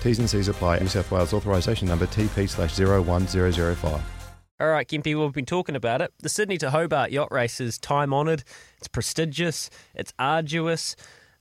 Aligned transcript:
T's 0.00 0.18
and 0.18 0.28
C's 0.28 0.48
apply. 0.48 0.78
New 0.78 0.88
South 0.88 1.10
Wales 1.10 1.32
authorisation 1.32 1.88
number 1.88 2.06
TP 2.06 2.48
slash 2.48 2.78
01005. 2.78 4.02
All 4.60 4.68
right, 4.68 4.86
Kempy, 4.86 5.18
we've 5.18 5.32
been 5.32 5.46
talking 5.46 5.74
about 5.74 6.02
it. 6.02 6.12
The 6.18 6.28
Sydney 6.28 6.58
to 6.58 6.70
Hobart 6.70 7.10
yacht 7.10 7.32
race 7.32 7.60
is 7.60 7.78
time 7.78 8.12
honoured, 8.12 8.44
it's 8.76 8.88
prestigious, 8.88 9.70
it's 9.94 10.12
arduous, 10.18 10.96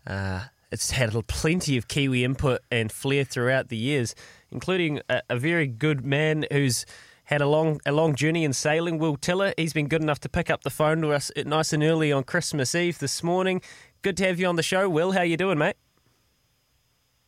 uh, 0.08 0.46
it's 0.72 0.92
had 0.92 1.12
plenty 1.28 1.76
of 1.76 1.88
Kiwi 1.90 2.24
input 2.24 2.62
and 2.72 2.92
flair 2.92 3.26
throughout 3.26 3.68
the 3.68 3.76
years, 3.76 4.16
including 4.52 5.02
a, 5.10 5.22
a 5.30 5.38
very 5.38 5.68
good 5.68 6.06
man 6.06 6.46
who's 6.52 6.86
had 7.26 7.42
a 7.42 7.48
long 7.48 7.82
a 7.86 7.92
long 7.92 8.16
journey 8.16 8.44
in 8.44 8.54
sailing. 8.54 8.98
Will 9.00 9.18
Tiller, 9.18 9.54
he's 9.58 9.74
been 9.74 9.88
good 9.88 10.02
enough 10.02 10.20
to 10.22 10.30
pick 10.30 10.50
up 10.50 10.64
the 10.64 10.70
phone 10.70 11.02
to 11.02 11.12
us 11.12 11.30
nice 11.46 11.74
and 11.74 11.84
early 11.84 12.12
on 12.12 12.24
Christmas 12.24 12.74
Eve 12.74 13.00
this 13.00 13.22
morning. 13.22 13.62
Good 14.02 14.16
to 14.18 14.26
have 14.28 14.40
you 14.40 14.48
on 14.48 14.56
the 14.56 14.64
show, 14.64 14.90
Will. 14.90 15.12
How 15.12 15.20
are 15.20 15.26
you 15.26 15.38
doing, 15.38 15.58
mate? 15.58 15.76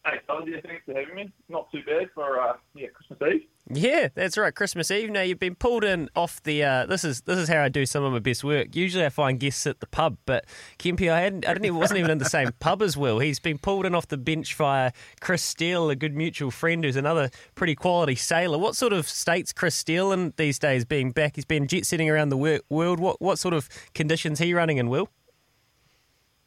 Hey, 0.04 0.20
yeah, 0.48 0.58
thanks 0.66 0.84
for 0.86 0.96
having 0.96 1.14
me. 1.14 1.32
Not 1.48 1.72
too 1.72 1.82
bad 1.86 2.10
for 2.16 2.40
uh, 2.40 2.54
yeah 2.74 2.88
Christmas 2.88 3.20
Eve. 3.34 3.42
Yeah, 3.70 4.08
that's 4.16 4.36
right. 4.36 4.54
Christmas 4.54 4.90
Eve. 4.90 5.12
Now 5.12 5.22
you've 5.22 5.40
been 5.40 5.54
pulled 5.54 5.84
in 5.84 6.10
off 6.16 6.42
the. 6.42 6.64
Uh, 6.64 6.86
this 6.88 7.04
is 7.04 7.22
this 7.22 7.38
is 7.38 7.48
how 7.48 7.62
I 7.62 7.70
do 7.70 7.86
some 7.86 8.04
of 8.04 8.12
my 8.12 8.18
best 8.18 8.44
work. 8.44 8.76
Usually 8.76 9.06
I 9.06 9.10
find 9.10 9.40
guests 9.40 9.68
at 9.68 9.80
the 9.80 9.86
pub, 9.86 10.18
but 10.26 10.46
Kempy, 10.80 11.12
I 11.12 11.22
hadn't. 11.22 11.48
I 11.48 11.54
didn't 11.54 11.66
even 11.66 11.78
wasn't 11.78 12.00
even 12.00 12.10
in 12.10 12.18
the 12.18 12.26
same 12.26 12.50
pub 12.60 12.82
as 12.82 12.98
Will. 12.98 13.20
He's 13.20 13.40
been 13.40 13.60
pulled 13.60 13.86
in 13.86 13.94
off 13.94 14.08
the 14.08 14.18
bench 14.18 14.56
via 14.56 14.92
Chris 15.20 15.44
Steele, 15.44 15.92
a 15.92 15.96
good 15.96 16.16
mutual 16.16 16.50
friend 16.50 16.84
who's 16.84 16.96
another 16.96 17.30
pretty 17.54 17.76
quality 17.76 18.16
sailor. 18.16 18.58
What 18.58 18.76
sort 18.76 18.94
of 18.94 19.08
states 19.08 19.54
Chris 19.54 19.76
Steele 19.76 20.12
in 20.12 20.34
these 20.36 20.58
days? 20.58 20.84
Being 20.84 21.12
back, 21.12 21.36
he's 21.36 21.46
been 21.46 21.68
jet 21.68 21.86
setting 21.86 22.10
around 22.10 22.30
the 22.30 22.64
world. 22.70 23.00
What 23.00 23.22
what 23.22 23.38
sort 23.38 23.54
of 23.54 23.70
conditions 23.94 24.40
he 24.40 24.56
running 24.56 24.78
in? 24.78 24.90
Will? 24.90 25.10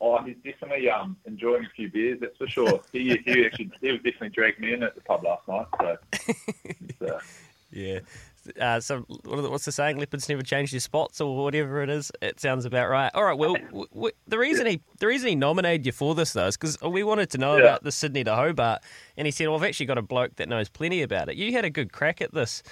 Oh, 0.07 0.23
he's 0.23 0.37
definitely 0.45 0.91
um, 0.91 1.17
enjoying 1.25 1.65
a 1.65 1.71
few 1.75 1.91
beers, 1.91 2.19
that's 2.21 2.37
for 2.37 2.47
sure. 2.47 2.83
he, 2.93 3.17
he 3.25 3.47
actually 3.47 3.71
he 3.81 3.91
was 3.93 4.03
definitely 4.03 4.29
dragged 4.29 4.61
me 4.61 4.75
in 4.75 4.83
at 4.83 4.95
the 4.95 5.01
pub 5.01 5.25
last 5.25 5.49
night. 5.49 5.67
So, 7.01 7.07
uh, 7.07 7.21
yeah. 7.73 8.01
Uh, 8.61 8.81
so 8.81 9.01
what's 9.25 9.65
the 9.65 9.73
saying? 9.73 9.97
Leopards 9.97 10.29
never 10.29 10.43
change 10.43 10.73
their 10.73 10.81
spots, 10.81 11.23
or 11.23 11.43
whatever 11.43 11.83
it 11.83 11.89
is. 11.89 12.13
It 12.21 12.39
sounds 12.39 12.67
about 12.67 12.91
right. 12.91 13.11
All 13.15 13.25
right. 13.25 13.39
Well, 13.39 13.55
w- 13.55 13.87
w- 13.95 14.15
the 14.29 14.37
reason 14.37 14.67
he 14.67 14.83
the 14.99 15.07
reason 15.07 15.31
he 15.31 15.37
nominated 15.37 15.87
you 15.87 15.93
for 15.93 16.15
this 16.15 16.35
though 16.35 16.49
is 16.49 16.59
because 16.59 16.79
we 16.83 17.03
wanted 17.03 17.31
to 17.31 17.39
know 17.39 17.57
yeah. 17.57 17.63
about 17.63 17.85
the 17.85 17.91
Sydney 17.91 18.25
to 18.25 18.35
Hobart, 18.35 18.83
and 19.17 19.27
he 19.27 19.31
said, 19.31 19.49
"Well, 19.49 19.57
I've 19.57 19.65
actually 19.65 19.87
got 19.87 19.97
a 19.97 20.03
bloke 20.03 20.37
that 20.37 20.51
knows 20.51 20.69
plenty 20.69 21.01
about 21.01 21.31
it." 21.31 21.37
You 21.37 21.53
had 21.53 21.65
a 21.65 21.71
good 21.71 21.91
crack 21.95 22.21
at 22.21 22.35
this 22.35 22.63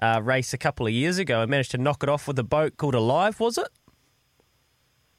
uh, 0.00 0.22
race 0.24 0.54
a 0.54 0.58
couple 0.58 0.86
of 0.86 0.94
years 0.94 1.18
ago 1.18 1.42
and 1.42 1.50
managed 1.50 1.72
to 1.72 1.78
knock 1.78 2.02
it 2.02 2.08
off 2.08 2.26
with 2.26 2.38
a 2.38 2.44
boat 2.44 2.78
called 2.78 2.94
Alive, 2.94 3.38
was 3.38 3.58
it? 3.58 3.68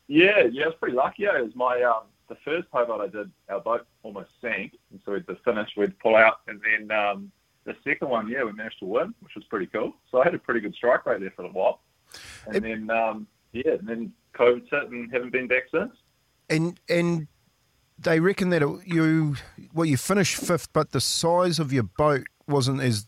Yeah, 0.09 0.41
yeah, 0.51 0.63
I 0.63 0.67
was 0.67 0.75
pretty 0.79 0.95
lucky. 0.95 1.25
It 1.25 1.43
was 1.43 1.55
my 1.55 1.83
um, 1.83 2.03
the 2.29 2.37
first 2.43 2.67
Hobart 2.73 2.99
I 2.99 3.15
did. 3.15 3.31
Our 3.47 3.59
boat 3.59 3.85
almost 4.01 4.31
sank, 4.41 4.73
and 4.89 4.99
so 5.05 5.11
we'd 5.11 5.27
the 5.27 5.37
finish, 5.45 5.69
we'd 5.77 5.97
pull 5.99 6.15
out, 6.15 6.41
and 6.47 6.59
then 6.63 6.97
um, 6.97 7.31
the 7.65 7.75
second 7.83 8.09
one, 8.09 8.27
yeah, 8.27 8.43
we 8.43 8.51
managed 8.51 8.79
to 8.79 8.85
win, 8.85 9.13
which 9.19 9.35
was 9.35 9.43
pretty 9.45 9.67
cool. 9.67 9.93
So 10.09 10.19
I 10.19 10.23
had 10.23 10.33
a 10.33 10.39
pretty 10.39 10.61
good 10.61 10.73
strike 10.73 11.05
rate 11.05 11.21
there 11.21 11.31
for 11.35 11.45
a 11.45 11.49
while, 11.49 11.81
and 12.47 12.55
it, 12.55 12.63
then 12.63 12.89
um, 12.89 13.27
yeah, 13.51 13.73
and 13.73 13.87
then 13.87 14.11
COVID 14.33 14.67
hit 14.67 14.89
and 14.89 15.13
haven't 15.13 15.31
been 15.31 15.47
back 15.47 15.63
since. 15.71 15.95
And 16.49 16.79
and 16.89 17.27
they 17.99 18.19
reckon 18.19 18.49
that 18.49 18.63
it, 18.63 18.87
you 18.87 19.35
well 19.75 19.85
you 19.85 19.97
finished 19.97 20.37
fifth, 20.37 20.73
but 20.73 20.91
the 20.91 21.01
size 21.01 21.59
of 21.59 21.71
your 21.71 21.83
boat 21.83 22.25
wasn't 22.47 22.81
as 22.81 23.05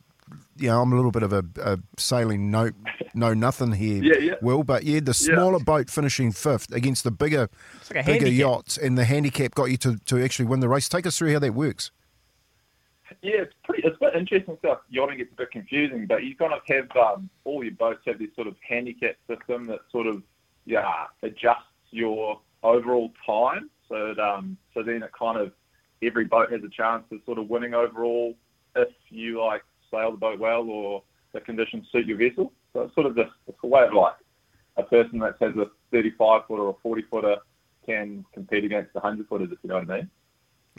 you 0.57 0.67
know, 0.67 0.81
I'm 0.81 0.91
a 0.91 0.95
little 0.95 1.11
bit 1.11 1.23
of 1.23 1.33
a, 1.33 1.43
a 1.61 1.79
sailing 1.97 2.51
no 2.51 2.71
no 3.13 3.33
nothing 3.33 3.71
here, 3.73 4.03
yeah, 4.03 4.17
yeah. 4.19 4.33
Will, 4.41 4.63
but 4.63 4.83
yeah, 4.83 4.99
the 4.99 5.13
smaller 5.13 5.57
yeah. 5.57 5.63
boat 5.63 5.89
finishing 5.89 6.31
fifth 6.31 6.71
against 6.73 7.03
the 7.03 7.11
bigger 7.11 7.49
like 7.93 8.05
bigger 8.05 8.27
yachts, 8.27 8.77
and 8.77 8.97
the 8.97 9.05
handicap 9.05 9.55
got 9.55 9.65
you 9.65 9.77
to, 9.77 9.97
to 10.05 10.23
actually 10.23 10.45
win 10.45 10.59
the 10.59 10.69
race. 10.69 10.87
Take 10.87 11.05
us 11.05 11.17
through 11.17 11.33
how 11.33 11.39
that 11.39 11.53
works. 11.53 11.91
Yeah, 13.21 13.41
it's 13.41 13.53
pretty. 13.63 13.83
It's 13.85 13.97
a 13.97 13.99
bit 13.99 14.15
interesting 14.15 14.57
stuff. 14.59 14.79
Yachting 14.89 15.17
gets 15.17 15.31
a 15.33 15.35
bit 15.35 15.51
confusing, 15.51 16.05
but 16.07 16.23
you 16.23 16.35
kind 16.35 16.53
of 16.53 16.61
have 16.67 16.89
um, 16.95 17.29
all 17.43 17.63
your 17.63 17.73
boats 17.73 18.01
have 18.07 18.19
this 18.19 18.29
sort 18.35 18.47
of 18.47 18.55
handicap 18.67 19.15
system 19.27 19.67
that 19.67 19.79
sort 19.91 20.07
of 20.07 20.23
yeah 20.65 21.07
adjusts 21.23 21.65
your 21.91 22.39
overall 22.63 23.11
time. 23.25 23.69
So 23.89 24.11
it, 24.11 24.19
um, 24.19 24.57
so 24.73 24.83
then 24.83 25.03
it 25.03 25.11
kind 25.17 25.37
of 25.37 25.51
every 26.01 26.25
boat 26.25 26.51
has 26.51 26.63
a 26.63 26.69
chance 26.69 27.03
of 27.11 27.19
sort 27.25 27.37
of 27.37 27.49
winning 27.49 27.73
overall 27.73 28.35
if 28.75 28.89
you 29.09 29.43
like 29.43 29.63
sail 29.91 30.11
the 30.11 30.17
boat 30.17 30.39
well 30.39 30.63
or 30.69 31.03
the 31.33 31.41
conditions 31.41 31.87
suit 31.91 32.07
your 32.07 32.17
vessel. 32.17 32.51
So 32.73 32.81
it's 32.81 32.95
sort 32.95 33.07
of 33.07 33.15
just 33.15 33.31
it's 33.47 33.57
a 33.63 33.67
way 33.67 33.83
of 33.85 33.93
like 33.93 34.15
a 34.77 34.83
person 34.83 35.19
that 35.19 35.35
has 35.39 35.55
a 35.55 35.65
35 35.91 36.41
footer 36.47 36.63
or 36.63 36.77
40 36.81 37.03
footer 37.09 37.35
can 37.85 38.25
compete 38.33 38.63
against 38.63 38.93
the 38.93 38.99
100 38.99 39.27
footers, 39.27 39.49
if 39.51 39.57
you 39.63 39.69
know 39.69 39.79
what 39.79 39.89
I 39.89 39.97
mean. 39.97 40.09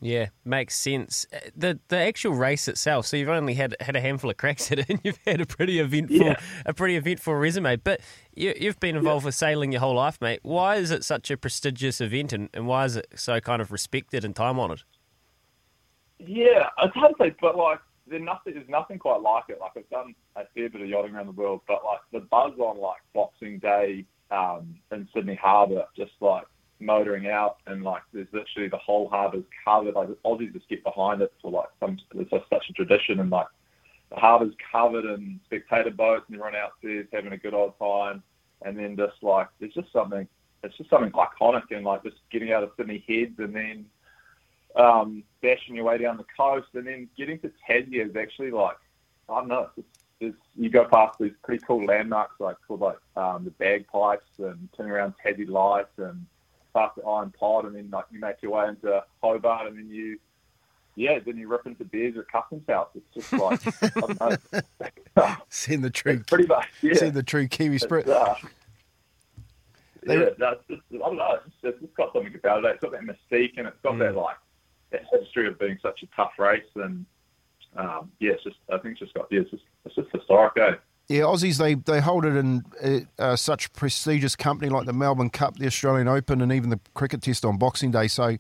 Yeah, 0.01 0.29
makes 0.45 0.77
sense. 0.77 1.27
Uh, 1.33 1.39
the 1.55 1.79
the 1.89 1.99
actual 1.99 2.33
race 2.33 2.67
itself. 2.67 3.07
So 3.07 3.17
you've 3.17 3.29
only 3.29 3.55
had 3.55 3.77
had 3.81 3.95
a 3.95 4.01
handful 4.01 4.31
of 4.31 4.37
cracks 4.37 4.73
at 4.73 4.79
it, 4.79 4.87
and 4.89 5.01
you've 5.05 5.19
had 5.27 5.41
a 5.41 5.47
pretty 5.47 5.79
eventful 5.79 6.17
yeah. 6.17 6.41
a 6.65 6.73
pretty 6.73 6.97
eventful 6.97 7.35
resume. 7.35 7.77
But 7.77 8.01
you, 8.35 8.55
have 8.63 8.81
been 8.81 8.97
involved 8.97 9.25
yeah. 9.25 9.29
with 9.29 9.35
sailing 9.35 9.71
your 9.71 9.81
whole 9.81 9.95
life, 9.95 10.19
mate. 10.21 10.41
Why 10.43 10.77
is 10.77 10.91
it 10.91 11.05
such 11.05 11.31
a 11.31 11.37
prestigious 11.37 12.01
event, 12.01 12.33
and, 12.33 12.49
and 12.55 12.67
why 12.67 12.87
is 12.87 12.97
it 12.97 13.07
so 13.15 13.39
kind 13.41 13.61
of 13.61 13.71
respected 13.71 14.25
and 14.25 14.35
time 14.35 14.59
honoured? 14.59 14.83
Yeah, 16.19 16.69
it's 16.83 16.95
hard 16.95 17.13
to 17.19 17.25
say, 17.25 17.35
but 17.41 17.57
like 17.57 17.79
there's 18.13 18.23
nothing, 18.23 18.55
there's 18.55 18.69
nothing 18.69 18.99
quite 18.99 19.21
like 19.21 19.45
it. 19.49 19.59
Like 19.61 19.73
I've 19.77 19.89
done 19.91 20.15
a 20.37 20.43
fair 20.55 20.69
bit 20.69 20.83
of 20.83 20.89
yachting 20.89 21.15
around 21.15 21.27
the 21.27 21.33
world, 21.33 21.63
but 21.67 21.83
like 21.85 22.01
the 22.13 22.21
buzz 22.21 22.53
on 22.59 22.79
like 22.79 23.01
Boxing 23.15 23.59
Day 23.59 24.05
um, 24.31 24.77
in 24.93 25.09
Sydney 25.15 25.35
Harbour, 25.35 25.85
just 25.97 26.13
like 26.21 26.45
motoring 26.79 27.29
out 27.29 27.59
and 27.67 27.83
like 27.83 28.03
there's 28.13 28.27
literally 28.33 28.69
the 28.69 28.77
whole 28.77 29.09
harbour's 29.09 29.45
covered. 29.65 29.95
Like 29.95 30.09
Aussies 30.25 30.53
just 30.53 30.69
get 30.69 30.85
behind 30.85 31.23
it 31.23 31.33
for 31.41 31.51
like 31.51 31.69
some 31.81 31.99
it's 32.15 32.31
just 32.31 32.45
such 32.51 32.65
a 32.69 32.73
tradition 32.73 33.21
and 33.21 33.31
like 33.31 33.47
the 34.11 34.17
harbour's 34.17 34.55
covered 34.71 35.07
in 35.07 35.41
spectator 35.47 35.91
boats 35.91 36.25
and 36.29 36.37
everyone 36.37 36.55
out 36.55 36.73
there 36.83 37.05
having 37.13 37.33
a 37.33 37.39
good 37.39 37.55
old 37.55 37.79
time. 37.79 38.23
And 38.65 38.79
then 38.79 38.97
just 38.97 39.23
like 39.23 39.49
there's 39.59 39.75
just 39.75 39.93
something 39.93 40.29
it's 40.63 40.77
just 40.77 40.91
something 40.91 41.13
iconic 41.13 41.63
and 41.71 41.85
like 41.85 42.03
just 42.05 42.17
getting 42.31 42.53
out 42.53 42.63
of 42.63 42.71
Sydney 42.77 43.05
Heads 43.09 43.39
and 43.39 43.55
then 43.55 43.87
um, 44.77 45.23
bashing 45.43 45.75
your 45.75 45.85
way 45.85 45.99
down 45.99 46.17
the 46.17 46.25
coast 46.37 46.69
and 46.75 46.87
then 46.87 47.09
getting 47.17 47.39
to 47.41 47.51
Tassie 47.69 48.05
is 48.09 48.17
actually 48.17 48.51
like 48.51 48.77
I 49.29 49.39
don't 49.39 49.49
know. 49.49 49.69
It's, 49.77 49.87
it's, 50.21 50.37
you 50.57 50.71
go 50.71 50.85
past 50.85 51.19
these 51.19 51.33
pretty 51.43 51.65
cool 51.67 51.85
landmarks 51.85 52.39
like 52.39 52.57
called 52.67 52.81
like 52.81 52.99
um, 53.17 53.45
the 53.45 53.51
bagpipes 53.53 54.27
and 54.39 54.69
turning 54.77 54.93
around 54.93 55.15
Tassie 55.25 55.49
Lights 55.49 55.99
and 55.99 56.27
past 56.75 56.97
the 56.97 57.03
Iron 57.03 57.33
Pot, 57.39 57.65
and 57.67 57.75
then 57.77 57.91
like 57.91 58.07
you 58.11 58.21
make 58.21 58.37
your 58.43 58.53
way 58.53 58.69
into 58.69 59.03
Hobart, 59.23 59.67
and 59.67 59.77
then 59.79 59.89
you, 59.91 60.19
yeah, 60.97 61.19
then 61.19 61.37
you 61.37 61.49
rip 61.49 61.67
into 61.67 61.85
beers 61.85 62.17
at 62.17 62.29
Customs 62.31 62.65
House. 62.69 62.89
It's 62.95 63.15
just 63.15 63.33
like 63.33 63.61
I 63.83 64.01
don't 64.01 64.21
know. 64.21 64.37
The 65.67 65.91
true, 65.91 66.13
It's 66.13 66.23
pretty 66.29 66.47
much, 66.47 66.67
yeah. 66.81 66.95
send 66.95 67.15
the 67.15 67.23
true 67.23 67.47
Kiwi 67.47 67.79
spirit. 67.79 68.09
Uh, 68.09 68.35
They- 70.05 70.19
yeah, 70.19 70.31
that's 70.39 70.61
just, 70.69 70.83
I 70.95 70.97
don't 70.99 71.17
know. 71.17 71.39
It's, 71.47 71.55
just, 71.63 71.83
it's 71.85 71.95
got 71.95 72.13
something 72.13 72.35
about 72.35 72.65
it. 72.65 72.71
It's 72.73 72.81
got 72.81 72.93
that 72.93 73.03
mystique 73.03 73.53
and 73.59 73.69
it's 73.69 73.77
got 73.83 73.99
that 73.99 74.17
like 74.17 74.37
that 74.93 75.03
history 75.13 75.49
of 75.49 75.59
being 75.59 75.79
such 75.83 76.03
a 76.03 76.07
tough 76.15 76.33
race. 76.39 76.63
And 76.77 77.05
um, 77.77 78.11
yeah, 78.21 78.33
it's 78.33 78.45
just 78.45 78.57
I 78.73 78.79
think 78.79 78.93
it's 78.93 79.01
just 79.01 79.15
got 79.15 79.27
yeah, 79.31 79.41
it's 79.41 79.51
just 79.51 79.65
it's 79.85 79.95
just 79.95 80.09
historic. 80.13 80.57
Eh? 80.57 80.75
Yeah, 81.09 81.23
Aussies 81.23 81.59
they 81.59 81.75
they 81.75 82.01
hold 82.01 82.25
it 82.25 82.37
in 82.37 82.63
uh, 82.83 83.23
uh, 83.23 83.37
such 83.37 83.73
prestigious 83.73 84.37
company 84.37 84.71
like 84.71 84.87
the 84.87 84.93
Melbourne 84.93 85.31
Cup, 85.31 85.57
the 85.57 85.67
Australian 85.67 86.09
Open, 86.09 86.41
and 86.41 86.53
even 86.53 86.71
the 86.71 86.81
cricket 86.95 87.23
test 87.23 87.45
on 87.45 87.59
Boxing 87.59 87.91
Day. 87.91 88.09
So 88.09 88.25
I 88.25 88.39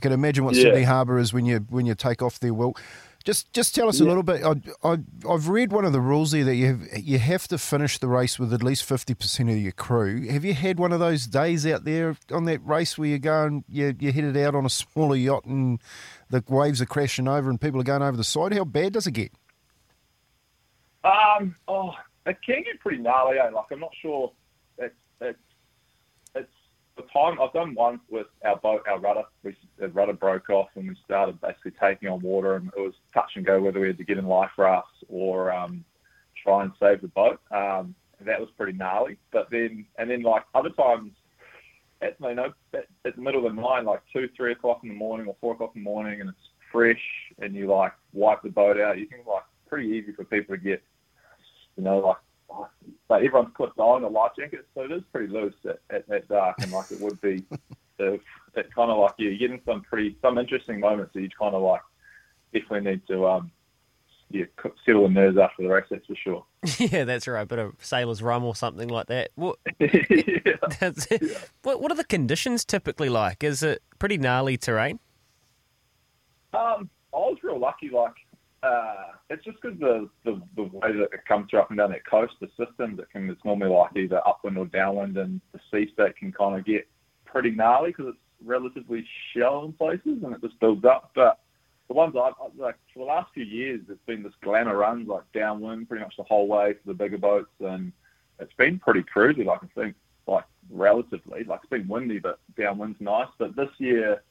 can 0.00 0.12
imagine 0.12 0.44
what 0.44 0.54
Yeah. 0.54 0.64
Sydney 0.64 0.82
Harbour 0.82 1.18
is 1.18 1.32
when 1.32 1.46
you 1.46 1.58
when 1.70 1.86
you 1.86 1.94
take 1.94 2.22
off 2.22 2.38
there. 2.38 2.52
Will 2.52 2.76
just 3.26 3.52
just 3.52 3.74
tell 3.74 3.88
us 3.88 4.00
a 4.00 4.04
little 4.04 4.22
bit. 4.22 4.42
I, 4.44 4.54
I 4.88 4.98
I've 5.28 5.48
read 5.48 5.72
one 5.72 5.84
of 5.84 5.92
the 5.92 6.00
rules 6.00 6.30
there 6.30 6.44
that 6.44 6.54
you 6.54 6.66
have, 6.66 6.82
you 6.96 7.18
have 7.18 7.48
to 7.48 7.58
finish 7.58 7.98
the 7.98 8.06
race 8.06 8.38
with 8.38 8.54
at 8.54 8.62
least 8.62 8.84
fifty 8.84 9.14
percent 9.14 9.50
of 9.50 9.56
your 9.56 9.72
crew. 9.72 10.28
Have 10.28 10.44
you 10.44 10.54
had 10.54 10.78
one 10.78 10.92
of 10.92 11.00
those 11.00 11.26
days 11.26 11.66
out 11.66 11.84
there 11.84 12.16
on 12.30 12.44
that 12.44 12.64
race 12.64 12.96
where 12.96 13.08
you're 13.08 13.18
going, 13.18 13.64
you 13.68 13.94
you 13.98 14.12
headed 14.12 14.36
out 14.36 14.54
on 14.54 14.64
a 14.64 14.70
smaller 14.70 15.16
yacht 15.16 15.44
and 15.44 15.80
the 16.30 16.42
waves 16.48 16.80
are 16.80 16.86
crashing 16.86 17.26
over 17.26 17.50
and 17.50 17.60
people 17.60 17.80
are 17.80 17.84
going 17.84 18.02
over 18.02 18.16
the 18.16 18.24
side? 18.24 18.54
How 18.54 18.64
bad 18.64 18.92
does 18.92 19.08
it 19.08 19.12
get? 19.12 19.32
Um, 21.02 21.56
oh, 21.66 21.92
it 22.26 22.38
can 22.46 22.62
get 22.62 22.78
pretty 22.78 22.98
gnarly. 22.98 23.38
Eh? 23.38 23.50
Like 23.50 23.66
I'm 23.72 23.80
not 23.80 23.92
sure. 24.00 24.32
It's 24.78 24.94
it's 25.20 25.38
it's 25.40 25.45
the 26.96 27.02
time 27.12 27.38
I've 27.40 27.52
done 27.52 27.74
one 27.74 28.00
with 28.10 28.26
our 28.44 28.56
boat, 28.56 28.82
our 28.88 28.98
rudder. 28.98 29.22
We 29.42 29.56
the 29.78 29.88
rudder 29.88 30.12
broke 30.12 30.50
off 30.50 30.68
and 30.74 30.88
we 30.88 30.96
started 31.04 31.40
basically 31.40 31.72
taking 31.80 32.08
on 32.08 32.20
water, 32.20 32.56
and 32.56 32.68
it 32.76 32.80
was 32.80 32.94
touch 33.12 33.30
and 33.36 33.44
go 33.44 33.60
whether 33.60 33.80
we 33.80 33.88
had 33.88 33.98
to 33.98 34.04
get 34.04 34.18
in 34.18 34.26
life 34.26 34.50
rafts 34.56 35.04
or 35.08 35.52
um, 35.52 35.84
try 36.42 36.62
and 36.62 36.72
save 36.80 37.02
the 37.02 37.08
boat. 37.08 37.40
Um, 37.50 37.94
that 38.24 38.40
was 38.40 38.48
pretty 38.56 38.76
gnarly. 38.76 39.18
But 39.32 39.48
then 39.50 39.86
and 39.98 40.10
then 40.10 40.22
like 40.22 40.42
other 40.54 40.70
times. 40.70 41.12
At, 42.02 42.16
you 42.20 42.34
know, 42.34 42.52
at, 42.74 42.84
at 43.06 43.16
the 43.16 43.22
middle 43.22 43.46
of 43.46 43.56
the 43.56 43.62
night, 43.62 43.86
like 43.86 44.02
two, 44.12 44.28
three 44.36 44.52
o'clock 44.52 44.80
in 44.82 44.90
the 44.90 44.94
morning 44.94 45.28
or 45.28 45.36
four 45.40 45.54
o'clock 45.54 45.72
in 45.74 45.82
the 45.82 45.84
morning, 45.88 46.20
and 46.20 46.28
it's 46.28 46.38
fresh, 46.70 47.00
and 47.38 47.54
you 47.54 47.72
like 47.72 47.92
wipe 48.12 48.42
the 48.42 48.50
boat 48.50 48.78
out. 48.78 48.98
You 48.98 49.06
can 49.06 49.20
like 49.26 49.44
pretty 49.66 49.88
easy 49.88 50.12
for 50.12 50.24
people 50.24 50.54
to 50.54 50.60
get 50.62 50.82
you 51.76 51.84
know, 51.84 51.98
like, 51.98 52.16
like 53.08 53.24
everyone's 53.24 53.54
clipped 53.54 53.78
on 53.78 54.02
the 54.02 54.08
life 54.08 54.32
jacket, 54.38 54.66
so 54.74 54.82
it 54.82 54.92
is 54.92 55.02
pretty 55.12 55.32
loose 55.32 55.54
at, 55.64 55.78
at, 55.90 56.10
at 56.10 56.28
dark, 56.28 56.56
and 56.60 56.72
like 56.72 56.90
it 56.90 57.00
would 57.00 57.20
be, 57.20 57.44
if 57.98 58.20
it 58.54 58.74
kind 58.74 58.90
of 58.90 58.98
like 58.98 59.14
yeah, 59.18 59.30
you're 59.30 59.38
getting 59.38 59.60
some 59.64 59.82
pretty 59.82 60.16
some 60.22 60.38
interesting 60.38 60.80
moments 60.80 61.12
that 61.14 61.22
you 61.22 61.28
kind 61.38 61.54
of 61.54 61.62
like 61.62 61.82
definitely 62.52 62.90
need 62.90 63.06
to 63.06 63.26
um 63.26 63.50
yeah 64.30 64.44
settle 64.84 65.04
the 65.04 65.08
nerves 65.08 65.38
after 65.38 65.62
the 65.62 65.68
race. 65.68 65.84
That's 65.90 66.06
for 66.06 66.16
sure. 66.16 66.44
yeah, 66.78 67.04
that's 67.04 67.28
right. 67.28 67.42
A 67.42 67.46
bit 67.46 67.58
of 67.58 67.74
sailor's 67.80 68.22
rum 68.22 68.44
or 68.44 68.54
something 68.54 68.88
like 68.88 69.06
that. 69.06 69.30
What, 69.34 69.58
yeah. 69.78 70.56
that's 70.80 71.06
it. 71.10 71.50
What, 71.62 71.80
what 71.80 71.92
are 71.92 71.96
the 71.96 72.04
conditions 72.04 72.64
typically 72.64 73.08
like? 73.08 73.44
Is 73.44 73.62
it 73.62 73.82
pretty 73.98 74.18
gnarly 74.18 74.56
terrain? 74.56 74.98
Um, 76.52 76.90
I 77.14 77.18
was 77.18 77.38
real 77.42 77.58
lucky. 77.58 77.90
Like, 77.90 78.14
uh, 78.66 78.94
it's 79.30 79.44
just 79.44 79.60
because 79.60 79.78
the, 79.78 80.08
the 80.24 80.40
the 80.56 80.62
way 80.64 80.92
that 80.92 81.08
it 81.12 81.24
comes 81.26 81.48
through 81.50 81.60
up 81.60 81.70
and 81.70 81.78
down 81.78 81.90
that 81.90 82.06
coast, 82.06 82.34
the 82.40 82.48
systems 82.56 82.98
it 82.98 83.08
can 83.10 83.28
it's 83.30 83.44
normally 83.44 83.70
like 83.70 83.96
either 83.96 84.20
upwind 84.26 84.58
or 84.58 84.66
downwind, 84.66 85.16
and 85.16 85.40
the 85.52 85.60
sea 85.70 85.90
state 85.92 86.16
can 86.16 86.32
kind 86.32 86.58
of 86.58 86.64
get 86.64 86.86
pretty 87.24 87.50
gnarly 87.50 87.90
because 87.90 88.06
it's 88.08 88.18
relatively 88.44 89.04
shallow 89.32 89.66
in 89.66 89.72
places 89.72 90.22
and 90.22 90.34
it 90.34 90.40
just 90.40 90.58
builds 90.60 90.84
up. 90.84 91.10
But 91.14 91.38
the 91.88 91.94
ones 91.94 92.14
I've- 92.16 92.34
like 92.56 92.76
for 92.92 93.00
the 93.00 93.04
last 93.04 93.32
few 93.32 93.44
years, 93.44 93.80
it's 93.88 94.04
been 94.06 94.22
this 94.22 94.34
glamour 94.42 94.76
runs 94.76 95.08
like 95.08 95.24
downwind 95.32 95.88
pretty 95.88 96.04
much 96.04 96.16
the 96.16 96.24
whole 96.24 96.48
way 96.48 96.74
for 96.74 96.86
the 96.86 96.94
bigger 96.94 97.18
boats, 97.18 97.52
and 97.60 97.92
it's 98.40 98.54
been 98.54 98.78
pretty 98.78 99.02
cruisy. 99.02 99.44
Like 99.44 99.62
I 99.62 99.80
think 99.80 99.94
like 100.26 100.44
relatively 100.70 101.44
like 101.44 101.60
it's 101.62 101.70
been 101.70 101.88
windy, 101.88 102.18
but 102.18 102.40
downwind's 102.56 103.00
nice. 103.00 103.28
But 103.38 103.56
this 103.56 103.70
year 103.78 104.22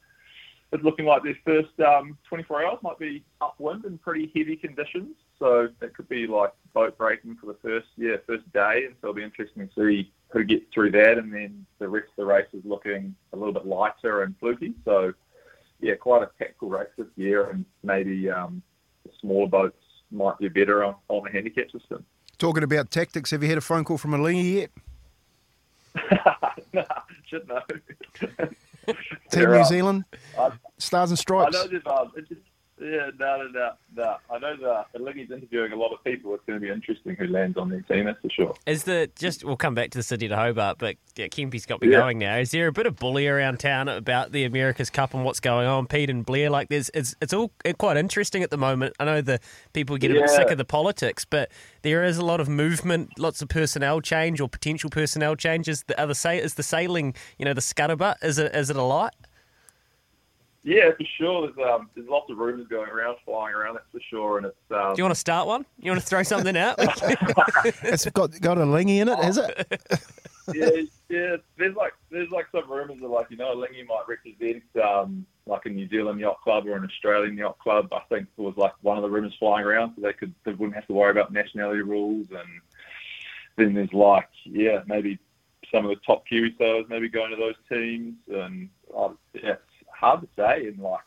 it's 0.71 0.83
looking 0.83 1.05
like 1.05 1.23
their 1.23 1.37
first 1.45 1.79
um, 1.79 2.17
24 2.27 2.65
hours 2.65 2.79
might 2.81 2.99
be 2.99 3.23
upwind 3.41 3.85
in 3.85 3.97
pretty 3.97 4.31
heavy 4.35 4.55
conditions. 4.55 5.15
So 5.39 5.67
it 5.81 5.93
could 5.93 6.09
be 6.09 6.27
like 6.27 6.53
boat 6.73 6.97
breaking 6.97 7.37
for 7.39 7.47
the 7.47 7.57
first 7.61 7.87
yeah 7.97 8.15
first 8.25 8.51
day, 8.53 8.83
and 8.85 8.95
so 9.01 9.09
it'll 9.09 9.13
be 9.13 9.23
interesting 9.23 9.67
to 9.67 9.73
see 9.75 10.11
who 10.29 10.43
gets 10.43 10.65
through 10.73 10.91
that, 10.91 11.17
and 11.17 11.33
then 11.33 11.65
the 11.79 11.87
rest 11.87 12.07
of 12.09 12.15
the 12.17 12.25
race 12.25 12.47
is 12.53 12.63
looking 12.63 13.15
a 13.33 13.37
little 13.37 13.53
bit 13.53 13.65
lighter 13.65 14.23
and 14.23 14.35
fluky. 14.39 14.73
So 14.85 15.13
yeah, 15.81 15.95
quite 15.95 16.23
a 16.23 16.29
tactical 16.39 16.69
race 16.69 16.89
this 16.97 17.07
year, 17.15 17.49
and 17.49 17.65
maybe 17.83 18.29
um, 18.29 18.61
the 19.03 19.11
smaller 19.19 19.47
boats 19.47 19.77
might 20.11 20.37
be 20.39 20.47
better 20.47 20.83
on, 20.83 20.95
on 21.09 21.23
the 21.25 21.31
handicap 21.31 21.71
system. 21.71 22.05
Talking 22.37 22.63
about 22.63 22.91
tactics, 22.91 23.31
have 23.31 23.43
you 23.43 23.49
had 23.49 23.57
a 23.57 23.61
phone 23.61 23.83
call 23.83 23.97
from 23.97 24.13
a 24.13 24.31
yet? 24.31 24.71
nah, 26.73 26.83
should 27.25 27.47
know. 27.47 27.61
Team 29.31 29.51
New 29.51 29.63
Zealand, 29.65 30.05
I- 30.39 30.51
Stars 30.77 31.11
and 31.11 31.17
I 31.17 31.21
Stripes. 31.21 31.53
know 31.55 31.67
that. 31.67 31.87
Um, 31.87 32.11
it 32.15 32.27
just, 32.27 32.41
yeah, 32.81 33.09
no, 33.19 33.43
no, 33.43 33.47
no, 33.53 33.71
no. 33.95 34.15
I 34.29 34.39
know 34.39 34.55
that 34.57 34.85
the 34.93 34.99
Alinghi's 34.99 35.31
interviewing 35.31 35.71
a 35.71 35.75
lot 35.75 35.93
of 35.93 36.03
people. 36.03 36.33
It's 36.35 36.43
going 36.45 36.59
to 36.59 36.65
be 36.65 36.71
interesting 36.71 37.15
who 37.15 37.27
lands 37.27 37.57
on 37.57 37.69
their 37.69 37.81
team. 37.81 38.05
That's 38.05 38.19
for 38.21 38.29
sure. 38.29 38.53
Is 38.65 38.83
the 38.83 39.09
just 39.17 39.43
we'll 39.45 39.55
come 39.55 39.75
back 39.75 39.91
to 39.91 39.97
the 39.97 40.03
Sydney 40.03 40.27
to 40.27 40.35
Hobart, 40.35 40.77
but 40.77 40.97
yeah, 41.15 41.27
Kempy's 41.27 41.65
got 41.65 41.81
me 41.81 41.89
Yeah. 41.89 41.99
going 41.99 42.17
now. 42.19 42.37
Is 42.37 42.51
there 42.51 42.67
a 42.67 42.71
bit 42.73 42.85
of 42.85 42.97
bully 42.97 43.27
around 43.27 43.59
town 43.59 43.87
about 43.87 44.31
the 44.33 44.43
America's 44.43 44.89
Cup 44.89 45.13
and 45.13 45.23
what's 45.23 45.39
going 45.39 45.67
on? 45.67 45.87
Pete 45.87 46.09
and 46.09 46.25
Blair, 46.25 46.49
like 46.49 46.69
there's 46.69 46.89
it's 46.93 47.15
it's 47.21 47.33
all 47.33 47.51
quite 47.77 47.97
interesting 47.97 48.43
at 48.43 48.49
the 48.49 48.57
moment. 48.57 48.93
I 48.99 49.05
know 49.05 49.21
the 49.21 49.39
people 49.73 49.97
get 49.97 50.11
a 50.11 50.15
bit 50.15 50.29
sick 50.29 50.51
of 50.51 50.57
the 50.57 50.65
politics, 50.65 51.23
but 51.25 51.49
there 51.81 52.03
is 52.03 52.17
a 52.17 52.25
lot 52.25 52.39
of 52.41 52.49
movement, 52.49 53.17
lots 53.17 53.41
of 53.41 53.47
personnel 53.47 54.01
change 54.01 54.41
or 54.41 54.49
potential 54.49 54.89
personnel 54.89 55.35
changes. 55.35 55.83
The 55.87 55.99
other 55.99 56.13
say 56.13 56.39
is 56.39 56.55
the 56.55 56.63
sailing, 56.63 57.15
you 57.39 57.45
know, 57.45 57.53
the 57.53 57.61
scuttlebutt. 57.61 58.23
Is 58.23 58.37
it 58.37 58.53
is 58.53 58.69
it 58.69 58.75
a 58.75 58.83
lot? 58.83 59.15
Yeah, 60.65 60.89
for 60.97 61.05
sure. 61.19 61.47
There's 61.47 61.69
um, 61.69 61.91
there's 61.93 62.09
lots 62.09 62.31
of 62.31 62.39
rumours 62.39 62.67
going 62.67 62.89
around, 62.89 63.17
flying 63.23 63.53
around. 63.53 63.75
That's 63.75 63.85
for 63.91 63.99
sure. 64.09 64.37
And 64.37 64.47
it's 64.47 64.71
um, 64.71 64.95
Do 64.95 64.99
you 64.99 65.03
want 65.03 65.13
to 65.13 65.19
start 65.19 65.45
one? 65.45 65.63
You 65.79 65.91
want 65.91 66.01
to 66.01 66.07
throw 66.07 66.23
something 66.23 66.57
out? 66.57 66.75
It's 67.83 68.09
got 68.09 68.39
got 68.41 68.57
Alinghi 68.57 68.97
in 68.97 69.07
it, 69.07 69.19
has 69.19 69.37
it? 69.37 69.81
yeah, 70.55 70.81
yeah. 71.07 71.35
There's 71.57 71.75
like 71.75 71.93
there's 72.09 72.31
like 72.31 72.47
some 72.51 72.69
rumours 72.69 72.97
of 73.03 73.11
like 73.11 73.27
you 73.29 73.37
know 73.37 73.55
Alinghi 73.55 73.85
might 73.85 74.05
represent 74.07 74.63
um 74.83 75.23
like 75.45 75.65
a 75.65 75.69
New 75.69 75.87
Zealand 75.87 76.19
yacht 76.19 76.41
club 76.41 76.65
or 76.65 76.75
an 76.75 76.83
Australian 76.83 77.37
yacht 77.37 77.59
club. 77.59 77.93
I 77.93 78.01
think 78.09 78.27
it 78.35 78.41
was 78.41 78.57
like 78.57 78.73
one 78.81 78.97
of 78.97 79.03
the 79.03 79.09
rumours 79.09 79.35
flying 79.37 79.65
around, 79.65 79.93
so 79.95 80.01
they 80.01 80.13
could 80.13 80.33
they 80.45 80.53
wouldn't 80.53 80.73
have 80.73 80.87
to 80.87 80.93
worry 80.93 81.11
about 81.11 81.31
nationality 81.31 81.81
rules. 81.81 82.25
And 82.31 82.49
then 83.55 83.75
there's 83.75 83.93
like 83.93 84.29
yeah 84.45 84.81
maybe 84.87 85.19
some 85.71 85.85
of 85.85 85.89
the 85.89 86.01
top 86.05 86.25
Kiwi 86.27 86.55
sailors 86.57 86.85
maybe 86.89 87.07
going 87.07 87.29
to 87.29 87.37
those 87.37 87.55
teams. 87.69 88.15
And 88.33 88.69
uh, 88.97 89.09
yeah, 89.33 89.51
it's 89.51 89.61
hard 89.99 90.21
to 90.21 90.27
say. 90.35 90.67
And 90.67 90.79
like 90.79 91.01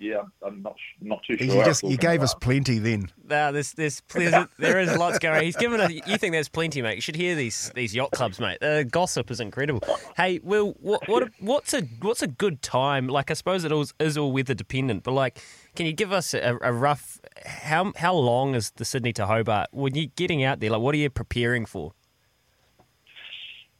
yeah, 0.00 0.22
I'm 0.46 0.62
not 0.62 0.76
sh- 0.78 1.02
not 1.02 1.22
too 1.24 1.36
sure. 1.36 1.46
You 1.46 1.64
just 1.64 1.82
you 1.82 1.96
gave 1.96 2.18
gonna 2.18 2.22
us 2.22 2.34
plenty 2.34 2.78
then. 2.78 3.10
No, 3.28 3.50
there's, 3.50 3.72
there's, 3.72 4.00
there's 4.14 4.46
there 4.56 4.78
is 4.78 4.96
lots 4.96 5.18
going. 5.18 5.38
on. 5.38 5.42
He's 5.42 5.56
given 5.56 5.80
a. 5.80 5.90
You 5.90 6.16
think 6.16 6.32
there's 6.32 6.48
plenty, 6.48 6.82
mate? 6.82 6.94
You 6.94 7.00
should 7.00 7.16
hear 7.16 7.34
these 7.34 7.72
these 7.74 7.96
yacht 7.96 8.12
clubs, 8.12 8.38
mate. 8.38 8.58
The 8.60 8.86
gossip 8.88 9.28
is 9.28 9.40
incredible. 9.40 9.82
Hey, 10.16 10.38
Will, 10.44 10.76
what, 10.80 11.08
what 11.08 11.30
what's 11.40 11.74
a 11.74 11.82
what's 12.00 12.22
a 12.22 12.28
good 12.28 12.62
time? 12.62 13.08
Like, 13.08 13.32
I 13.32 13.34
suppose 13.34 13.64
it 13.64 13.72
all 13.72 13.86
is 13.98 14.16
all 14.16 14.30
weather 14.30 14.54
dependent, 14.54 15.02
but 15.02 15.12
like, 15.12 15.42
can 15.74 15.86
you 15.86 15.92
give 15.92 16.12
us 16.12 16.32
a, 16.32 16.56
a 16.62 16.72
rough 16.72 17.20
how 17.44 17.92
how 17.96 18.14
long 18.14 18.54
is 18.54 18.70
the 18.72 18.84
Sydney 18.84 19.12
to 19.14 19.26
Hobart? 19.26 19.68
When 19.72 19.96
you're 19.96 20.12
getting 20.14 20.44
out 20.44 20.60
there, 20.60 20.70
like, 20.70 20.80
what 20.80 20.94
are 20.94 20.98
you 20.98 21.10
preparing 21.10 21.66
for? 21.66 21.92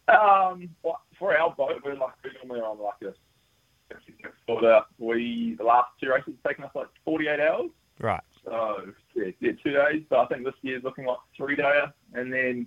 Um, 0.09 0.71
well, 0.83 1.00
for 1.17 1.37
our 1.38 1.55
boat, 1.55 1.81
we're 1.85 1.95
like 1.95 2.14
we're 2.25 2.33
normally 2.43 2.61
on 2.61 2.81
like 2.81 3.12
a 3.12 3.14
56 4.22 4.34
footer. 4.46 4.80
We 4.98 5.54
the 5.58 5.64
last 5.64 5.88
two 6.00 6.10
races 6.10 6.34
have 6.42 6.50
taken 6.50 6.64
us 6.64 6.70
like 6.75 6.88
48 7.04 7.40
hours. 7.40 7.70
Right. 8.00 8.22
So 8.44 8.92
yeah, 9.14 9.30
yeah, 9.40 9.52
two 9.62 9.72
days. 9.72 10.04
But 10.08 10.20
I 10.20 10.26
think 10.26 10.44
this 10.44 10.54
year's 10.62 10.84
looking 10.84 11.06
like 11.06 11.18
three 11.37 11.56
dayer, 11.56 11.92
and 12.14 12.32
then 12.32 12.66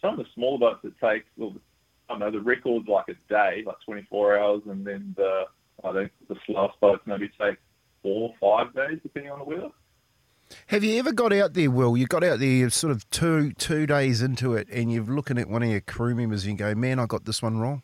some 0.00 0.18
of 0.18 0.18
the 0.18 0.26
smaller 0.34 0.58
boats 0.58 0.80
that 0.84 0.98
take 1.00 1.24
well, 1.36 1.54
I 2.08 2.14
don't 2.14 2.20
know 2.20 2.30
the 2.30 2.40
record's 2.40 2.88
like 2.88 3.08
a 3.08 3.14
day, 3.28 3.62
like 3.66 3.80
24 3.84 4.38
hours, 4.38 4.62
and 4.66 4.86
then 4.86 5.14
the 5.16 5.44
I 5.84 5.92
think 5.92 6.12
the 6.28 6.36
slowest 6.46 6.78
boats 6.80 7.02
maybe 7.06 7.30
take 7.40 7.56
four, 8.02 8.30
or 8.40 8.64
five 8.64 8.74
days 8.74 8.98
depending 9.02 9.32
on 9.32 9.40
the 9.40 9.44
weather. 9.44 9.70
Have 10.66 10.84
you 10.84 10.98
ever 10.98 11.12
got 11.12 11.32
out 11.32 11.54
there, 11.54 11.70
Will? 11.70 11.96
You 11.96 12.06
got 12.06 12.22
out 12.22 12.38
there 12.38 12.48
you're 12.48 12.70
sort 12.70 12.90
of 12.90 13.08
two 13.10 13.52
two 13.52 13.86
days 13.86 14.22
into 14.22 14.54
it, 14.54 14.68
and 14.70 14.92
you're 14.92 15.04
looking 15.04 15.38
at 15.38 15.48
one 15.48 15.62
of 15.62 15.70
your 15.70 15.80
crew 15.80 16.14
members 16.14 16.44
and 16.44 16.52
you 16.52 16.58
go, 16.58 16.74
"Man, 16.74 16.98
I 16.98 17.06
got 17.06 17.24
this 17.24 17.42
one 17.42 17.58
wrong." 17.58 17.82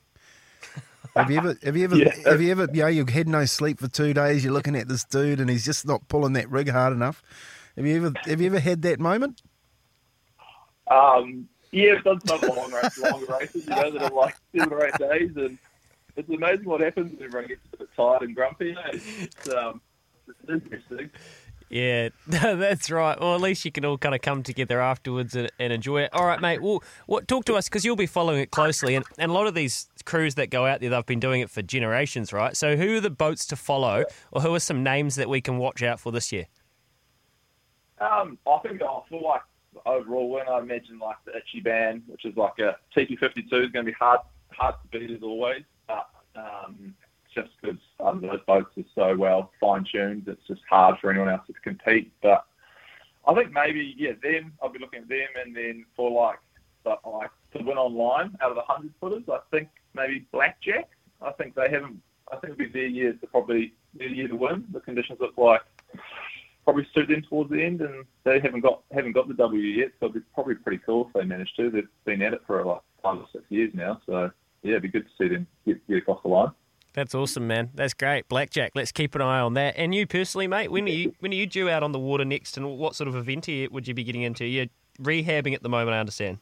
Have 1.16 1.30
you 1.30 1.38
ever? 1.38 1.56
Have 1.64 1.76
you 1.76 1.84
ever? 1.84 1.96
Yeah. 1.98 2.14
Have 2.26 2.40
you 2.42 2.50
ever? 2.50 2.68
Yeah, 2.72 2.88
you've 2.88 3.08
had 3.10 3.28
no 3.28 3.44
sleep 3.44 3.80
for 3.80 3.88
two 3.88 4.14
days. 4.14 4.44
You're 4.44 4.52
looking 4.52 4.76
at 4.76 4.88
this 4.88 5.04
dude, 5.04 5.40
and 5.40 5.48
he's 5.50 5.64
just 5.64 5.86
not 5.86 6.06
pulling 6.08 6.32
that 6.34 6.48
rig 6.50 6.68
hard 6.70 6.92
enough. 6.92 7.22
Have 7.76 7.86
you 7.86 7.96
ever? 7.96 8.12
Have 8.26 8.40
you 8.40 8.46
ever 8.48 8.60
had 8.60 8.82
that 8.82 9.00
moment? 9.00 9.42
Um, 10.90 11.48
yeah, 11.70 11.94
I've 11.98 12.04
done 12.04 12.20
some 12.26 12.40
long 12.56 12.72
races, 12.72 13.02
longer 13.02 13.36
races, 13.38 13.64
you 13.66 13.70
know, 13.74 13.90
that 13.90 14.02
are 14.02 14.10
like 14.10 14.36
seven 14.56 14.72
or 14.72 14.86
eight 14.86 14.98
days, 14.98 15.30
and 15.36 15.58
it's 16.16 16.28
amazing 16.28 16.64
what 16.64 16.80
happens 16.80 17.12
when 17.12 17.22
everyone 17.24 17.48
gets 17.48 17.60
a 17.74 17.76
bit 17.76 17.88
tired 17.96 18.22
and 18.22 18.34
grumpy. 18.34 18.70
eh? 18.72 18.98
It's, 19.20 19.48
um, 19.50 19.80
it's 20.26 20.50
interesting. 20.50 21.10
Yeah, 21.68 22.08
that's 22.26 22.90
right. 22.90 23.20
Well, 23.20 23.34
at 23.34 23.42
least 23.42 23.66
you 23.66 23.70
can 23.72 23.84
all 23.84 23.98
kind 23.98 24.14
of 24.14 24.22
come 24.22 24.42
together 24.42 24.80
afterwards 24.80 25.36
and, 25.36 25.50
and 25.58 25.70
enjoy 25.70 26.00
it. 26.02 26.14
All 26.14 26.24
right, 26.24 26.40
mate. 26.40 26.62
Well, 26.62 26.82
what 27.06 27.28
talk 27.28 27.44
to 27.44 27.54
us 27.56 27.68
because 27.68 27.84
you'll 27.84 27.94
be 27.96 28.06
following 28.06 28.40
it 28.40 28.50
closely, 28.50 28.94
and, 28.94 29.04
and 29.18 29.30
a 29.30 29.34
lot 29.34 29.46
of 29.46 29.54
these 29.54 29.88
crews 30.08 30.34
that 30.36 30.50
go 30.50 30.66
out 30.66 30.80
there, 30.80 30.90
they've 30.90 31.06
been 31.06 31.20
doing 31.20 31.42
it 31.42 31.50
for 31.50 31.62
generations, 31.62 32.32
right? 32.32 32.56
So, 32.56 32.76
who 32.76 32.96
are 32.96 33.00
the 33.00 33.10
boats 33.10 33.46
to 33.46 33.56
follow, 33.56 34.04
or 34.32 34.40
who 34.40 34.54
are 34.54 34.60
some 34.60 34.82
names 34.82 35.14
that 35.16 35.28
we 35.28 35.40
can 35.40 35.58
watch 35.58 35.82
out 35.82 36.00
for 36.00 36.10
this 36.10 36.32
year? 36.32 36.46
Um, 38.00 38.38
I 38.46 38.58
think 38.58 38.82
I 38.82 39.00
feel 39.08 39.22
like 39.22 39.42
overall 39.84 40.30
when 40.30 40.48
I 40.48 40.58
imagine 40.58 40.98
like 40.98 41.16
the 41.24 41.32
Ichiban, 41.32 42.02
which 42.06 42.24
is 42.24 42.36
like 42.36 42.58
a 42.58 42.76
TP52, 42.96 43.36
is 43.36 43.70
going 43.70 43.72
to 43.72 43.82
be 43.84 43.92
hard 43.92 44.20
hard 44.50 44.76
to 44.82 44.98
beat 44.98 45.10
as 45.10 45.22
always. 45.22 45.62
But 45.86 46.08
um, 46.34 46.94
just 47.34 47.50
because 47.60 47.78
um, 48.00 48.22
those 48.22 48.40
boats 48.46 48.70
are 48.78 48.84
so 48.94 49.16
well 49.16 49.52
fine 49.60 49.84
tuned, 49.84 50.26
it's 50.26 50.46
just 50.48 50.62
hard 50.70 50.98
for 51.00 51.10
anyone 51.10 51.28
else 51.28 51.46
to 51.48 51.52
compete. 51.62 52.12
But 52.22 52.46
I 53.26 53.34
think 53.34 53.52
maybe 53.52 53.94
yeah, 53.98 54.12
them. 54.22 54.54
I'll 54.62 54.70
be 54.70 54.78
looking 54.78 55.02
at 55.02 55.08
them, 55.08 55.28
and 55.44 55.54
then 55.54 55.84
for 55.94 56.10
like 56.10 56.38
the, 56.84 56.96
like 57.08 57.30
to 57.56 57.62
win 57.62 57.76
online 57.76 58.36
out 58.40 58.50
of 58.50 58.56
the 58.56 58.62
hundred 58.62 58.94
footers, 59.00 59.24
I 59.30 59.38
think 59.50 59.68
maybe 59.98 60.26
Blackjack. 60.32 60.88
I 61.20 61.32
think 61.32 61.54
they 61.54 61.68
haven't. 61.70 62.00
I 62.30 62.36
think 62.36 62.54
it'll 62.54 62.58
be 62.58 62.68
their 62.68 62.86
year 62.86 63.12
to 63.12 63.26
probably 63.26 63.72
their 63.94 64.08
year 64.08 64.28
to 64.28 64.36
win. 64.36 64.64
The 64.72 64.80
conditions 64.80 65.18
look 65.20 65.36
like 65.36 65.62
probably 66.64 66.86
suit 66.94 67.08
them 67.08 67.22
towards 67.28 67.50
the 67.50 67.62
end, 67.62 67.80
and 67.80 68.04
they 68.24 68.40
haven't 68.40 68.60
got 68.60 68.82
haven't 68.92 69.12
got 69.12 69.26
the 69.28 69.34
W 69.34 69.60
yet. 69.60 69.88
So 69.98 70.06
it'd 70.06 70.14
be 70.14 70.20
probably 70.34 70.54
pretty 70.54 70.82
cool 70.84 71.06
if 71.06 71.12
they 71.14 71.24
manage 71.24 71.52
to. 71.56 71.70
They've 71.70 71.88
been 72.04 72.22
at 72.22 72.34
it 72.34 72.42
for 72.46 72.64
like 72.64 72.80
five 73.02 73.18
or 73.18 73.26
six 73.32 73.44
years 73.48 73.72
now, 73.74 74.00
so 74.06 74.30
yeah, 74.62 74.72
it'd 74.72 74.82
be 74.82 74.88
good 74.88 75.06
to 75.06 75.10
see 75.18 75.28
them 75.32 75.46
get, 75.66 75.86
get 75.88 75.98
across 75.98 76.22
the 76.22 76.28
line. 76.28 76.50
That's 76.94 77.14
awesome, 77.14 77.46
man. 77.46 77.70
That's 77.74 77.94
great, 77.94 78.28
Blackjack. 78.28 78.72
Let's 78.74 78.92
keep 78.92 79.14
an 79.14 79.22
eye 79.22 79.40
on 79.40 79.54
that. 79.54 79.74
And 79.76 79.94
you 79.94 80.06
personally, 80.06 80.46
mate, 80.46 80.70
when 80.70 80.84
are 80.84 80.92
you 80.92 81.14
when 81.20 81.32
are 81.32 81.36
you 81.36 81.46
due 81.46 81.70
out 81.70 81.82
on 81.82 81.92
the 81.92 81.98
water 81.98 82.24
next? 82.24 82.56
And 82.56 82.78
what 82.78 82.94
sort 82.94 83.08
of 83.08 83.16
event 83.16 83.48
would 83.72 83.88
you 83.88 83.94
be 83.94 84.04
getting 84.04 84.22
into? 84.22 84.44
You're 84.44 84.66
rehabbing 85.00 85.54
at 85.54 85.62
the 85.62 85.68
moment, 85.68 85.94
I 85.94 86.00
understand. 86.00 86.38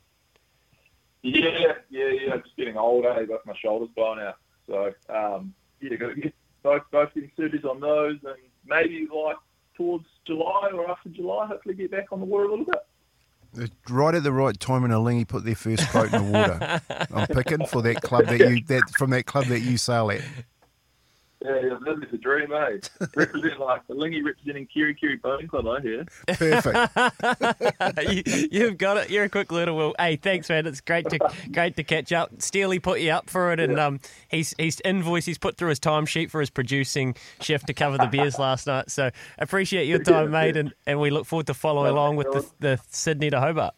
Yeah, 1.26 1.72
yeah, 1.90 2.10
yeah. 2.10 2.36
Just 2.36 2.56
getting 2.56 2.76
old, 2.76 3.04
eh? 3.04 3.24
Got 3.24 3.46
my 3.46 3.54
shoulders 3.60 3.88
blown 3.96 4.20
out. 4.20 4.36
So 4.66 4.92
um, 5.08 5.54
yeah, 5.80 5.96
got 5.96 6.08
to 6.08 6.14
get 6.14 6.34
both 6.62 6.82
both 6.90 7.14
getting 7.14 7.30
surgeries 7.38 7.64
on 7.64 7.80
those, 7.80 8.18
and 8.24 8.36
maybe 8.64 9.08
like 9.12 9.36
towards 9.76 10.06
July 10.26 10.70
or 10.72 10.90
after 10.90 11.08
July, 11.08 11.46
hopefully 11.46 11.74
get 11.74 11.90
back 11.90 12.12
on 12.12 12.20
the 12.20 12.26
water 12.26 12.44
a 12.44 12.50
little 12.50 12.64
bit. 12.64 13.70
Right 13.88 14.14
at 14.14 14.22
the 14.22 14.32
right 14.32 14.58
time 14.58 14.82
when 14.82 14.90
Alinghi 14.90 15.26
put 15.26 15.44
their 15.44 15.54
first 15.54 15.90
boat 15.92 16.12
in 16.12 16.26
the 16.26 16.32
water. 16.32 16.82
I'm 17.14 17.26
picking 17.28 17.64
for 17.66 17.80
that 17.82 18.02
club 18.02 18.26
that 18.26 18.38
you 18.38 18.62
that 18.64 18.90
from 18.90 19.10
that 19.10 19.26
club 19.26 19.46
that 19.46 19.60
you 19.60 19.78
sail 19.78 20.10
at. 20.10 20.20
Yeah, 21.46 21.60
yeah, 21.60 21.76
living 21.80 22.08
the 22.10 22.18
dream, 22.18 22.52
eh? 22.52 22.78
Represent 23.14 23.60
like 23.60 23.86
the 23.86 23.94
Alinghi 23.94 24.24
representing 24.24 24.66
Kerikeri 24.66 25.22
Boating 25.22 25.46
Club, 25.46 25.68
I 25.68 25.80
hear. 25.80 26.04
Perfect. 26.26 28.52
you, 28.52 28.66
have 28.66 28.78
got 28.78 28.96
it. 28.96 29.10
You're 29.10 29.24
a 29.24 29.28
quick 29.28 29.52
learner, 29.52 29.72
Will. 29.72 29.94
Hey, 29.96 30.16
thanks, 30.16 30.48
man. 30.48 30.66
It's 30.66 30.80
great 30.80 31.08
to 31.10 31.20
great 31.52 31.76
to 31.76 31.84
catch 31.84 32.12
up. 32.12 32.42
Steely 32.42 32.80
put 32.80 33.00
you 33.00 33.12
up 33.12 33.30
for 33.30 33.52
it, 33.52 33.60
and 33.60 33.78
um, 33.78 34.00
he's 34.28 34.54
he's 34.58 34.80
invoiced. 34.80 35.26
He's 35.26 35.38
put 35.38 35.56
through 35.56 35.68
his 35.68 35.78
timesheet 35.78 36.30
for 36.30 36.40
his 36.40 36.50
producing 36.50 37.14
shift 37.40 37.68
to 37.68 37.74
cover 37.74 37.96
the 37.96 38.08
beers 38.08 38.40
last 38.40 38.66
night. 38.66 38.90
So 38.90 39.10
appreciate 39.38 39.86
your 39.86 40.00
time, 40.00 40.32
mate, 40.32 40.56
and, 40.56 40.74
and 40.84 41.00
we 41.00 41.10
look 41.10 41.26
forward 41.26 41.46
to 41.46 41.54
following 41.54 41.92
along 41.92 42.16
with 42.16 42.26
the, 42.32 42.44
the 42.58 42.80
Sydney 42.90 43.30
to 43.30 43.38
Hobart. 43.38 43.74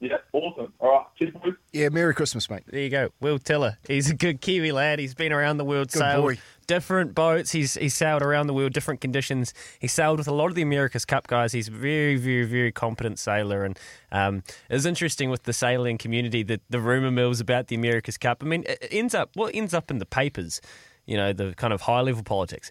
Yeah, 0.00 0.16
awesome. 0.32 0.72
All 0.80 0.90
right, 0.90 1.06
cheers, 1.18 1.32
boys. 1.32 1.54
Yeah, 1.72 1.88
Merry 1.88 2.14
Christmas, 2.14 2.50
mate. 2.50 2.64
There 2.66 2.80
you 2.80 2.90
go. 2.90 3.08
Will 3.20 3.38
Tiller. 3.38 3.78
He's 3.86 4.10
a 4.10 4.14
good 4.14 4.40
Kiwi 4.40 4.70
lad. 4.72 4.98
He's 4.98 5.14
been 5.14 5.32
around 5.32 5.56
the 5.56 5.64
world, 5.64 5.90
Good 5.92 5.98
sailed 6.00 6.22
boy. 6.22 6.38
different 6.66 7.14
boats. 7.14 7.52
He's 7.52 7.74
he's 7.74 7.94
sailed 7.94 8.20
around 8.20 8.48
the 8.48 8.52
world, 8.54 8.72
different 8.74 9.00
conditions. 9.00 9.54
He 9.78 9.86
sailed 9.86 10.18
with 10.18 10.28
a 10.28 10.32
lot 10.34 10.48
of 10.48 10.56
the 10.56 10.62
America's 10.62 11.04
Cup 11.06 11.26
guys. 11.26 11.52
He's 11.52 11.68
a 11.68 11.70
very, 11.70 12.16
very, 12.16 12.44
very 12.44 12.72
competent 12.72 13.18
sailor. 13.18 13.64
And 13.64 13.78
um, 14.12 14.42
it 14.68 14.74
was 14.74 14.84
interesting 14.84 15.30
with 15.30 15.44
the 15.44 15.52
sailing 15.54 15.96
community, 15.96 16.42
the, 16.42 16.60
the 16.68 16.80
rumour 16.80 17.10
mills 17.10 17.40
about 17.40 17.68
the 17.68 17.76
America's 17.76 18.18
Cup. 18.18 18.42
I 18.42 18.46
mean, 18.46 18.64
it 18.68 18.88
ends 18.90 19.14
up, 19.14 19.30
what 19.34 19.54
ends 19.54 19.72
up 19.72 19.90
in 19.90 19.98
the 19.98 20.06
papers, 20.06 20.60
you 21.06 21.16
know, 21.16 21.32
the 21.32 21.54
kind 21.54 21.72
of 21.72 21.82
high 21.82 22.00
level 22.00 22.22
politics 22.22 22.70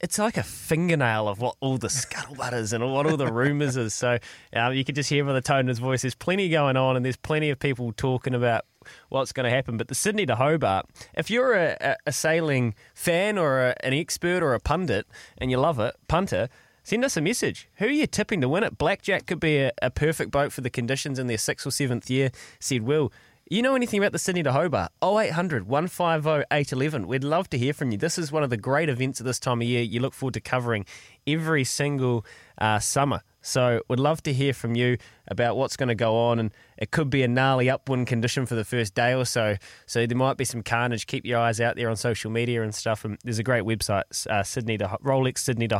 it's 0.00 0.18
like 0.18 0.36
a 0.36 0.42
fingernail 0.42 1.28
of 1.28 1.40
what 1.40 1.56
all 1.60 1.78
the 1.78 1.88
scuttlebutt 1.88 2.52
is 2.52 2.72
and 2.72 2.92
what 2.92 3.06
all 3.06 3.16
the 3.16 3.32
rumours 3.32 3.76
is. 3.76 3.94
So 3.94 4.18
um, 4.52 4.74
you 4.74 4.84
can 4.84 4.94
just 4.94 5.08
hear 5.08 5.24
by 5.24 5.32
the 5.32 5.40
tone 5.40 5.60
of 5.60 5.68
his 5.68 5.78
voice, 5.78 6.02
there's 6.02 6.14
plenty 6.14 6.48
going 6.48 6.76
on 6.76 6.96
and 6.96 7.04
there's 7.04 7.16
plenty 7.16 7.50
of 7.50 7.58
people 7.58 7.92
talking 7.92 8.34
about 8.34 8.64
what's 9.08 9.32
going 9.32 9.44
to 9.44 9.50
happen. 9.50 9.76
But 9.76 9.88
the 9.88 9.94
Sydney 9.94 10.26
to 10.26 10.36
Hobart, 10.36 10.86
if 11.16 11.30
you're 11.30 11.54
a, 11.54 11.96
a, 12.06 12.12
sailing 12.12 12.74
fan 12.94 13.38
or 13.38 13.60
a, 13.60 13.74
an 13.80 13.92
expert 13.92 14.42
or 14.42 14.54
a 14.54 14.60
pundit 14.60 15.06
and 15.38 15.50
you 15.50 15.58
love 15.58 15.78
it, 15.78 15.94
punter, 16.08 16.48
send 16.82 17.04
us 17.04 17.16
a 17.16 17.20
message. 17.20 17.68
Who 17.76 17.86
are 17.86 17.90
you 17.90 18.06
tipping 18.06 18.40
to 18.42 18.48
win 18.48 18.64
it? 18.64 18.76
Blackjack 18.76 19.26
could 19.26 19.40
be 19.40 19.58
a, 19.58 19.72
a 19.80 19.90
perfect 19.90 20.30
boat 20.30 20.52
for 20.52 20.60
the 20.60 20.70
conditions 20.70 21.18
in 21.18 21.28
their 21.28 21.38
sixth 21.38 21.66
or 21.66 21.70
seventh 21.70 22.10
year, 22.10 22.30
said 22.60 22.82
Will. 22.82 23.12
You 23.50 23.60
know 23.60 23.74
anything 23.74 23.98
about 23.98 24.12
the 24.12 24.18
Sydney 24.18 24.42
to 24.44 24.52
Hobart? 24.52 24.90
0800 25.02 25.68
150 25.68 26.46
811. 26.50 27.06
We'd 27.06 27.22
love 27.22 27.50
to 27.50 27.58
hear 27.58 27.74
from 27.74 27.90
you. 27.90 27.98
This 27.98 28.16
is 28.16 28.32
one 28.32 28.42
of 28.42 28.48
the 28.48 28.56
great 28.56 28.88
events 28.88 29.20
at 29.20 29.26
this 29.26 29.38
time 29.38 29.60
of 29.60 29.68
year 29.68 29.82
you 29.82 30.00
look 30.00 30.14
forward 30.14 30.32
to 30.32 30.40
covering 30.40 30.86
every 31.26 31.62
single 31.62 32.24
uh, 32.56 32.78
summer. 32.78 33.20
So 33.42 33.82
we'd 33.86 34.00
love 34.00 34.22
to 34.22 34.32
hear 34.32 34.54
from 34.54 34.74
you 34.76 34.96
about 35.28 35.58
what's 35.58 35.76
going 35.76 35.90
to 35.90 35.94
go 35.94 36.16
on, 36.16 36.38
and 36.38 36.52
it 36.78 36.90
could 36.90 37.10
be 37.10 37.22
a 37.22 37.28
gnarly 37.28 37.68
upwind 37.68 38.06
condition 38.06 38.46
for 38.46 38.54
the 38.54 38.64
first 38.64 38.94
day 38.94 39.12
or 39.12 39.26
so. 39.26 39.56
So 39.84 40.06
there 40.06 40.16
might 40.16 40.38
be 40.38 40.46
some 40.46 40.62
carnage. 40.62 41.06
Keep 41.06 41.26
your 41.26 41.38
eyes 41.38 41.60
out 41.60 41.76
there 41.76 41.90
on 41.90 41.96
social 41.96 42.30
media 42.30 42.62
and 42.62 42.74
stuff. 42.74 43.04
And 43.04 43.18
there's 43.24 43.38
a 43.38 43.42
great 43.42 43.64
website, 43.64 44.26
uh, 44.26 44.42
Sydney 44.42 44.78
to 44.78 44.86
Rolex 45.04 45.40
Sydney 45.40 45.68
to 45.68 45.76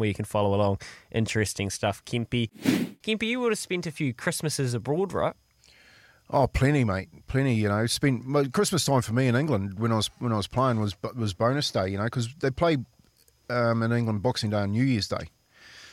where 0.00 0.08
you 0.08 0.14
can 0.14 0.24
follow 0.24 0.52
along. 0.52 0.78
Interesting 1.12 1.70
stuff. 1.70 2.04
Kempy, 2.04 2.50
Kempy, 3.04 3.28
you 3.28 3.38
would 3.38 3.52
have 3.52 3.58
spent 3.60 3.86
a 3.86 3.92
few 3.92 4.12
Christmases 4.12 4.74
abroad, 4.74 5.12
right? 5.12 5.36
Oh, 6.32 6.46
plenty, 6.46 6.82
mate, 6.82 7.08
plenty. 7.26 7.54
You 7.54 7.68
know, 7.68 7.86
spent 7.86 8.30
well, 8.30 8.48
Christmas 8.48 8.84
time 8.84 9.02
for 9.02 9.12
me 9.12 9.28
in 9.28 9.36
England 9.36 9.78
when 9.78 9.92
I 9.92 9.96
was 9.96 10.10
when 10.18 10.32
I 10.32 10.36
was 10.36 10.46
playing 10.46 10.80
was 10.80 10.96
was 11.14 11.34
bonus 11.34 11.70
day. 11.70 11.88
You 11.88 11.98
know, 11.98 12.04
because 12.04 12.34
they 12.36 12.50
play 12.50 12.78
um, 13.50 13.82
in 13.82 13.92
England 13.92 14.22
Boxing 14.22 14.50
Day 14.50 14.62
and 14.62 14.72
New 14.72 14.84
Year's 14.84 15.08
Day. 15.08 15.28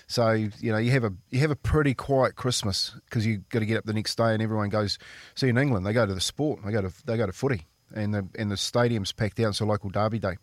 So 0.08 0.32
you 0.32 0.72
know 0.72 0.78
you 0.78 0.92
have 0.92 1.04
a 1.04 1.14
you 1.30 1.40
have 1.42 1.52
a 1.52 1.56
pretty 1.56 1.94
quiet 1.94 2.36
Christmas 2.36 2.96
because 3.06 3.26
you 3.28 3.44
got 3.50 3.60
to 3.60 3.66
get 3.66 3.78
up 3.78 3.86
the 3.86 3.94
next 3.94 4.16
day 4.16 4.34
and 4.34 4.42
everyone 4.42 4.70
goes. 4.70 4.98
See 5.36 5.50
in 5.50 5.58
England 5.58 5.86
they 5.86 5.94
go 5.94 6.06
to 6.06 6.14
the 6.14 6.22
sport, 6.22 6.62
they 6.66 6.72
go 6.72 6.82
to 6.82 6.92
they 7.06 7.18
go 7.18 7.26
to 7.28 7.34
footy, 7.34 7.68
and 7.94 8.14
the 8.14 8.28
and 8.38 8.50
the 8.50 8.58
stadium's 8.58 9.12
packed 9.12 9.40
out. 9.40 9.50
It's 9.50 9.60
a 9.60 9.66
local 9.66 9.90
derby 9.90 10.20
day. 10.20 10.38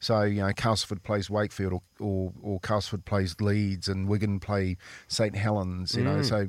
So 0.00 0.22
you 0.22 0.40
know 0.40 0.52
Castleford 0.52 1.02
plays 1.02 1.28
Wakefield 1.28 1.72
or 1.74 1.82
or, 2.00 2.32
or 2.42 2.60
Castleford 2.60 3.04
plays 3.04 3.38
Leeds 3.40 3.86
and 3.88 4.08
Wigan 4.08 4.40
play 4.40 4.76
St 5.08 5.34
Helens. 5.36 5.94
You 5.94 6.04
know 6.04 6.20
Mm. 6.20 6.28
so 6.28 6.46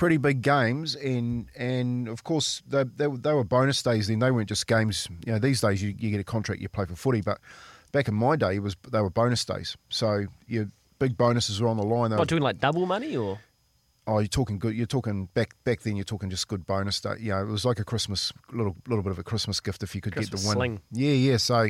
pretty 0.00 0.16
big 0.16 0.40
games, 0.42 0.96
and 0.96 1.46
and 1.54 2.08
of 2.08 2.24
course 2.24 2.62
they, 2.66 2.84
they, 2.84 3.06
they 3.06 3.32
were 3.34 3.44
bonus 3.44 3.82
days. 3.82 4.08
Then 4.08 4.18
they 4.18 4.30
weren't 4.30 4.48
just 4.48 4.66
games. 4.66 5.06
You 5.26 5.32
know, 5.34 5.38
these 5.38 5.60
days 5.60 5.82
you, 5.82 5.94
you 5.98 6.10
get 6.10 6.18
a 6.18 6.24
contract, 6.24 6.60
you 6.62 6.68
play 6.70 6.86
for 6.86 6.96
footy, 6.96 7.20
but 7.20 7.38
back 7.92 8.08
in 8.08 8.14
my 8.14 8.34
day 8.34 8.56
it 8.56 8.62
was 8.62 8.76
they 8.90 9.00
were 9.00 9.10
bonus 9.10 9.44
days. 9.44 9.76
So 9.90 10.24
your 10.48 10.68
big 10.98 11.16
bonuses 11.16 11.60
were 11.60 11.68
on 11.68 11.76
the 11.76 11.84
line. 11.84 12.10
They 12.10 12.16
What, 12.16 12.20
were- 12.22 12.26
doing 12.26 12.42
like 12.42 12.58
double 12.60 12.86
money 12.86 13.14
or? 13.16 13.38
oh, 14.06 14.18
you're 14.18 14.26
talking 14.26 14.58
good. 14.58 14.74
You're 14.74 14.86
talking 14.86 15.26
back 15.34 15.54
back 15.64 15.82
then. 15.82 15.94
You're 15.96 16.04
talking 16.04 16.30
just 16.30 16.48
good 16.48 16.66
bonus 16.66 16.98
day. 17.00 17.14
You 17.20 17.32
know, 17.32 17.42
it 17.42 17.46
was 17.48 17.64
like 17.66 17.78
a 17.78 17.84
Christmas 17.84 18.32
little 18.52 18.74
little 18.88 19.02
bit 19.04 19.12
of 19.12 19.18
a 19.18 19.22
Christmas 19.22 19.60
gift 19.60 19.82
if 19.82 19.94
you 19.94 20.00
could 20.00 20.14
Christmas 20.14 20.40
get 20.42 20.50
the 20.52 20.58
win. 20.58 20.78
sling. 20.78 20.80
Yeah, 20.92 21.12
yeah. 21.12 21.36
So. 21.36 21.68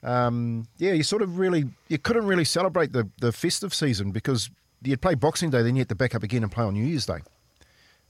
Um, 0.00 0.66
yeah, 0.78 0.92
you 0.92 1.02
sort 1.02 1.22
of 1.22 1.38
really 1.40 1.64
you 1.88 1.98
couldn't 1.98 2.24
really 2.24 2.44
celebrate 2.44 2.92
the, 2.92 3.08
the 3.20 3.32
festive 3.32 3.74
season 3.74 4.12
because 4.12 4.48
you'd 4.80 5.00
play 5.00 5.16
Boxing 5.16 5.50
Day, 5.50 5.62
then 5.62 5.74
you 5.74 5.80
had 5.80 5.88
to 5.88 5.96
back 5.96 6.14
up 6.14 6.22
again 6.22 6.44
and 6.44 6.52
play 6.52 6.62
on 6.64 6.74
New 6.74 6.84
Year's 6.86 7.04
Day. 7.04 7.18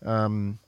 Um, 0.05 0.59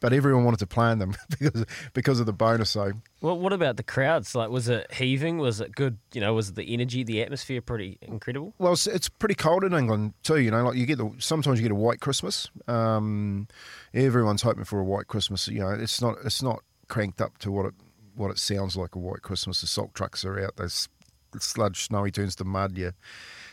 but 0.00 0.12
everyone 0.12 0.44
wanted 0.44 0.58
to 0.60 0.66
play 0.66 0.86
on 0.86 0.98
them 0.98 1.14
because 1.40 1.64
because 1.94 2.20
of 2.20 2.26
the 2.26 2.32
bonus. 2.32 2.70
So 2.70 2.92
Well, 3.20 3.38
what 3.38 3.52
about 3.52 3.76
the 3.76 3.82
crowds? 3.82 4.34
Like, 4.34 4.50
was 4.50 4.68
it 4.68 4.92
heaving? 4.92 5.38
Was 5.38 5.60
it 5.60 5.72
good? 5.74 5.98
You 6.12 6.20
know, 6.20 6.34
was 6.34 6.52
the 6.52 6.62
energy, 6.72 7.02
the 7.02 7.22
atmosphere 7.22 7.60
pretty 7.60 7.98
incredible? 8.02 8.54
Well, 8.58 8.74
it's, 8.74 8.86
it's 8.86 9.08
pretty 9.08 9.34
cold 9.34 9.64
in 9.64 9.72
England 9.72 10.14
too. 10.22 10.38
You 10.38 10.50
know, 10.50 10.64
like 10.64 10.76
you 10.76 10.86
get 10.86 10.98
the 10.98 11.10
sometimes 11.18 11.58
you 11.58 11.62
get 11.62 11.72
a 11.72 11.74
white 11.74 12.00
Christmas. 12.00 12.48
Um, 12.68 13.48
everyone's 13.94 14.42
hoping 14.42 14.64
for 14.64 14.80
a 14.80 14.84
white 14.84 15.08
Christmas. 15.08 15.48
You 15.48 15.60
know, 15.60 15.70
it's 15.70 16.00
not 16.00 16.16
it's 16.24 16.42
not 16.42 16.62
cranked 16.88 17.20
up 17.20 17.38
to 17.38 17.50
what 17.50 17.66
it 17.66 17.74
what 18.14 18.30
it 18.30 18.38
sounds 18.38 18.76
like 18.76 18.94
a 18.94 18.98
white 18.98 19.22
Christmas. 19.22 19.60
The 19.60 19.66
salt 19.66 19.94
trucks 19.94 20.24
are 20.24 20.38
out. 20.38 20.56
There's 20.56 20.88
sludge, 21.38 21.82
snowy 21.82 22.10
turns 22.10 22.36
to 22.36 22.44
mud. 22.44 22.76
You, 22.76 22.92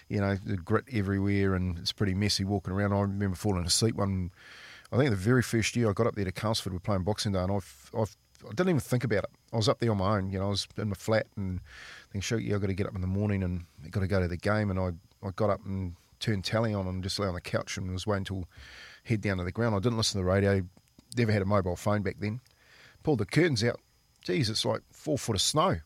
you 0.10 0.22
know, 0.22 0.36
the 0.36 0.58
grit 0.58 0.86
everywhere, 0.92 1.56
and 1.56 1.78
it's 1.80 1.92
pretty 1.92 2.14
messy 2.14 2.44
walking 2.44 2.74
around. 2.74 2.94
I 2.94 3.02
remember 3.02 3.36
falling 3.36 3.66
asleep 3.66 3.96
one. 3.96 4.32
I 4.94 4.98
think 4.98 5.10
the 5.10 5.16
very 5.16 5.42
first 5.42 5.76
year 5.76 5.90
I 5.90 5.94
got 5.94 6.06
up 6.06 6.16
there 6.16 6.26
to 6.26 6.32
Castleford, 6.32 6.72
we 6.72 6.78
we're 6.78 6.82
playing 6.82 7.02
Boxing 7.02 7.32
Day, 7.32 7.40
and 7.40 7.52
I've, 7.52 7.92
I've 7.98 8.16
I 8.46 8.50
didn't 8.50 8.70
even 8.70 8.80
think 8.80 9.04
about 9.04 9.24
it. 9.24 9.30
I 9.52 9.56
was 9.58 9.70
up 9.70 9.80
there 9.80 9.92
on 9.92 9.98
my 9.98 10.18
own. 10.18 10.30
You 10.30 10.40
know, 10.40 10.48
I 10.48 10.50
was 10.50 10.68
in 10.78 10.90
my 10.90 10.96
flat 10.96 11.28
and 11.36 11.60
thinking, 12.12 12.22
shoot, 12.22 12.44
yeah, 12.44 12.56
I've 12.56 12.62
got 12.62 12.68
to 12.68 12.74
get 12.74 12.88
up 12.88 12.96
in 12.96 13.02
the 13.02 13.08
morning 13.08 13.42
and 13.44 13.66
I've 13.84 13.92
got 13.92 14.02
to 14.02 14.08
go 14.08 14.22
to 14.22 14.28
the 14.28 14.38
game. 14.38 14.70
And 14.70 14.80
I, 14.80 14.92
I 15.26 15.32
got 15.36 15.50
up 15.50 15.66
and 15.66 15.96
turned 16.20 16.44
tally 16.44 16.74
on 16.74 16.88
and 16.88 17.04
just 17.04 17.20
lay 17.20 17.28
on 17.28 17.34
the 17.34 17.42
couch 17.42 17.78
and 17.78 17.92
was 17.92 18.06
waiting 18.06 18.26
till 18.26 18.46
head 19.06 19.22
down 19.22 19.38
to 19.38 19.44
the 19.44 19.52
ground. 19.52 19.76
I 19.76 19.80
didn't 19.80 19.98
listen 19.98 20.20
to 20.20 20.26
the 20.26 20.32
radio. 20.32 20.62
Never 21.18 21.32
had 21.32 21.42
a 21.42 21.46
mobile 21.46 21.76
phone 21.76 22.02
back 22.02 22.18
then. 22.20 22.42
Pulled 23.04 23.20
the 23.20 23.26
curtains 23.26 23.64
out. 23.64 23.80
Geez, 24.22 24.50
it's 24.50 24.66
like 24.66 24.82
four 24.92 25.18
foot 25.18 25.36
of 25.36 25.42
snow. 25.42 25.78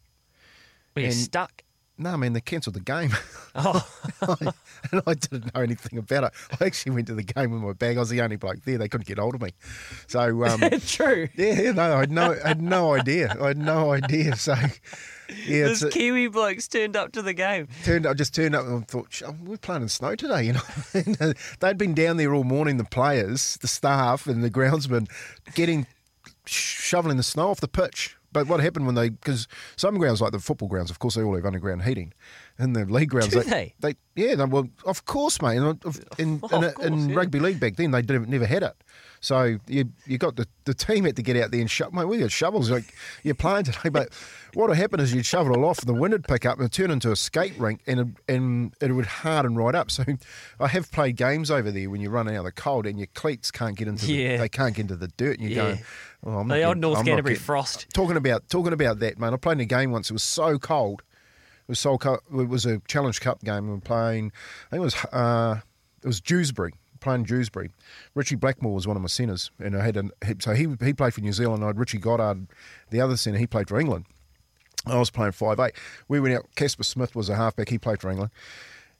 Were 0.95 1.01
stuck? 1.11 1.63
No, 1.98 2.16
man, 2.18 2.34
they 2.34 2.42
cancelled 2.42 2.75
the 2.75 2.82
game. 2.82 3.12
Oh, 3.60 3.84
and 4.92 5.01
I 5.08 5.16
didn't 5.16 5.56
know 5.56 5.62
anything 5.62 5.98
about 5.98 6.25
it. 6.25 6.34
I 6.62 6.66
actually 6.66 6.92
went 6.92 7.08
to 7.08 7.16
the 7.16 7.24
game 7.24 7.50
with 7.50 7.60
my 7.60 7.74
bag. 7.74 7.98
I 7.98 8.01
was 8.01 8.10
the 8.10 8.22
only 8.22 8.36
bloke 8.36 8.62
there. 8.66 8.77
They 8.77 8.88
couldn't 8.88 9.08
get 9.08 9.18
hold 9.18 9.34
of 9.34 9.42
me. 9.42 9.50
So, 10.06 10.46
um, 10.46 10.62
true. 10.86 11.27
yeah, 11.36 11.72
no, 11.72 11.96
I 11.96 12.00
had 12.01 12.12
no, 12.12 12.36
I 12.46 12.50
had 12.50 12.62
no 12.62 12.94
idea. 12.94 13.36
I 13.42 13.48
had 13.48 13.58
no 13.58 13.94
idea. 13.94 14.36
So, 14.36 14.54
yeah, 15.48 15.66
Those 15.66 15.82
a, 15.82 15.89
Kiwi 15.89 16.27
blokes 16.27 16.68
turned 16.68 16.96
up 16.96 17.13
to 17.13 17.24
the 17.24 17.34
game. 17.34 17.68
turned. 17.84 18.06
I 18.06 18.13
just 18.13 18.36
turned 18.36 18.54
up 18.54 18.68
and 18.68 18.88
thought, 18.88 19.20
we're 19.44 19.58
playing 19.58 19.82
in 19.82 19.89
snow 19.89 20.13
today. 20.16 20.44
You 20.44 20.54
know, 20.54 20.62
uh, 21.20 21.34
they'd 21.60 21.80
been 21.80 21.96
down 21.96 22.18
there 22.18 22.36
all 22.36 22.44
morning. 22.44 22.77
The 22.77 22.84
players, 22.84 23.58
the 23.62 23.68
staff, 23.68 24.27
and 24.27 24.44
the 24.44 24.51
groundsmen, 24.51 25.10
getting 25.56 25.88
shoveling 26.46 27.18
the 27.18 27.24
snow 27.24 27.50
off 27.50 27.60
the 27.60 27.68
pitch. 27.68 28.18
But 28.38 28.48
what 28.48 28.60
happened 28.60 28.86
when 28.86 28.94
they? 28.94 29.10
Because 29.10 29.48
some 29.77 29.98
grounds, 29.98 30.22
like 30.22 30.32
the 30.32 30.38
football 30.38 30.67
grounds, 30.67 30.91
of 30.91 31.00
course, 31.00 31.15
they 31.15 31.24
all 31.24 31.36
have 31.36 31.44
underground 31.44 31.82
heating. 31.82 32.13
In 32.59 32.73
the 32.73 32.85
league 32.85 33.09
grounds, 33.11 33.27
Do 33.33 33.43
they? 33.43 33.75
they, 33.79 33.95
yeah, 34.15 34.33
they, 34.33 34.45
well, 34.45 34.67
of 34.85 35.05
course, 35.05 35.39
mate. 35.43 35.59
Uh, 35.59 35.75
in, 36.17 36.39
in, 36.39 36.39
Oh, 36.41 36.61
in, 36.61 36.71
course, 36.71 36.85
in 36.87 37.09
yeah. 37.09 37.15
rugby 37.15 37.39
league 37.39 37.59
back 37.59 37.75
then, 37.75 37.91
they 37.91 38.01
didn't, 38.01 38.29
never 38.29 38.47
had 38.47 38.63
it. 38.63 38.73
So 39.19 39.57
you 39.67 39.91
you 40.05 40.17
got 40.19 40.35
the, 40.35 40.47
the 40.65 40.73
team 40.75 41.05
had 41.05 41.15
to 41.15 41.23
get 41.23 41.35
out 41.37 41.49
there 41.51 41.59
and 41.59 41.69
shove. 41.69 41.91
Mate, 41.93 42.05
we 42.05 42.17
got 42.19 42.31
shovels. 42.31 42.69
Like 42.71 42.93
you're 43.23 43.33
playing 43.35 43.65
today, 43.65 43.89
but 43.89 44.09
what 44.53 44.69
would 44.69 44.77
happen 44.77 44.99
is 44.99 45.13
you'd 45.13 45.25
shovel 45.25 45.53
it 45.55 45.59
off, 45.59 45.79
and 45.79 45.87
the 45.87 45.93
wind 45.93 46.13
would 46.13 46.27
pick 46.27 46.45
up 46.45 46.59
and 46.59 46.71
turn 46.71 46.89
into 46.91 47.11
a 47.11 47.15
skate 47.15 47.57
rink, 47.59 47.81
and 47.87 47.99
it, 47.99 48.07
and 48.27 48.73
it 48.81 48.91
would 48.91 49.05
harden 49.07 49.55
right 49.55 49.73
up. 49.75 49.89
So 49.91 50.03
I 50.59 50.67
have 50.67 50.91
played 50.91 51.15
games 51.15 51.49
over 51.51 51.71
there 51.71 51.89
when 51.89 51.99
you 52.01 52.09
run 52.11 52.27
out 52.27 52.35
of 52.37 52.43
the 52.45 52.51
cold, 52.51 52.85
and 52.87 52.97
your 52.99 53.07
cleats 53.13 53.49
can't 53.51 53.75
get 53.75 53.87
into 53.87 54.11
Yeah. 54.11 54.33
the, 54.33 54.37
they 54.43 54.49
can't 54.49 54.75
get 54.75 54.81
into 54.83 54.95
the 54.95 55.07
dirt, 55.09 55.39
and 55.39 55.49
you're 55.49 55.63
Yeah. 55.63 55.71
going. 55.73 55.83
Oh, 56.25 56.37
I'm 56.39 56.47
not 56.47 56.55
The 56.55 56.63
old 56.63 56.69
getting- 56.75 56.81
North 56.81 57.05
Canterbury 57.05 57.35
frost. 57.35 57.87
Talking 57.93 58.17
about 58.17 58.47
talking 58.49 58.73
about 58.73 58.99
that, 58.99 59.19
man. 59.19 59.33
I 59.33 59.37
played 59.37 59.53
in 59.53 59.61
a 59.61 59.65
game 59.65 59.91
once. 59.91 60.09
It 60.11 60.13
was 60.13 60.23
so 60.23 60.57
cold. 60.59 61.01
It 61.67 61.71
was 61.71 61.79
so 61.79 61.97
cold. 61.97 62.19
It 62.31 62.47
was 62.47 62.65
a 62.65 62.79
Challenge 62.88 63.19
Cup 63.19 63.43
game. 63.43 63.67
We 63.67 63.74
were 63.74 63.81
playing. 63.81 64.31
I 64.67 64.69
think 64.71 64.81
it 64.81 64.86
was 64.86 64.95
uh, 65.12 65.59
it 66.01 66.07
was 66.07 66.21
Dewsbury. 66.21 66.74
Playing 67.00 67.24
Dewsbury. 67.24 67.71
Richie 68.15 68.36
Blackmore 68.36 68.74
was 68.74 68.88
one 68.88 68.95
of 68.95 69.01
my 69.01 69.07
centres, 69.07 69.51
and 69.59 69.75
I 69.75 69.83
had 69.83 70.12
so 70.39 70.53
he 70.53 70.67
he 70.81 70.93
played 70.93 71.13
for 71.13 71.21
New 71.21 71.33
Zealand. 71.33 71.63
I 71.63 71.67
had 71.67 71.77
Richie 71.77 72.00
Goddard, 72.00 72.47
the 72.89 73.01
other 73.01 73.17
centre. 73.17 73.38
He 73.38 73.47
played 73.47 73.67
for 73.67 73.79
England. 73.79 74.05
I 74.86 74.97
was 74.97 75.09
playing 75.09 75.33
five 75.33 75.59
eight. 75.59 75.74
We 76.07 76.19
went 76.19 76.36
out. 76.36 76.47
Casper 76.55 76.83
Smith 76.83 77.15
was 77.15 77.27
a 77.27 77.36
halfback. 77.36 77.69
He 77.69 77.77
played 77.77 78.00
for 78.00 78.09
England, 78.09 78.31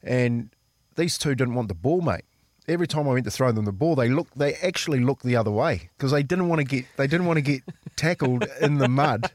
and 0.04 0.50
these 0.96 1.18
two 1.18 1.36
didn't 1.36 1.54
want 1.56 1.70
the 1.70 1.74
ball, 1.74 2.02
mate. 2.02 2.26
Every 2.68 2.88
time 2.88 3.08
I 3.08 3.14
went 3.14 3.26
to 3.26 3.32
throw 3.32 3.52
them 3.54 3.64
the 3.66 3.72
ball, 3.72 3.96
they 3.96 4.10
looked. 4.10 4.38
They 4.38 4.56
actually 4.56 5.00
looked 5.00 5.24
the 5.24 5.38
other 5.38 5.52
way 5.52 5.90
because 5.98 6.12
they 6.12 6.22
didn't 6.24 6.50
want 6.50 6.60
to 6.60 6.66
get. 6.66 6.86
They 6.98 7.08
didn't 7.08 7.26
want 7.26 7.38
to 7.38 7.42
get 7.42 7.62
tackled 7.96 8.46
in 8.62 8.78
the 8.78 8.90
mud, 8.90 9.32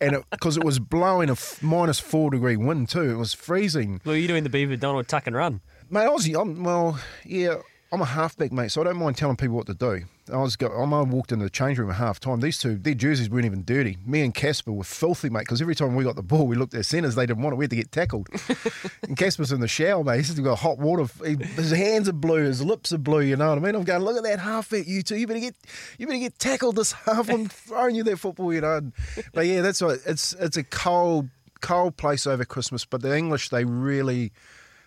and 0.00 0.22
because 0.30 0.56
it, 0.58 0.64
was 0.64 0.78
blowing 0.78 1.30
a 1.30 1.32
f- 1.32 1.62
minus 1.62 1.98
four 1.98 2.30
degree 2.30 2.56
wind 2.56 2.90
too. 2.90 3.10
It 3.10 3.16
was 3.16 3.32
freezing. 3.32 4.00
Were 4.04 4.14
you 4.14 4.28
doing 4.28 4.44
the 4.44 4.50
Beaver 4.50 4.76
Donald 4.76 5.08
tuck 5.08 5.26
and 5.26 5.34
run? 5.34 5.60
Mate, 5.88 6.06
Aussie, 6.06 6.40
I'm, 6.40 6.62
well, 6.62 7.00
yeah, 7.24 7.56
I'm 7.90 8.00
a 8.00 8.04
halfback, 8.04 8.52
mate, 8.52 8.70
so 8.70 8.82
I 8.82 8.84
don't 8.84 8.96
mind 8.98 9.16
telling 9.16 9.36
people 9.36 9.56
what 9.56 9.66
to 9.66 9.74
do. 9.74 10.02
I 10.32 10.38
was 10.38 10.56
go, 10.56 10.68
I 10.68 11.02
walked 11.02 11.32
into 11.32 11.44
the 11.44 11.50
change 11.50 11.78
room 11.78 11.90
at 11.90 11.96
half 11.96 12.20
time. 12.20 12.40
These 12.40 12.58
two, 12.58 12.76
their 12.76 12.94
jerseys 12.94 13.28
weren't 13.30 13.46
even 13.46 13.64
dirty. 13.64 13.98
Me 14.06 14.22
and 14.22 14.34
Casper 14.34 14.72
were 14.72 14.84
filthy, 14.84 15.28
mate, 15.30 15.40
because 15.40 15.60
every 15.60 15.74
time 15.74 15.94
we 15.94 16.04
got 16.04 16.16
the 16.16 16.22
ball, 16.22 16.46
we 16.46 16.56
looked 16.56 16.74
at 16.74 16.86
centres, 16.86 17.14
they 17.14 17.26
didn't 17.26 17.42
want 17.42 17.54
it. 17.54 17.56
We 17.56 17.64
had 17.64 17.70
to 17.70 17.76
get 17.76 17.92
tackled. 17.92 18.28
and 19.02 19.16
Casper's 19.16 19.52
in 19.52 19.60
the 19.60 19.68
shower, 19.68 20.04
mate. 20.04 20.18
He's 20.18 20.38
got 20.38 20.58
hot 20.58 20.78
water. 20.78 21.06
He, 21.24 21.36
his 21.36 21.70
hands 21.70 22.08
are 22.08 22.12
blue, 22.12 22.44
his 22.44 22.62
lips 22.62 22.92
are 22.92 22.98
blue, 22.98 23.20
you 23.20 23.36
know 23.36 23.48
what 23.50 23.58
I 23.58 23.60
mean? 23.60 23.74
I'm 23.74 23.84
going, 23.84 24.02
look 24.02 24.16
at 24.16 24.22
that 24.24 24.38
half 24.38 24.70
halfback, 24.70 24.86
you 24.86 25.02
two. 25.02 25.16
You 25.16 25.26
better 25.26 25.40
get 25.40 25.54
you 25.98 26.06
better 26.06 26.18
get 26.18 26.38
tackled 26.38 26.76
this 26.76 26.92
half. 27.06 27.28
I'm 27.28 27.46
throwing 27.48 27.94
you 27.96 28.04
that 28.04 28.18
football, 28.18 28.52
you 28.52 28.60
know. 28.60 28.76
And- 28.76 28.92
But 29.32 29.46
yeah, 29.46 29.62
that's 29.62 29.80
what 29.80 30.00
it's 30.06 30.32
it's 30.34 30.56
a 30.56 30.64
cold, 30.64 31.28
cold 31.60 31.96
place 31.96 32.26
over 32.26 32.44
Christmas. 32.44 32.84
But 32.84 33.02
the 33.02 33.16
English, 33.16 33.48
they 33.50 33.64
really 33.64 34.32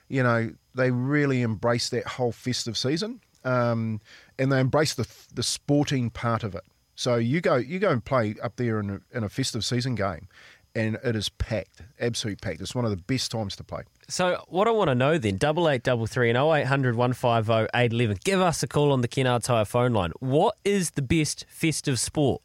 you 0.09 0.21
know, 0.21 0.51
they 0.75 0.91
really 0.91 1.41
embrace 1.41 1.89
that 1.89 2.05
whole 2.05 2.31
festive 2.31 2.77
season, 2.77 3.19
um, 3.43 4.01
and 4.39 4.51
they 4.51 4.59
embrace 4.59 4.93
the 4.93 5.07
the 5.33 5.43
sporting 5.43 6.09
part 6.09 6.43
of 6.43 6.55
it. 6.55 6.63
So 6.95 7.15
you 7.15 7.41
go 7.41 7.55
you 7.55 7.79
go 7.79 7.89
and 7.89 8.03
play 8.03 8.35
up 8.41 8.55
there 8.55 8.79
in 8.79 8.89
a, 8.89 9.17
in 9.17 9.23
a 9.23 9.29
festive 9.29 9.65
season 9.65 9.95
game, 9.95 10.27
and 10.75 10.97
it 11.03 11.15
is 11.15 11.29
packed, 11.29 11.81
absolute 11.99 12.41
packed. 12.41 12.61
It's 12.61 12.75
one 12.75 12.85
of 12.85 12.91
the 12.91 12.97
best 12.97 13.31
times 13.31 13.55
to 13.57 13.63
play. 13.63 13.83
So 14.07 14.43
what 14.47 14.67
I 14.67 14.71
want 14.71 14.89
to 14.89 14.95
know 14.95 15.17
then, 15.17 15.37
double 15.37 15.69
eight 15.69 15.83
double 15.83 16.07
three 16.07 16.29
and 16.29 16.37
0800 16.37 16.95
150 16.95 17.69
811. 17.73 18.19
Give 18.23 18.41
us 18.41 18.63
a 18.63 18.67
call 18.67 18.91
on 18.91 19.01
the 19.01 19.07
Kennards 19.07 19.47
Hire 19.47 19.65
phone 19.65 19.93
line. 19.93 20.11
What 20.19 20.57
is 20.63 20.91
the 20.91 21.01
best 21.01 21.45
festive 21.49 21.99
sport? 21.99 22.41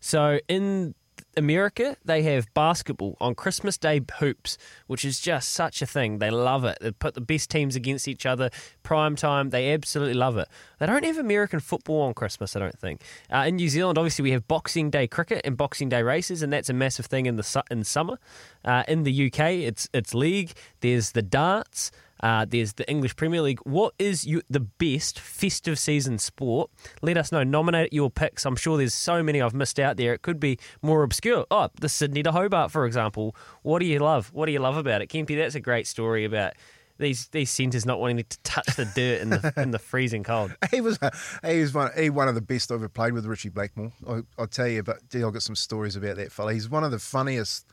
So 0.00 0.40
in 0.48 0.94
America, 1.40 1.96
they 2.04 2.22
have 2.22 2.52
basketball 2.54 3.16
on 3.18 3.34
Christmas 3.34 3.78
Day 3.78 4.02
hoops, 4.18 4.58
which 4.86 5.04
is 5.04 5.18
just 5.20 5.48
such 5.48 5.80
a 5.80 5.86
thing. 5.86 6.18
They 6.18 6.30
love 6.30 6.64
it. 6.66 6.78
They 6.80 6.90
put 6.92 7.14
the 7.14 7.20
best 7.20 7.50
teams 7.50 7.74
against 7.74 8.06
each 8.06 8.26
other. 8.26 8.50
Prime 8.82 9.16
time, 9.16 9.48
they 9.48 9.72
absolutely 9.72 10.14
love 10.14 10.36
it. 10.36 10.48
They 10.78 10.86
don't 10.86 11.04
have 11.04 11.16
American 11.16 11.58
football 11.58 12.02
on 12.02 12.14
Christmas, 12.14 12.54
I 12.54 12.60
don't 12.60 12.78
think. 12.78 13.00
Uh, 13.32 13.44
in 13.48 13.56
New 13.56 13.70
Zealand, 13.70 13.96
obviously, 13.96 14.22
we 14.22 14.32
have 14.32 14.46
Boxing 14.46 14.90
Day 14.90 15.06
cricket 15.06 15.40
and 15.44 15.56
Boxing 15.56 15.88
Day 15.88 16.02
races, 16.02 16.42
and 16.42 16.52
that's 16.52 16.68
a 16.68 16.74
massive 16.74 17.06
thing 17.06 17.24
in 17.24 17.36
the 17.36 17.42
su- 17.42 17.62
in 17.70 17.82
summer. 17.84 18.18
Uh, 18.62 18.84
in 18.86 19.04
the 19.04 19.26
UK, 19.26 19.40
it's 19.40 19.88
it's 19.94 20.14
league. 20.14 20.52
There's 20.80 21.12
the 21.12 21.22
darts. 21.22 21.90
Uh, 22.22 22.44
there's 22.44 22.74
the 22.74 22.88
English 22.90 23.16
Premier 23.16 23.42
League. 23.42 23.60
What 23.64 23.94
is 23.98 24.24
you, 24.24 24.42
the 24.50 24.60
best 24.60 25.18
festive 25.18 25.78
season 25.78 26.18
sport? 26.18 26.70
Let 27.02 27.16
us 27.16 27.32
know. 27.32 27.42
Nominate 27.42 27.92
your 27.92 28.10
picks. 28.10 28.44
I'm 28.44 28.56
sure 28.56 28.76
there's 28.76 28.94
so 28.94 29.22
many 29.22 29.40
I've 29.40 29.54
missed 29.54 29.80
out 29.80 29.96
there. 29.96 30.12
It 30.12 30.22
could 30.22 30.40
be 30.40 30.58
more 30.82 31.02
obscure. 31.02 31.46
Oh, 31.50 31.68
the 31.80 31.88
Sydney 31.88 32.22
to 32.22 32.32
Hobart, 32.32 32.70
for 32.70 32.86
example. 32.86 33.34
What 33.62 33.80
do 33.80 33.86
you 33.86 33.98
love? 33.98 34.30
What 34.32 34.46
do 34.46 34.52
you 34.52 34.60
love 34.60 34.76
about 34.76 35.02
it, 35.02 35.08
Kempy? 35.08 35.36
That's 35.36 35.54
a 35.54 35.60
great 35.60 35.86
story 35.86 36.24
about 36.24 36.54
these 37.00 37.28
these 37.28 37.50
centres 37.50 37.84
not 37.84 37.98
wanting 37.98 38.18
to 38.18 38.38
touch 38.42 38.76
the 38.76 38.84
dirt 38.84 39.22
in 39.22 39.30
the 39.30 39.52
in 39.56 39.70
the 39.72 39.78
freezing 39.78 40.22
cold. 40.22 40.54
He 40.70 40.80
was 40.80 40.98
he 41.44 41.60
was 41.60 41.74
one 41.74 41.90
he 41.96 42.10
one 42.10 42.28
of 42.28 42.34
the 42.34 42.40
best 42.40 42.70
I've 42.70 42.76
ever 42.76 42.88
played 42.88 43.14
with 43.14 43.26
Richie 43.26 43.48
Blackmore. 43.48 43.92
I, 44.06 44.20
I'll 44.38 44.46
tell 44.46 44.68
you, 44.68 44.82
but 44.82 44.98
I've 45.12 45.32
got 45.32 45.42
some 45.42 45.56
stories 45.56 45.96
about 45.96 46.16
that 46.16 46.30
fella. 46.30 46.52
He's 46.52 46.68
one 46.68 46.84
of 46.84 46.90
the 46.92 46.98
funniest. 46.98 47.66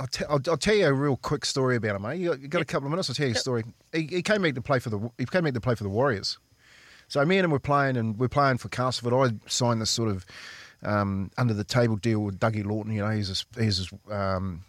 I'll, 0.00 0.06
te- 0.06 0.24
I'll, 0.24 0.40
I'll 0.48 0.56
tell 0.56 0.74
you 0.74 0.86
a 0.86 0.92
real 0.92 1.16
quick 1.16 1.44
story 1.44 1.76
about 1.76 1.96
him, 1.96 2.02
mate. 2.02 2.18
You 2.18 2.30
got, 2.30 2.40
you 2.40 2.48
got 2.48 2.62
a 2.62 2.64
couple 2.64 2.86
of 2.86 2.90
minutes? 2.90 3.10
I'll 3.10 3.14
tell 3.14 3.26
you 3.26 3.34
a 3.34 3.38
story. 3.38 3.64
He, 3.92 4.06
he 4.06 4.22
came 4.22 4.42
back 4.42 4.54
to 4.54 4.62
play 4.62 4.78
for 4.78 4.88
the 4.88 5.10
he 5.18 5.26
came 5.26 5.44
back 5.44 5.54
to 5.54 5.60
play 5.60 5.74
for 5.74 5.84
the 5.84 5.90
Warriors. 5.90 6.38
So 7.08 7.24
me 7.24 7.38
and 7.38 7.44
him 7.44 7.50
were 7.50 7.58
playing, 7.58 7.96
and 7.96 8.18
we're 8.18 8.28
playing 8.28 8.58
for 8.58 8.68
Castleford. 8.68 9.12
I 9.12 9.48
signed 9.48 9.82
this 9.82 9.90
sort 9.90 10.08
of 10.08 10.24
um, 10.82 11.30
under 11.36 11.52
the 11.52 11.64
table 11.64 11.96
deal 11.96 12.20
with 12.20 12.38
Dougie 12.38 12.64
Laughton. 12.64 12.94
You 12.94 13.02
know, 13.02 13.10
he's 13.10 13.44
a, 13.56 13.62
he's 13.62 13.92
a, 14.08 14.16
um, 14.16 14.64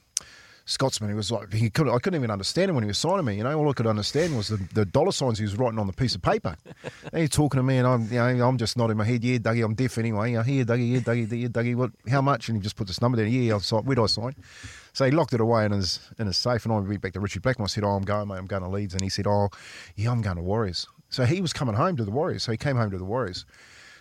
Scotsman. 0.65 1.09
He 1.09 1.15
was 1.15 1.31
like 1.31 1.53
he 1.53 1.69
could 1.69 1.87
I 1.87 1.97
couldn't 1.99 2.19
even 2.19 2.31
understand 2.31 2.69
him 2.69 2.75
when 2.75 2.83
he 2.83 2.87
was 2.87 2.97
signing 2.97 3.25
me. 3.25 3.35
You 3.35 3.43
know, 3.43 3.57
all 3.57 3.69
I 3.69 3.73
could 3.73 3.87
understand 3.87 4.35
was 4.35 4.49
the, 4.49 4.57
the 4.73 4.85
dollar 4.85 5.11
signs 5.11 5.37
he 5.37 5.45
was 5.45 5.55
writing 5.55 5.79
on 5.79 5.87
the 5.87 5.93
piece 5.93 6.15
of 6.15 6.21
paper. 6.21 6.55
and 6.83 7.13
he's 7.21 7.29
talking 7.29 7.59
to 7.59 7.63
me, 7.63 7.77
and 7.77 7.87
I'm 7.87 8.03
you 8.03 8.37
know 8.37 8.47
I'm 8.47 8.57
just 8.57 8.77
nodding 8.77 8.97
my 8.97 9.05
head. 9.05 9.23
Yeah, 9.23 9.37
Dougie, 9.37 9.63
I'm 9.63 9.75
deaf 9.75 9.97
anyway. 9.97 10.33
Yeah, 10.33 10.43
here, 10.43 10.65
Dougie, 10.65 10.93
yeah, 10.93 10.99
Dougie, 10.99 11.41
yeah, 11.41 11.47
Dougie. 11.47 11.75
What? 11.75 11.91
How 12.09 12.21
much? 12.21 12.49
And 12.49 12.57
he 12.57 12.61
just 12.61 12.75
put 12.75 12.87
this 12.87 13.01
number 13.01 13.17
down. 13.17 13.31
Yeah, 13.31 13.55
I've 13.55 13.65
signed. 13.65 13.85
Where 13.85 13.95
do 13.95 14.03
I 14.03 14.07
sign? 14.07 14.35
So 14.93 15.05
he 15.05 15.11
locked 15.11 15.33
it 15.33 15.41
away 15.41 15.65
in 15.65 15.71
his 15.71 15.99
in 16.19 16.27
his 16.27 16.37
safe, 16.37 16.65
and 16.65 16.73
I 16.73 16.79
went 16.79 17.01
back 17.01 17.13
to 17.13 17.19
Richie 17.19 17.39
Blackmore. 17.39 17.65
I 17.65 17.69
said, 17.69 17.83
"Oh, 17.83 17.91
I'm 17.91 18.03
going, 18.03 18.27
mate. 18.27 18.37
I'm 18.37 18.47
going 18.47 18.63
to 18.63 18.69
Leeds." 18.69 18.93
And 18.93 19.01
he 19.01 19.09
said, 19.09 19.27
"Oh, 19.27 19.49
yeah, 19.95 20.11
I'm 20.11 20.21
going 20.21 20.37
to 20.37 20.43
Warriors." 20.43 20.87
So 21.09 21.25
he 21.25 21.41
was 21.41 21.53
coming 21.53 21.75
home 21.75 21.97
to 21.97 22.05
the 22.05 22.11
Warriors. 22.11 22.43
So 22.43 22.51
he 22.51 22.57
came 22.57 22.77
home 22.77 22.89
to 22.91 22.97
the 22.97 23.05
Warriors. 23.05 23.45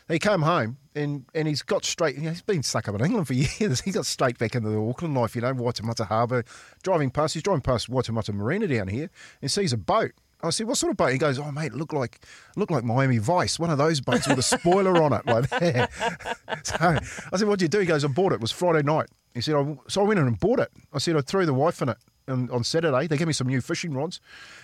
He 0.09 0.18
came 0.18 0.42
home 0.42 0.79
and, 0.94 1.24
and 1.35 1.46
he's 1.46 1.62
got 1.62 1.85
straight. 1.85 2.16
You 2.16 2.22
know, 2.22 2.31
he's 2.31 2.42
been 2.42 2.64
stuck 2.64 2.88
up 2.88 2.96
in 2.96 3.05
England 3.05 3.29
for 3.29 3.35
years. 3.35 3.81
He 3.81 3.92
got 3.92 4.07
straight 4.07 4.38
back 4.38 4.55
into 4.55 4.68
the 4.68 4.81
Auckland 4.81 5.14
life. 5.14 5.37
You 5.37 5.42
know, 5.42 5.55
Waitemata 5.55 6.07
Harbour, 6.07 6.44
driving 6.83 7.11
past. 7.11 7.35
He's 7.35 7.42
driving 7.42 7.62
past 7.62 7.88
Waitemata 7.90 8.35
Marina 8.35 8.66
down 8.66 8.88
here 8.88 9.11
and 9.40 9.50
sees 9.50 9.72
a 9.72 9.76
boat. 9.76 10.12
I 10.42 10.50
said, 10.50 10.66
"What 10.66 10.76
sort 10.79 10.90
of 10.90 10.96
boat?" 10.96 11.12
He 11.12 11.18
goes, 11.18 11.38
"Oh, 11.38 11.50
mate, 11.53 11.72
look 11.74 11.92
like 11.92 12.20
looked 12.57 12.72
like 12.72 12.85
Miami 12.85 13.18
Vice, 13.18 13.59
one 13.59 13.70
of 13.70 13.79
those 13.79 14.00
boats 14.00 14.26
with 14.26 14.38
a 14.38 14.42
spoiler 14.42 15.03
on 15.03 15.12
it, 15.12 15.26
like 15.26 15.48
that." 15.50 15.90
So 16.64 16.76
I 16.81 17.00
said, 17.37 17.46
"What 17.46 17.48
would 17.48 17.62
you 17.62 17.68
do?" 17.68 17.79
He 17.81 17.87
goes, 17.87 18.05
"I 18.05 18.09
bought 18.09 18.33
it. 18.33 18.37
It 18.37 18.40
was 18.40 18.53
Friday 18.53 18.83
night." 18.83 19.09
He 19.35 19.40
said, 19.40 19.55
I, 19.55 19.76
"So 19.88 20.03
I 20.03 20.05
went 20.05 20.20
in 20.20 20.26
and 20.26 20.38
bought 20.38 20.59
it." 20.61 20.70
I 20.92 20.98
said, 20.98 21.16
"I 21.16 21.20
threw 21.20 21.46
the 21.46 21.55
wife 21.55 21.81
in 21.83 21.88
it." 21.88 21.98
And 22.26 22.50
on 22.50 22.64
Saturday, 22.64 23.07
they 23.07 23.16
gave 23.16 23.26
me 23.26 23.33
some 23.33 23.48
new 23.48 23.61
fishing 23.61 23.92
rods, 23.92 24.20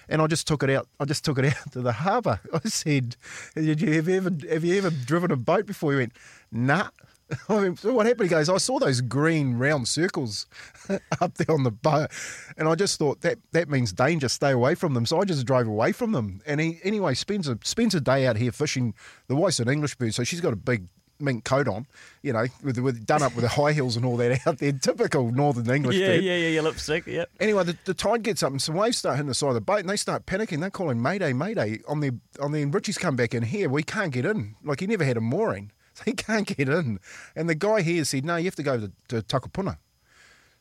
and 0.08 0.22
I 0.22 0.26
just 0.26 0.46
took 0.46 0.62
it 0.62 0.70
out. 0.70 0.88
I 1.00 1.04
just 1.04 1.24
took 1.24 1.38
it 1.38 1.44
out 1.56 1.72
to 1.72 1.80
the 1.80 1.92
harbour. 1.92 2.40
I 2.52 2.68
said, 2.68 3.16
"Did 3.54 3.80
you 3.80 3.94
ever 3.94 4.30
have 4.50 4.64
you 4.64 4.78
ever 4.78 4.90
driven 4.90 5.30
a 5.30 5.36
boat 5.36 5.66
before?" 5.66 5.92
He 5.92 5.98
went, 5.98 6.12
"Nah." 6.52 6.90
I 7.48 7.60
mean, 7.60 7.76
so 7.76 7.92
what 7.92 8.06
happened? 8.06 8.28
He 8.28 8.30
goes, 8.30 8.48
I 8.48 8.58
saw 8.58 8.78
those 8.78 9.00
green 9.00 9.56
round 9.58 9.88
circles 9.88 10.46
up 11.20 11.34
there 11.34 11.54
on 11.54 11.64
the 11.64 11.70
boat, 11.70 12.10
and 12.56 12.68
I 12.68 12.74
just 12.74 12.98
thought 12.98 13.20
that 13.22 13.38
that 13.52 13.68
means 13.68 13.92
danger. 13.92 14.28
Stay 14.28 14.52
away 14.52 14.74
from 14.74 14.94
them. 14.94 15.06
So 15.06 15.20
I 15.20 15.24
just 15.24 15.46
drove 15.46 15.66
away 15.66 15.92
from 15.92 16.12
them. 16.12 16.40
And 16.46 16.60
he 16.60 16.78
anyway 16.84 17.14
spends 17.14 17.48
a 17.48 17.58
spends 17.64 17.94
a 17.94 18.00
day 18.00 18.26
out 18.26 18.36
here 18.36 18.52
fishing. 18.52 18.94
The 19.26 19.36
wife's 19.36 19.60
an 19.60 19.68
English 19.68 19.96
bird, 19.96 20.14
so 20.14 20.24
she's 20.24 20.40
got 20.40 20.52
a 20.52 20.56
big 20.56 20.86
mink 21.20 21.44
coat 21.44 21.68
on, 21.68 21.86
you 22.22 22.32
know, 22.32 22.46
with, 22.62 22.78
with 22.78 23.06
done 23.06 23.22
up 23.22 23.34
with 23.34 23.42
the 23.42 23.48
high 23.48 23.72
heels 23.72 23.96
and 23.96 24.04
all 24.04 24.16
that 24.18 24.40
out 24.46 24.58
there. 24.58 24.72
Typical 24.72 25.30
northern 25.32 25.68
English 25.74 25.96
yeah, 25.96 26.08
bird. 26.08 26.24
yeah, 26.24 26.36
yeah, 26.36 26.48
your 26.48 26.62
lipstick. 26.62 27.06
Yep. 27.06 27.30
Anyway, 27.40 27.64
the, 27.64 27.76
the 27.84 27.94
tide 27.94 28.22
gets 28.22 28.42
up 28.42 28.50
and 28.50 28.60
some 28.60 28.74
waves 28.74 28.98
start 28.98 29.16
hitting 29.16 29.28
the 29.28 29.34
side 29.34 29.48
of 29.48 29.54
the 29.54 29.60
boat, 29.60 29.80
and 29.80 29.88
they 29.88 29.96
start 29.96 30.26
panicking. 30.26 30.60
They're 30.60 30.70
calling 30.70 31.00
Mayday, 31.00 31.32
Mayday 31.32 31.80
on 31.88 32.00
the 32.00 32.12
on 32.40 32.52
the. 32.52 32.64
Richie's 32.66 32.98
come 32.98 33.16
back 33.16 33.34
in 33.34 33.42
here. 33.42 33.68
We 33.68 33.82
can't 33.82 34.12
get 34.12 34.24
in. 34.24 34.54
Like 34.62 34.80
he 34.80 34.86
never 34.86 35.04
had 35.04 35.16
a 35.16 35.20
mooring, 35.20 35.72
he 36.04 36.12
can't 36.12 36.46
get 36.46 36.68
in. 36.68 36.98
And 37.34 37.48
the 37.48 37.54
guy 37.54 37.82
here 37.82 38.04
said, 38.04 38.24
"No, 38.24 38.36
you 38.36 38.44
have 38.44 38.56
to 38.56 38.62
go 38.62 38.78
to, 38.78 38.92
to 39.08 39.22
Takapuna." 39.22 39.78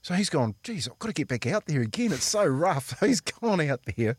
So 0.06 0.14
he's 0.14 0.30
gone, 0.30 0.54
geez, 0.62 0.88
I've 0.88 1.00
got 1.00 1.08
to 1.08 1.14
get 1.16 1.28
back 1.28 1.48
out 1.48 1.66
there 1.66 1.82
again. 1.82 2.12
It's 2.12 2.26
so 2.26 2.46
rough. 2.46 3.00
He's 3.04 3.22
gone 3.22 3.60
out 3.60 3.80
there. 3.98 4.18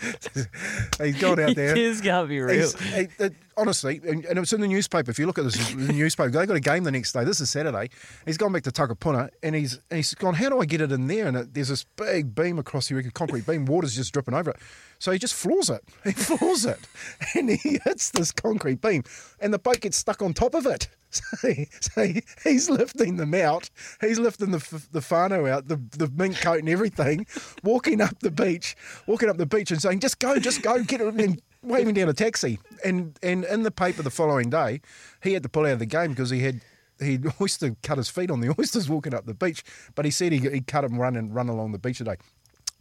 he's 1.00 1.20
gone 1.20 1.40
out 1.40 1.56
there. 1.56 1.74
This 1.74 2.00
can't 2.00 2.28
be 2.28 2.38
real. 2.38 2.70
He- 2.70 3.08
it- 3.18 3.34
honestly, 3.56 4.00
and, 4.06 4.24
and 4.24 4.36
it 4.36 4.40
was 4.40 4.52
in 4.52 4.60
the 4.60 4.68
newspaper. 4.68 5.10
If 5.10 5.18
you 5.18 5.26
look 5.26 5.38
at 5.38 5.44
this 5.44 5.74
the 5.74 5.92
newspaper, 5.92 6.30
they 6.30 6.46
got 6.46 6.56
a 6.56 6.60
game 6.60 6.84
the 6.84 6.92
next 6.92 7.12
day. 7.12 7.24
This 7.24 7.40
is 7.40 7.50
Saturday. 7.50 7.90
He's 8.26 8.38
gone 8.38 8.52
back 8.52 8.62
to 8.62 8.70
Takapuna 8.70 9.30
and 9.42 9.54
he's 9.56 9.80
and 9.90 9.96
he's 9.96 10.14
gone. 10.14 10.34
How 10.34 10.48
do 10.48 10.60
I 10.60 10.64
get 10.66 10.80
it 10.80 10.92
in 10.92 11.08
there? 11.08 11.26
And 11.26 11.36
it, 11.36 11.54
there's 11.54 11.68
this 11.68 11.84
big 11.96 12.34
beam 12.34 12.58
across 12.60 12.88
here, 12.88 12.98
a 12.98 13.10
concrete 13.10 13.44
beam. 13.44 13.66
Water's 13.66 13.96
just 13.96 14.12
dripping 14.12 14.34
over 14.34 14.50
it. 14.50 14.56
So 15.02 15.10
he 15.10 15.18
just 15.18 15.34
floors 15.34 15.68
it. 15.68 15.82
He 16.04 16.12
floors 16.12 16.64
it, 16.64 16.78
and 17.34 17.50
he 17.50 17.80
hits 17.84 18.10
this 18.10 18.30
concrete 18.30 18.80
beam, 18.80 19.02
and 19.40 19.52
the 19.52 19.58
boat 19.58 19.80
gets 19.80 19.96
stuck 19.96 20.22
on 20.22 20.32
top 20.32 20.54
of 20.54 20.64
it. 20.64 20.88
So, 21.12 21.52
he, 21.52 21.68
so 21.78 22.06
he, 22.06 22.22
he's 22.42 22.70
lifting 22.70 23.18
them 23.18 23.34
out. 23.34 23.68
He's 24.00 24.18
lifting 24.18 24.50
the 24.50 24.60
the 24.92 25.00
whānau 25.00 25.46
out, 25.46 25.68
the 25.68 25.76
the 25.90 26.10
mink 26.16 26.40
coat 26.40 26.60
and 26.60 26.70
everything, 26.70 27.26
walking 27.62 28.00
up 28.00 28.18
the 28.20 28.30
beach, 28.30 28.74
walking 29.06 29.28
up 29.28 29.36
the 29.36 29.44
beach 29.44 29.70
and 29.70 29.82
saying, 29.82 30.00
"Just 30.00 30.20
go, 30.20 30.38
just 30.38 30.62
go, 30.62 30.82
get 30.82 31.02
it." 31.02 31.12
And 31.12 31.42
waving 31.62 31.92
down 31.96 32.08
a 32.08 32.14
taxi. 32.14 32.60
And 32.82 33.18
and 33.22 33.44
in 33.44 33.62
the 33.62 33.70
paper 33.70 34.02
the 34.02 34.10
following 34.10 34.48
day, 34.48 34.80
he 35.22 35.34
had 35.34 35.42
to 35.42 35.50
pull 35.50 35.66
out 35.66 35.72
of 35.72 35.80
the 35.80 35.86
game 35.86 36.10
because 36.12 36.30
he 36.30 36.40
had 36.40 36.62
he 36.98 37.18
oyster 37.42 37.76
cut 37.82 37.98
his 37.98 38.08
feet 38.08 38.30
on 38.30 38.40
the 38.40 38.54
oysters 38.58 38.88
walking 38.88 39.12
up 39.12 39.26
the 39.26 39.34
beach. 39.34 39.64
But 39.94 40.06
he 40.06 40.10
said 40.10 40.32
he 40.32 40.38
he 40.38 40.62
cut 40.62 40.82
him 40.82 40.98
run 40.98 41.14
and 41.16 41.34
run 41.34 41.50
along 41.50 41.72
the 41.72 41.78
beach 41.78 41.98
today. 41.98 42.16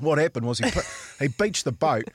What 0.02 0.18
happened 0.18 0.46
was 0.46 0.60
he 0.60 0.70
put, 0.70 0.86
he 1.20 1.28
beached 1.28 1.64
the 1.64 1.72
boat 1.72 2.06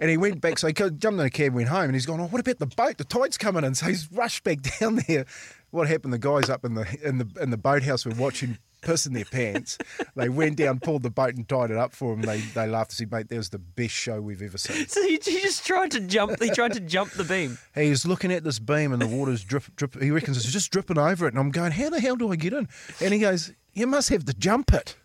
and 0.00 0.10
he 0.10 0.16
went 0.16 0.40
back. 0.40 0.58
So 0.58 0.66
he 0.66 0.72
jumped 0.72 1.04
in 1.04 1.20
a 1.20 1.30
cab, 1.30 1.54
went 1.54 1.68
home, 1.68 1.84
and 1.84 1.94
he's 1.94 2.06
gone. 2.06 2.20
Oh, 2.20 2.26
what 2.26 2.40
about 2.40 2.58
the 2.58 2.66
boat? 2.66 2.98
The 2.98 3.04
tide's 3.04 3.38
coming 3.38 3.64
in. 3.64 3.74
So 3.78 3.86
he's 3.86 4.10
rushed 4.10 4.42
back 4.42 4.58
down 4.80 5.00
there. 5.06 5.24
What 5.70 5.86
happened? 5.86 6.12
The 6.12 6.18
guys 6.18 6.50
up 6.50 6.64
in 6.64 6.74
the 6.74 6.86
in 7.04 7.18
the 7.18 7.28
in 7.40 7.50
the 7.50 7.56
boathouse 7.56 8.04
were 8.04 8.14
watching 8.14 8.58
piss 8.80 9.06
in 9.06 9.12
their 9.12 9.24
pants. 9.24 9.78
They 10.16 10.28
went 10.28 10.56
down, 10.56 10.80
pulled 10.80 11.02
the 11.02 11.10
boat, 11.10 11.34
and 11.34 11.48
tied 11.48 11.70
it 11.70 11.76
up 11.76 11.92
for 11.92 12.14
him. 12.14 12.22
They 12.22 12.38
they 12.40 12.66
laughed 12.66 12.92
and 12.92 12.96
said, 12.96 13.12
"Mate, 13.12 13.28
that 13.28 13.36
was 13.36 13.50
the 13.50 13.58
best 13.58 13.94
show 13.94 14.20
we've 14.20 14.42
ever 14.42 14.58
seen." 14.58 14.88
So 14.88 15.02
he, 15.02 15.20
he 15.22 15.40
just 15.40 15.64
tried 15.66 15.90
to 15.92 16.00
jump. 16.00 16.42
He 16.42 16.50
tried 16.50 16.72
to 16.72 16.80
jump 16.80 17.12
the 17.12 17.24
beam. 17.24 17.58
He's 17.74 18.06
looking 18.06 18.32
at 18.32 18.42
this 18.42 18.58
beam 18.58 18.92
and 18.92 19.00
the 19.00 19.06
water's 19.06 19.44
drip, 19.44 19.64
drip. 19.76 20.00
He 20.00 20.10
reckons 20.10 20.38
it's 20.38 20.50
just 20.50 20.72
dripping 20.72 20.98
over 20.98 21.26
it. 21.26 21.34
And 21.34 21.38
I'm 21.38 21.50
going, 21.50 21.72
how 21.72 21.90
the 21.90 22.00
hell 22.00 22.16
do 22.16 22.32
I 22.32 22.36
get 22.36 22.52
in? 22.52 22.68
And 23.00 23.12
he 23.12 23.20
goes, 23.20 23.52
you 23.74 23.86
must 23.86 24.08
have 24.08 24.24
to 24.24 24.34
jump 24.34 24.72
it. 24.72 24.96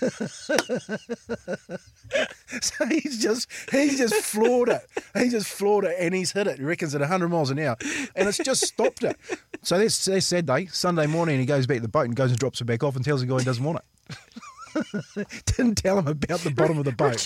so 2.60 2.86
he's 2.86 3.22
just 3.22 3.48
he's 3.70 3.98
just 3.98 4.14
floored 4.14 4.68
it. 4.68 4.82
He 5.16 5.28
just 5.28 5.48
floored 5.48 5.84
it 5.84 5.96
and 5.98 6.14
he's 6.14 6.32
hit 6.32 6.46
it. 6.46 6.58
He 6.58 6.64
reckons 6.64 6.94
at 6.94 7.00
100 7.00 7.28
miles 7.28 7.50
an 7.50 7.58
hour, 7.58 7.76
and 8.14 8.28
it's 8.28 8.38
just 8.38 8.66
stopped 8.66 9.04
it. 9.04 9.16
So 9.62 9.78
that's, 9.78 10.04
that's 10.04 10.26
Saturday. 10.26 10.66
Sunday 10.66 11.06
morning, 11.06 11.38
he 11.38 11.46
goes 11.46 11.66
back 11.66 11.78
to 11.78 11.82
the 11.82 11.88
boat 11.88 12.06
and 12.06 12.16
goes 12.16 12.30
and 12.30 12.38
drops 12.38 12.60
it 12.60 12.64
back 12.64 12.82
off 12.82 12.96
and 12.96 13.04
tells 13.04 13.20
the 13.20 13.26
guy 13.26 13.38
he 13.38 13.44
doesn't 13.44 13.64
want 13.64 13.78
it. 13.78 13.84
Didn't 15.46 15.76
tell 15.76 15.98
him 15.98 16.08
about 16.08 16.40
the 16.40 16.50
bottom 16.50 16.78
of 16.78 16.84
the 16.84 16.92
boat. 16.92 17.24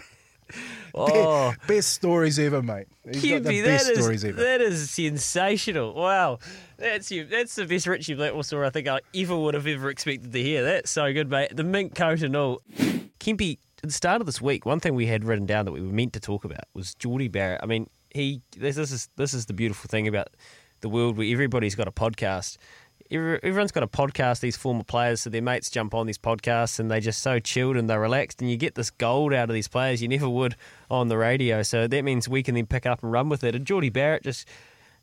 Oh, 0.94 1.54
Best 1.66 1.90
stories 1.92 2.38
ever, 2.38 2.62
mate. 2.62 2.86
He's 3.04 3.22
got 3.30 3.42
the 3.44 3.62
best 3.62 3.86
that 3.86 3.96
stories 3.96 4.24
ever. 4.24 4.40
that 4.42 4.60
is 4.60 4.90
sensational. 4.90 5.94
Wow, 5.94 6.38
that's 6.76 7.10
you. 7.10 7.24
That's 7.24 7.54
the 7.54 7.66
best 7.66 7.86
Richie 7.86 8.14
Blackmore 8.14 8.44
story 8.44 8.66
I 8.66 8.70
think 8.70 8.88
I 8.88 9.00
ever 9.14 9.36
would 9.36 9.54
have 9.54 9.66
ever 9.66 9.90
expected 9.90 10.32
to 10.32 10.42
hear. 10.42 10.64
That's 10.64 10.90
so 10.90 11.12
good, 11.12 11.30
mate. 11.30 11.54
The 11.56 11.64
mink 11.64 11.94
coat 11.94 12.22
and 12.22 12.34
all. 12.36 12.60
Kempy, 13.20 13.58
at 13.82 13.88
the 13.88 13.92
start 13.92 14.20
of 14.20 14.26
this 14.26 14.40
week, 14.40 14.64
one 14.66 14.80
thing 14.80 14.94
we 14.94 15.06
had 15.06 15.24
written 15.24 15.46
down 15.46 15.64
that 15.66 15.72
we 15.72 15.80
were 15.80 15.92
meant 15.92 16.12
to 16.14 16.20
talk 16.20 16.44
about 16.44 16.64
was 16.74 16.94
Jordie 16.94 17.28
Barrett. 17.28 17.60
I 17.62 17.66
mean, 17.66 17.88
he 18.10 18.42
this, 18.56 18.76
this 18.76 18.90
is 18.90 19.08
this 19.16 19.34
is 19.34 19.46
the 19.46 19.52
beautiful 19.52 19.88
thing 19.88 20.08
about 20.08 20.28
the 20.80 20.88
world 20.88 21.16
where 21.16 21.30
everybody's 21.30 21.74
got 21.74 21.88
a 21.88 21.92
podcast. 21.92 22.56
Every- 23.10 23.40
Everyone's 23.42 23.72
got 23.72 23.82
a 23.82 23.86
podcast, 23.88 24.40
these 24.40 24.56
former 24.56 24.84
players, 24.84 25.22
so 25.22 25.30
their 25.30 25.40
mates 25.42 25.70
jump 25.70 25.94
on 25.94 26.06
these 26.06 26.18
podcasts 26.18 26.78
and 26.78 26.90
they're 26.90 27.00
just 27.00 27.22
so 27.22 27.38
chilled 27.38 27.76
and 27.76 27.88
they're 27.88 28.00
relaxed, 28.00 28.40
and 28.42 28.50
you 28.50 28.56
get 28.56 28.74
this 28.74 28.90
gold 28.90 29.32
out 29.32 29.48
of 29.48 29.54
these 29.54 29.68
players 29.68 30.02
you 30.02 30.08
never 30.08 30.28
would 30.28 30.56
on 30.90 31.08
the 31.08 31.16
radio. 31.16 31.62
So 31.62 31.86
that 31.86 32.04
means 32.04 32.28
we 32.28 32.42
can 32.42 32.54
then 32.54 32.66
pick 32.66 32.84
up 32.86 33.02
and 33.02 33.10
run 33.10 33.28
with 33.28 33.44
it. 33.44 33.54
And 33.54 33.64
Jordie 33.66 33.88
Barrett 33.90 34.22
just 34.24 34.46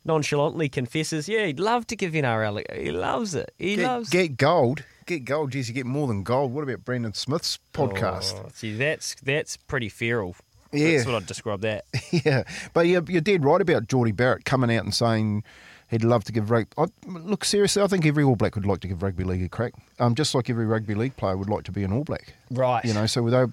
nonchalantly 0.04 0.68
confesses, 0.68 1.28
yeah, 1.28 1.46
he'd 1.46 1.58
love 1.60 1.86
to 1.88 1.96
give 1.96 2.12
NRL. 2.12 2.62
He 2.80 2.90
loves 2.92 3.34
it. 3.34 3.52
He 3.58 3.76
Get, 3.76 3.86
loves 3.86 4.10
get 4.10 4.36
gold. 4.36 4.84
Get 5.06 5.24
gold. 5.24 5.52
Geez, 5.52 5.68
you 5.68 5.74
get 5.74 5.86
more 5.86 6.06
than 6.06 6.22
gold. 6.22 6.52
What 6.52 6.62
about 6.62 6.84
Brendan 6.84 7.14
Smith's 7.14 7.58
podcast? 7.72 8.34
Oh, 8.44 8.48
see, 8.54 8.76
that's 8.76 9.14
that's 9.22 9.56
pretty 9.56 9.88
feral. 9.88 10.36
Yeah. 10.72 10.92
That's 10.96 11.06
what 11.06 11.14
I'd 11.16 11.26
describe 11.26 11.60
that. 11.62 11.84
Yeah, 12.12 12.44
but 12.72 12.86
you're, 12.86 13.04
you're 13.08 13.20
dead 13.20 13.44
right 13.44 13.60
about 13.60 13.88
Jordie 13.88 14.12
Barrett 14.12 14.44
coming 14.44 14.74
out 14.74 14.84
and 14.84 14.94
saying 14.94 15.44
he'd 15.88 16.04
love 16.04 16.24
to 16.24 16.32
give 16.32 16.50
rugby. 16.50 16.70
I, 16.78 16.86
look, 17.06 17.44
seriously, 17.44 17.82
I 17.82 17.86
think 17.86 18.06
every 18.06 18.24
All 18.24 18.36
Black 18.36 18.54
would 18.54 18.66
like 18.66 18.80
to 18.80 18.88
give 18.88 19.02
rugby 19.02 19.24
league 19.24 19.42
a 19.42 19.48
crack. 19.48 19.72
Um, 19.98 20.14
just 20.14 20.34
like 20.34 20.50
every 20.50 20.66
rugby 20.66 20.94
league 20.94 21.16
player 21.16 21.36
would 21.36 21.48
like 21.48 21.64
to 21.64 21.72
be 21.72 21.84
an 21.84 21.92
All 21.92 22.04
Black. 22.04 22.34
Right. 22.50 22.84
You 22.84 22.94
know, 22.94 23.06
so 23.06 23.28
they 23.28 23.46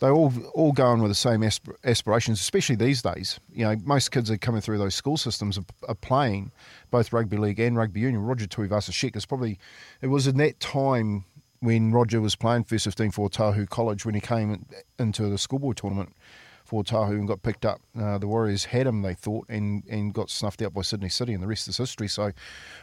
they 0.00 0.08
all 0.08 0.32
all 0.54 0.72
go 0.72 0.86
on 0.86 1.00
with 1.00 1.10
the 1.10 1.14
same 1.14 1.42
asp- 1.42 1.70
aspirations, 1.84 2.40
especially 2.40 2.76
these 2.76 3.02
days. 3.02 3.38
You 3.52 3.64
know, 3.64 3.76
most 3.84 4.10
kids 4.10 4.30
are 4.30 4.36
coming 4.36 4.60
through 4.60 4.78
those 4.78 4.94
school 4.94 5.16
systems 5.16 5.56
are, 5.58 5.64
are 5.88 5.94
playing 5.94 6.50
both 6.90 7.12
rugby 7.12 7.36
league 7.36 7.60
and 7.60 7.76
rugby 7.76 8.00
union. 8.00 8.22
Roger 8.22 8.46
Tuivasa-Sheck 8.46 9.16
is 9.16 9.24
probably 9.24 9.58
it 10.02 10.08
was 10.08 10.26
in 10.26 10.36
that 10.38 10.60
time 10.60 11.24
when 11.60 11.92
Roger 11.92 12.20
was 12.20 12.36
playing 12.36 12.64
first 12.64 12.84
15 12.84 13.12
for 13.12 13.28
Otahuhu 13.28 13.68
College 13.70 14.04
when 14.04 14.14
he 14.14 14.20
came 14.20 14.66
into 14.98 15.28
the 15.28 15.38
schoolboy 15.38 15.72
tournament 15.72 16.14
for 16.64 16.82
Otahuhu 16.82 17.12
and 17.12 17.28
got 17.28 17.42
picked 17.42 17.66
up. 17.66 17.80
Uh, 17.98 18.18
the 18.18 18.26
Warriors 18.26 18.64
had 18.64 18.86
him, 18.86 19.02
they 19.02 19.14
thought, 19.14 19.46
and, 19.48 19.84
and 19.88 20.12
got 20.14 20.30
snuffed 20.30 20.62
out 20.62 20.72
by 20.72 20.82
Sydney 20.82 21.08
City, 21.08 21.34
and 21.34 21.42
the 21.42 21.46
rest 21.46 21.68
is 21.68 21.76
history. 21.76 22.08
So 22.08 22.32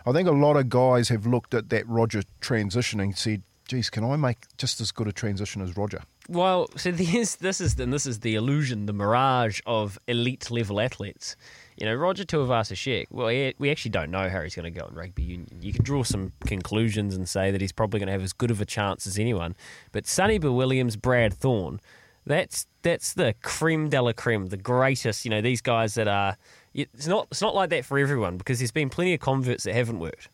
I 0.05 0.11
think 0.11 0.27
a 0.27 0.33
lot 0.33 0.55
of 0.55 0.69
guys 0.69 1.09
have 1.09 1.25
looked 1.25 1.53
at 1.53 1.69
that 1.69 1.87
Roger 1.87 2.21
transition 2.39 2.99
and 2.99 3.17
said, 3.17 3.41
geez, 3.67 3.89
can 3.89 4.03
I 4.03 4.17
make 4.17 4.37
just 4.57 4.81
as 4.81 4.91
good 4.91 5.07
a 5.07 5.11
transition 5.11 5.61
as 5.61 5.77
Roger? 5.77 6.01
Well, 6.27 6.69
so 6.75 6.91
this 6.91 7.61
is 7.61 7.79
and 7.79 7.93
this 7.93 8.05
is 8.05 8.19
the 8.19 8.35
illusion, 8.35 8.85
the 8.85 8.93
mirage 8.93 9.61
of 9.65 9.97
elite 10.07 10.51
level 10.51 10.79
athletes. 10.79 11.35
You 11.77 11.87
know, 11.87 11.95
Roger 11.95 12.23
Tuivasa-Sheck. 12.23 13.07
Well, 13.09 13.27
we 13.57 13.71
actually 13.71 13.91
don't 13.91 14.11
know 14.11 14.29
how 14.29 14.41
he's 14.41 14.53
going 14.53 14.71
to 14.71 14.79
go 14.79 14.85
in 14.85 14.93
rugby 14.93 15.23
union. 15.23 15.47
You 15.61 15.73
can 15.73 15.83
draw 15.83 16.03
some 16.03 16.33
conclusions 16.45 17.15
and 17.15 17.27
say 17.27 17.49
that 17.49 17.59
he's 17.59 17.71
probably 17.71 17.99
going 17.99 18.07
to 18.07 18.13
have 18.13 18.21
as 18.21 18.33
good 18.33 18.51
of 18.51 18.61
a 18.61 18.65
chance 18.65 19.07
as 19.07 19.17
anyone. 19.17 19.55
But 19.91 20.05
Sonny 20.05 20.37
Bill 20.37 20.53
Williams, 20.53 20.95
Brad 20.95 21.33
Thorn, 21.33 21.79
that's 22.25 22.67
that's 22.81 23.13
the 23.13 23.35
creme 23.41 23.89
de 23.89 24.01
la 24.01 24.13
creme, 24.13 24.47
the 24.47 24.57
greatest. 24.57 25.25
You 25.25 25.31
know, 25.31 25.41
these 25.41 25.61
guys 25.61 25.95
that 25.95 26.07
are. 26.07 26.37
It's 26.73 27.07
not 27.07 27.27
it's 27.31 27.41
not 27.41 27.53
like 27.53 27.69
that 27.71 27.83
for 27.83 27.99
everyone 27.99 28.37
because 28.37 28.59
there's 28.59 28.71
been 28.71 28.89
plenty 28.89 29.13
of 29.13 29.19
converts 29.19 29.65
that 29.65 29.73
haven't 29.73 29.99
worked. 29.99 30.29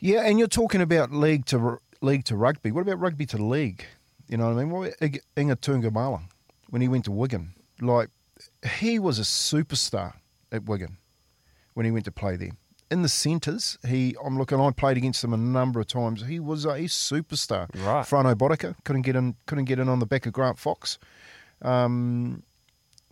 Yeah, 0.00 0.22
and 0.22 0.38
you're 0.38 0.48
talking 0.48 0.80
about 0.80 1.12
league 1.12 1.46
to 1.46 1.78
league 2.00 2.24
to 2.24 2.36
rugby. 2.36 2.72
What 2.72 2.80
about 2.80 2.98
rugby 2.98 3.26
to 3.26 3.36
league? 3.38 3.84
You 4.28 4.38
know 4.38 4.46
what 4.46 4.60
I 4.60 4.64
mean? 4.64 4.70
What 4.70 4.96
Inga 5.38 5.56
Tuigamala 5.56 6.22
when 6.70 6.82
he 6.82 6.88
went 6.88 7.04
to 7.04 7.12
Wigan? 7.12 7.52
Like 7.80 8.08
he 8.78 8.98
was 8.98 9.18
a 9.18 9.22
superstar 9.22 10.14
at 10.50 10.64
Wigan 10.64 10.96
when 11.74 11.86
he 11.86 11.92
went 11.92 12.06
to 12.06 12.12
play 12.12 12.36
there. 12.36 12.52
In 12.90 13.02
the 13.02 13.08
centres, 13.08 13.78
he 13.86 14.16
I'm 14.24 14.36
looking. 14.36 14.60
I 14.60 14.70
played 14.72 14.96
against 14.96 15.22
him 15.22 15.32
a 15.32 15.36
number 15.36 15.78
of 15.80 15.86
times. 15.86 16.24
He 16.26 16.40
was 16.40 16.64
a 16.64 16.80
superstar. 16.80 17.68
Right. 17.84 18.04
Frano 18.04 18.34
Botica 18.34 18.74
couldn't 18.84 19.02
get 19.02 19.14
in. 19.14 19.36
Couldn't 19.46 19.66
get 19.66 19.78
in 19.78 19.88
on 19.88 20.00
the 20.00 20.06
back 20.06 20.26
of 20.26 20.32
Grant 20.32 20.58
Fox. 20.58 20.98
Um, 21.62 22.42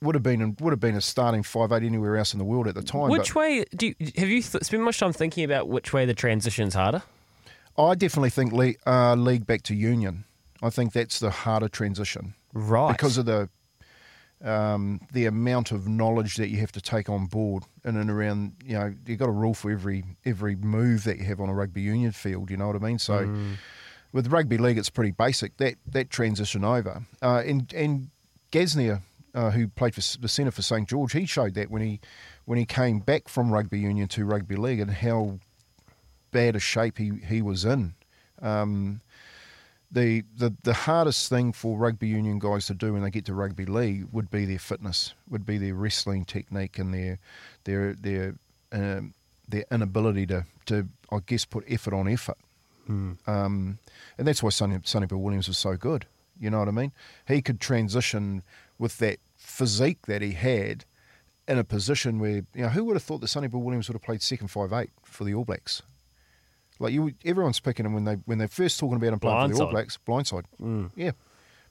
would 0.00 0.14
have 0.14 0.22
been 0.22 0.56
would 0.60 0.72
have 0.72 0.80
been 0.80 0.96
a 0.96 1.00
starting 1.00 1.42
five 1.42 1.72
eight 1.72 1.82
anywhere 1.82 2.16
else 2.16 2.32
in 2.32 2.38
the 2.38 2.44
world 2.44 2.66
at 2.66 2.74
the 2.74 2.82
time. 2.82 3.08
Which 3.08 3.34
way 3.34 3.64
do 3.76 3.86
you, 3.86 3.94
have 4.16 4.28
you 4.28 4.42
th- 4.42 4.64
spent 4.64 4.82
much 4.82 4.98
time 4.98 5.12
thinking 5.12 5.44
about 5.44 5.68
which 5.68 5.92
way 5.92 6.04
the 6.06 6.14
transition's 6.14 6.74
harder? 6.74 7.02
I 7.76 7.94
definitely 7.94 8.30
think 8.30 8.52
league, 8.52 8.78
uh, 8.86 9.14
league 9.14 9.46
back 9.46 9.62
to 9.64 9.74
union. 9.74 10.24
I 10.62 10.70
think 10.70 10.92
that's 10.92 11.20
the 11.20 11.30
harder 11.30 11.68
transition. 11.68 12.34
Right. 12.52 12.92
because 12.92 13.18
of 13.18 13.26
the 13.26 13.48
um, 14.44 15.00
the 15.12 15.26
amount 15.26 15.72
of 15.72 15.88
knowledge 15.88 16.36
that 16.36 16.48
you 16.48 16.58
have 16.58 16.72
to 16.72 16.80
take 16.80 17.08
on 17.08 17.26
board 17.26 17.64
in 17.84 17.96
and 17.96 18.10
around. 18.10 18.52
You 18.64 18.78
know, 18.78 18.94
you've 19.06 19.18
got 19.18 19.28
a 19.28 19.32
rule 19.32 19.54
for 19.54 19.70
every 19.70 20.04
every 20.24 20.54
move 20.56 21.04
that 21.04 21.18
you 21.18 21.24
have 21.24 21.40
on 21.40 21.48
a 21.48 21.54
rugby 21.54 21.82
union 21.82 22.12
field. 22.12 22.50
You 22.50 22.56
know 22.56 22.66
what 22.66 22.76
I 22.76 22.80
mean? 22.80 22.98
So 22.98 23.28
with 24.12 24.28
rugby 24.28 24.58
league, 24.58 24.78
it's 24.78 24.90
pretty 24.90 25.10
basic. 25.10 25.56
That 25.56 25.74
that 25.90 26.10
transition 26.10 26.64
over 26.64 27.02
uh, 27.22 27.42
and 27.44 27.72
and 27.74 28.10
Gasnier. 28.52 29.02
Uh, 29.34 29.50
who 29.50 29.68
played 29.68 29.94
for 29.94 30.00
the 30.18 30.26
centre 30.26 30.50
for 30.50 30.62
St 30.62 30.88
George? 30.88 31.12
He 31.12 31.26
showed 31.26 31.52
that 31.54 31.70
when 31.70 31.82
he 31.82 32.00
when 32.46 32.58
he 32.58 32.64
came 32.64 32.98
back 32.98 33.28
from 33.28 33.52
rugby 33.52 33.78
union 33.78 34.08
to 34.08 34.24
rugby 34.24 34.56
league 34.56 34.80
and 34.80 34.90
how 34.90 35.38
bad 36.32 36.56
a 36.56 36.58
shape 36.58 36.98
he, 36.98 37.12
he 37.28 37.42
was 37.42 37.64
in. 37.64 37.94
Um, 38.40 39.00
the, 39.90 40.22
the 40.36 40.52
the 40.64 40.74
hardest 40.74 41.28
thing 41.28 41.52
for 41.52 41.78
rugby 41.78 42.08
union 42.08 42.38
guys 42.38 42.66
to 42.66 42.74
do 42.74 42.92
when 42.92 43.02
they 43.02 43.10
get 43.10 43.24
to 43.26 43.34
rugby 43.34 43.64
league 43.64 44.06
would 44.12 44.30
be 44.30 44.44
their 44.44 44.58
fitness, 44.58 45.14
would 45.30 45.46
be 45.46 45.56
their 45.58 45.74
wrestling 45.74 46.24
technique 46.24 46.78
and 46.78 46.92
their 46.92 47.18
their 47.64 47.94
their 47.94 48.34
um, 48.72 49.14
their 49.48 49.64
inability 49.70 50.26
to 50.26 50.44
to 50.66 50.86
I 51.10 51.18
guess 51.26 51.44
put 51.44 51.64
effort 51.68 51.94
on 51.94 52.08
effort. 52.08 52.36
Um, 52.88 53.78
and 54.16 54.26
that's 54.26 54.42
why 54.42 54.48
Sonny, 54.48 54.78
Sonny 54.84 55.06
Bill 55.06 55.18
Williams 55.18 55.46
was 55.46 55.58
so 55.58 55.76
good. 55.76 56.06
You 56.40 56.50
know 56.50 56.58
what 56.58 56.68
I 56.68 56.72
mean? 56.72 56.92
He 57.26 57.42
could 57.42 57.60
transition 57.60 58.42
with 58.78 58.98
that 58.98 59.18
physique 59.36 60.06
that 60.06 60.22
he 60.22 60.32
had 60.32 60.84
in 61.46 61.58
a 61.58 61.64
position 61.64 62.18
where 62.18 62.44
you 62.54 62.62
know 62.62 62.68
who 62.68 62.84
would 62.84 62.94
have 62.94 63.02
thought 63.02 63.20
that 63.20 63.28
Sonny 63.28 63.48
Bill 63.48 63.60
Williams 63.60 63.88
would 63.88 63.94
have 63.94 64.02
played 64.02 64.22
second 64.22 64.48
five 64.48 64.72
eight 64.72 64.90
for 65.04 65.24
the 65.24 65.34
All 65.34 65.44
Blacks? 65.44 65.82
Like 66.78 66.92
you, 66.92 67.12
everyone's 67.24 67.60
picking 67.60 67.86
him 67.86 67.92
when 67.92 68.04
they 68.04 68.14
when 68.24 68.38
they're 68.38 68.48
first 68.48 68.78
talking 68.78 68.96
about 68.96 69.12
him 69.12 69.18
playing 69.18 69.50
for 69.50 69.56
the 69.56 69.64
All 69.64 69.68
Blindside. 69.68 69.70
Blacks. 69.72 69.98
Blindside, 70.06 70.44
mm. 70.60 70.90
yeah. 70.94 71.12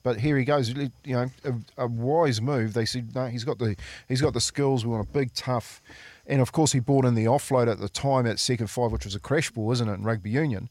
But 0.03 0.19
here 0.19 0.37
he 0.37 0.45
goes. 0.45 0.69
You 0.69 0.91
know, 1.05 1.31
a, 1.43 1.83
a 1.83 1.87
wise 1.87 2.41
move. 2.41 2.73
They 2.73 2.85
said 2.85 3.13
no, 3.15 3.27
he's 3.27 3.43
got 3.43 3.59
the 3.59 3.75
he's 4.07 4.21
got 4.21 4.33
the 4.33 4.41
skills. 4.41 4.85
We 4.85 4.91
want 4.91 5.07
a 5.07 5.11
big, 5.11 5.33
tough, 5.33 5.81
and 6.25 6.41
of 6.41 6.51
course 6.51 6.71
he 6.71 6.79
brought 6.79 7.05
in 7.05 7.15
the 7.15 7.25
offload 7.25 7.69
at 7.69 7.79
the 7.79 7.89
time 7.89 8.25
at 8.25 8.39
second 8.39 8.67
five, 8.67 8.91
which 8.91 9.05
was 9.05 9.15
a 9.15 9.19
crash 9.19 9.49
ball, 9.51 9.71
isn't 9.71 9.87
it, 9.89 9.93
in 9.93 10.03
rugby 10.03 10.29
union. 10.29 10.69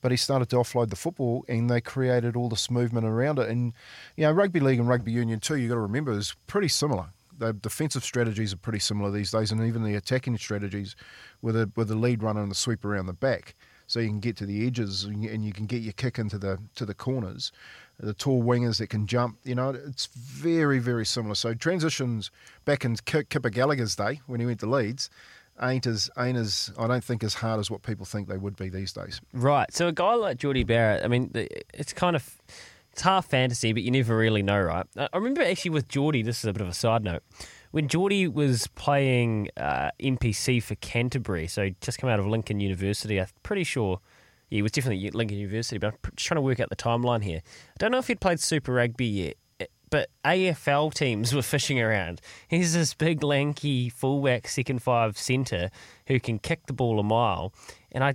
But 0.00 0.12
he 0.12 0.16
started 0.16 0.48
to 0.50 0.56
offload 0.56 0.90
the 0.90 0.96
football, 0.96 1.44
and 1.48 1.68
they 1.68 1.80
created 1.80 2.36
all 2.36 2.48
this 2.48 2.70
movement 2.70 3.06
around 3.06 3.38
it. 3.38 3.48
And 3.48 3.72
you 4.16 4.24
know, 4.24 4.32
rugby 4.32 4.60
league 4.60 4.78
and 4.78 4.88
rugby 4.88 5.12
union 5.12 5.40
too. 5.40 5.56
You 5.56 5.68
got 5.68 5.74
to 5.74 5.80
remember 5.80 6.12
is 6.12 6.34
pretty 6.46 6.68
similar. 6.68 7.06
The 7.36 7.52
defensive 7.52 8.04
strategies 8.04 8.52
are 8.52 8.58
pretty 8.58 8.80
similar 8.80 9.10
these 9.10 9.30
days, 9.32 9.52
and 9.52 9.62
even 9.64 9.84
the 9.84 9.94
attacking 9.94 10.38
strategies, 10.38 10.96
with 11.42 11.56
a 11.56 11.70
with 11.76 11.88
the 11.88 11.94
lead 11.94 12.22
runner 12.22 12.42
and 12.42 12.50
the 12.50 12.54
sweep 12.54 12.84
around 12.84 13.06
the 13.06 13.12
back, 13.12 13.54
so 13.88 14.00
you 14.00 14.08
can 14.08 14.20
get 14.20 14.36
to 14.36 14.46
the 14.46 14.66
edges 14.66 15.04
and 15.04 15.44
you, 15.44 15.52
can 15.52 15.66
get 15.66 15.82
your 15.82 15.94
kick 15.94 16.18
into 16.18 16.38
the 16.38 16.58
to 16.76 16.86
the 16.86 16.94
corners. 16.94 17.50
The 17.98 18.14
tall 18.14 18.44
wingers 18.44 18.78
that 18.78 18.90
can 18.90 19.08
jump, 19.08 19.38
you 19.42 19.56
know, 19.56 19.70
it's 19.70 20.06
very 20.06 20.78
very 20.78 21.04
similar. 21.04 21.34
So 21.34 21.54
transitions 21.54 22.30
back 22.64 22.84
in 22.84 22.94
Ki- 22.96 23.24
Kipper 23.28 23.50
Gallagher's 23.50 23.96
day 23.96 24.20
when 24.26 24.38
he 24.38 24.46
went 24.46 24.60
to 24.60 24.66
Leeds, 24.66 25.10
ain't 25.60 25.86
as 25.86 26.08
ain't 26.16 26.36
as 26.36 26.70
I 26.78 26.86
don't 26.86 27.02
think 27.02 27.24
as 27.24 27.34
hard 27.34 27.58
as 27.58 27.70
what 27.70 27.82
people 27.82 28.04
think 28.04 28.28
they 28.28 28.36
would 28.36 28.56
be 28.56 28.68
these 28.68 28.92
days. 28.92 29.20
Right. 29.32 29.72
So 29.72 29.88
a 29.88 29.92
guy 29.92 30.14
like 30.14 30.36
Jordie 30.36 30.64
Barrett, 30.64 31.02
I 31.04 31.08
mean, 31.08 31.32
it's 31.34 31.92
kind 31.92 32.14
of 32.14 32.40
it's 32.92 33.02
half 33.02 33.26
fantasy, 33.26 33.72
but 33.72 33.82
you 33.82 33.90
never 33.90 34.16
really 34.16 34.42
know, 34.42 34.60
right? 34.60 34.86
I 34.96 35.08
remember 35.14 35.42
actually 35.42 35.70
with 35.70 35.88
Jordie. 35.88 36.22
This 36.22 36.38
is 36.38 36.44
a 36.44 36.52
bit 36.52 36.62
of 36.62 36.68
a 36.68 36.74
side 36.74 37.02
note. 37.02 37.22
When 37.70 37.88
Jordie 37.88 38.28
was 38.28 38.66
playing 38.68 39.50
uh, 39.56 39.90
NPC 40.00 40.62
for 40.62 40.74
Canterbury, 40.76 41.46
so 41.46 41.70
just 41.80 41.98
come 41.98 42.08
out 42.08 42.18
of 42.18 42.26
Lincoln 42.26 42.60
University. 42.60 43.20
I'm 43.20 43.26
pretty 43.42 43.64
sure. 43.64 44.00
Yeah, 44.50 44.56
he 44.56 44.62
was 44.62 44.72
definitely 44.72 45.10
Lincoln 45.10 45.36
University, 45.36 45.78
but 45.78 45.88
I'm 45.88 46.12
trying 46.16 46.36
to 46.36 46.42
work 46.42 46.60
out 46.60 46.70
the 46.70 46.76
timeline 46.76 47.22
here. 47.22 47.42
I 47.44 47.74
don't 47.78 47.92
know 47.92 47.98
if 47.98 48.06
he'd 48.06 48.20
played 48.20 48.40
Super 48.40 48.72
Rugby 48.72 49.04
yet, 49.04 49.34
eh, 49.60 49.66
but 49.90 50.08
AFL 50.24 50.94
teams 50.94 51.34
were 51.34 51.42
fishing 51.42 51.80
around. 51.80 52.22
He's 52.48 52.72
this 52.72 52.94
big, 52.94 53.22
lanky 53.22 53.90
fullback, 53.90 54.48
second 54.48 54.82
five 54.82 55.18
centre 55.18 55.70
who 56.06 56.18
can 56.18 56.38
kick 56.38 56.66
the 56.66 56.72
ball 56.72 56.98
a 56.98 57.02
mile. 57.02 57.52
And 57.92 58.02
I 58.02 58.14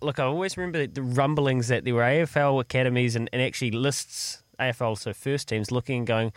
look, 0.00 0.18
I 0.18 0.24
always 0.24 0.56
remember 0.56 0.86
the 0.86 1.02
rumblings 1.02 1.68
that 1.68 1.84
there 1.84 1.94
were 1.94 2.02
AFL 2.02 2.60
academies 2.60 3.14
and, 3.14 3.28
and 3.32 3.42
actually 3.42 3.72
lists 3.72 4.42
AFL, 4.58 4.98
so 4.98 5.12
first 5.12 5.48
teams, 5.48 5.70
looking 5.70 5.98
and 5.98 6.06
going, 6.06 6.28
"Hey, 6.28 6.32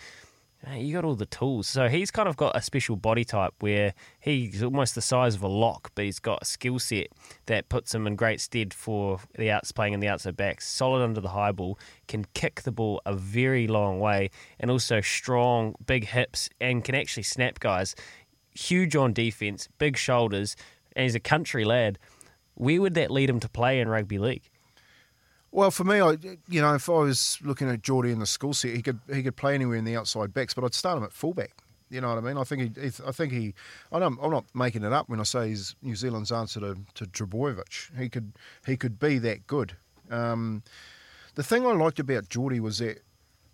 you 0.76 0.94
got 0.94 1.04
all 1.04 1.16
the 1.16 1.26
tools. 1.26 1.68
So 1.68 1.88
he's 1.88 2.12
kind 2.12 2.30
of 2.30 2.38
got 2.38 2.56
a 2.56 2.62
special 2.62 2.96
body 2.96 3.24
type 3.24 3.54
where 3.60 3.94
he's 4.20 4.62
almost 4.62 4.96
the 4.96 5.02
size 5.02 5.36
of 5.36 5.42
a 5.42 5.48
lock, 5.48 5.92
but 5.96 6.06
he's 6.06 6.20
got 6.20 6.44
a 6.44 6.46
skill 6.46 6.78
set 6.78 7.08
that 7.48 7.70
puts 7.70 7.94
him 7.96 8.06
in 8.06 8.16
great 8.16 8.40
stead 8.40 8.74
for 8.74 9.20
the 9.38 9.50
outs 9.50 9.72
playing 9.72 9.94
in 9.94 10.00
the 10.00 10.08
outside 10.08 10.38
backs. 10.38 10.68
Solid 10.68 11.04
under 11.04 11.20
the 11.20 11.30
high 11.30 11.52
ball, 11.52 11.80
can 12.08 12.26
kick 12.34 12.62
the 12.62 12.72
ball 12.72 13.02
a 13.06 13.16
very 13.16 13.68
long 13.68 14.00
way, 14.00 14.30
and 14.60 14.70
also 14.70 15.02
strong, 15.02 15.76
big 15.86 16.06
hips, 16.06 16.50
and 16.60 16.84
can 16.84 16.94
actually 16.94 17.24
snap 17.24 17.60
guys. 17.60 17.96
Huge 18.54 18.96
on 18.96 19.14
defense, 19.14 19.68
big 19.80 19.98
shoulders, 19.98 20.56
and 20.96 21.04
he's 21.04 21.16
a 21.16 21.20
country 21.20 21.66
lad. 21.66 21.98
Where 22.54 22.82
would 22.82 22.94
that 22.94 23.10
lead 23.10 23.30
him 23.30 23.40
to 23.40 23.50
play 23.50 23.80
in 23.80 23.90
rugby 23.90 24.20
league? 24.20 24.51
Well, 25.52 25.72
for 25.72 25.84
me, 25.84 26.00
I 26.00 26.18
you 26.48 26.62
know, 26.62 26.76
if 26.76 26.90
I 26.90 26.94
was 26.94 27.38
looking 27.44 27.70
at 27.70 27.82
Jordie 27.82 28.12
in 28.12 28.20
the 28.20 28.26
school 28.26 28.54
set, 28.54 28.74
he 28.74 28.82
could 28.82 29.00
he 29.14 29.22
could 29.22 29.36
play 29.36 29.54
anywhere 29.54 29.78
in 29.78 29.86
the 29.86 29.98
outside 29.98 30.34
backs, 30.34 30.54
but 30.54 30.64
I'd 30.64 30.74
start 30.74 30.98
him 30.98 31.04
at 31.04 31.14
fullback. 31.14 31.52
You 31.90 32.00
know 32.00 32.08
what 32.08 32.20
I 32.20 32.22
mean? 32.22 32.38
I 32.38 32.44
think 32.46 32.78
he, 32.78 32.88
I 33.06 33.12
think 33.12 33.34
he, 33.34 33.54
I 33.92 34.00
don't, 34.00 34.18
I'm 34.22 34.32
not 34.32 34.46
making 34.56 34.84
it 34.86 34.94
up 34.94 35.10
when 35.10 35.20
I 35.20 35.24
say 35.24 35.50
he's 35.50 35.76
New 35.82 35.96
Zealand's 35.96 36.32
answer 36.32 36.62
to 36.62 36.78
to 36.96 37.06
Trbojevic. 37.06 37.98
He 38.00 38.08
could 38.08 38.32
he 38.66 38.78
could 38.78 38.98
be 38.98 39.18
that 39.20 39.46
good. 39.46 39.76
Um, 40.10 40.64
the 41.36 41.44
thing 41.44 41.66
I 41.66 41.74
liked 41.74 42.00
about 42.00 42.30
Jordie 42.30 42.62
was 42.62 42.78
that 42.78 43.04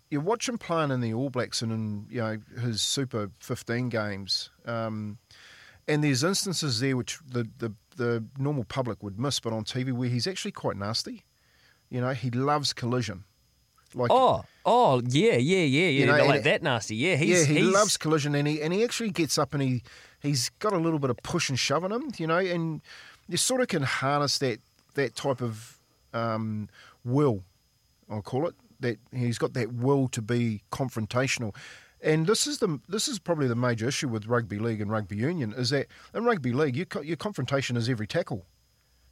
you 0.08 0.20
watch 0.20 0.48
him 0.48 0.56
playing 0.56 0.92
in 0.92 1.00
the 1.00 1.12
All 1.12 1.30
Blacks 1.30 1.62
and 1.62 1.72
in 1.72 2.06
you 2.08 2.20
know 2.20 2.38
his 2.60 2.80
Super 2.80 3.30
15 3.40 3.88
games, 3.88 4.50
um, 4.66 5.18
and 5.88 6.04
there's 6.04 6.22
instances 6.22 6.78
there 6.78 6.96
which 6.96 7.18
the, 7.28 7.48
the 7.58 7.72
the 7.96 8.24
normal 8.38 8.62
public 8.62 9.02
would 9.02 9.18
miss, 9.18 9.40
but 9.40 9.52
on 9.52 9.64
TV 9.64 9.92
where 9.92 10.08
he's 10.08 10.28
actually 10.28 10.52
quite 10.52 10.76
nasty. 10.76 11.24
You 11.90 12.00
know, 12.00 12.10
he 12.10 12.30
loves 12.30 12.72
collision. 12.72 13.24
Like 13.94 14.10
Oh, 14.10 14.44
oh, 14.66 15.00
yeah, 15.06 15.36
yeah, 15.36 15.58
yeah, 15.58 15.64
yeah. 15.64 15.88
You 15.88 16.06
know, 16.06 16.24
like 16.26 16.42
that 16.42 16.62
nasty. 16.62 16.96
Yeah, 16.96 17.16
he's, 17.16 17.48
yeah, 17.48 17.54
he 17.54 17.64
he's, 17.64 17.72
loves 17.72 17.96
collision, 17.96 18.34
and 18.34 18.46
he 18.46 18.60
and 18.60 18.72
he 18.72 18.84
actually 18.84 19.10
gets 19.10 19.38
up 19.38 19.54
and 19.54 19.62
he 19.62 19.82
he's 20.20 20.50
got 20.58 20.72
a 20.72 20.78
little 20.78 20.98
bit 20.98 21.10
of 21.10 21.16
push 21.18 21.48
and 21.48 21.58
shove 21.58 21.84
in 21.84 21.92
him, 21.92 22.10
you 22.18 22.26
know, 22.26 22.36
and 22.36 22.82
you 23.28 23.36
sort 23.36 23.60
of 23.60 23.68
can 23.68 23.82
harness 23.82 24.38
that 24.38 24.58
that 24.94 25.14
type 25.14 25.40
of 25.40 25.78
um, 26.12 26.68
will, 27.04 27.44
I'll 28.10 28.22
call 28.22 28.46
it. 28.46 28.54
That 28.80 28.98
he's 29.12 29.38
got 29.38 29.54
that 29.54 29.72
will 29.72 30.08
to 30.08 30.22
be 30.22 30.62
confrontational. 30.70 31.54
And 32.00 32.26
this 32.26 32.46
is 32.46 32.58
the 32.58 32.78
this 32.88 33.08
is 33.08 33.18
probably 33.18 33.48
the 33.48 33.56
major 33.56 33.88
issue 33.88 34.08
with 34.08 34.26
rugby 34.26 34.58
league 34.58 34.80
and 34.80 34.90
rugby 34.90 35.16
union 35.16 35.52
is 35.56 35.70
that 35.70 35.88
in 36.14 36.24
rugby 36.24 36.52
league 36.52 36.76
your 36.76 36.86
your 37.02 37.16
confrontation 37.16 37.76
is 37.76 37.88
every 37.88 38.06
tackle, 38.06 38.46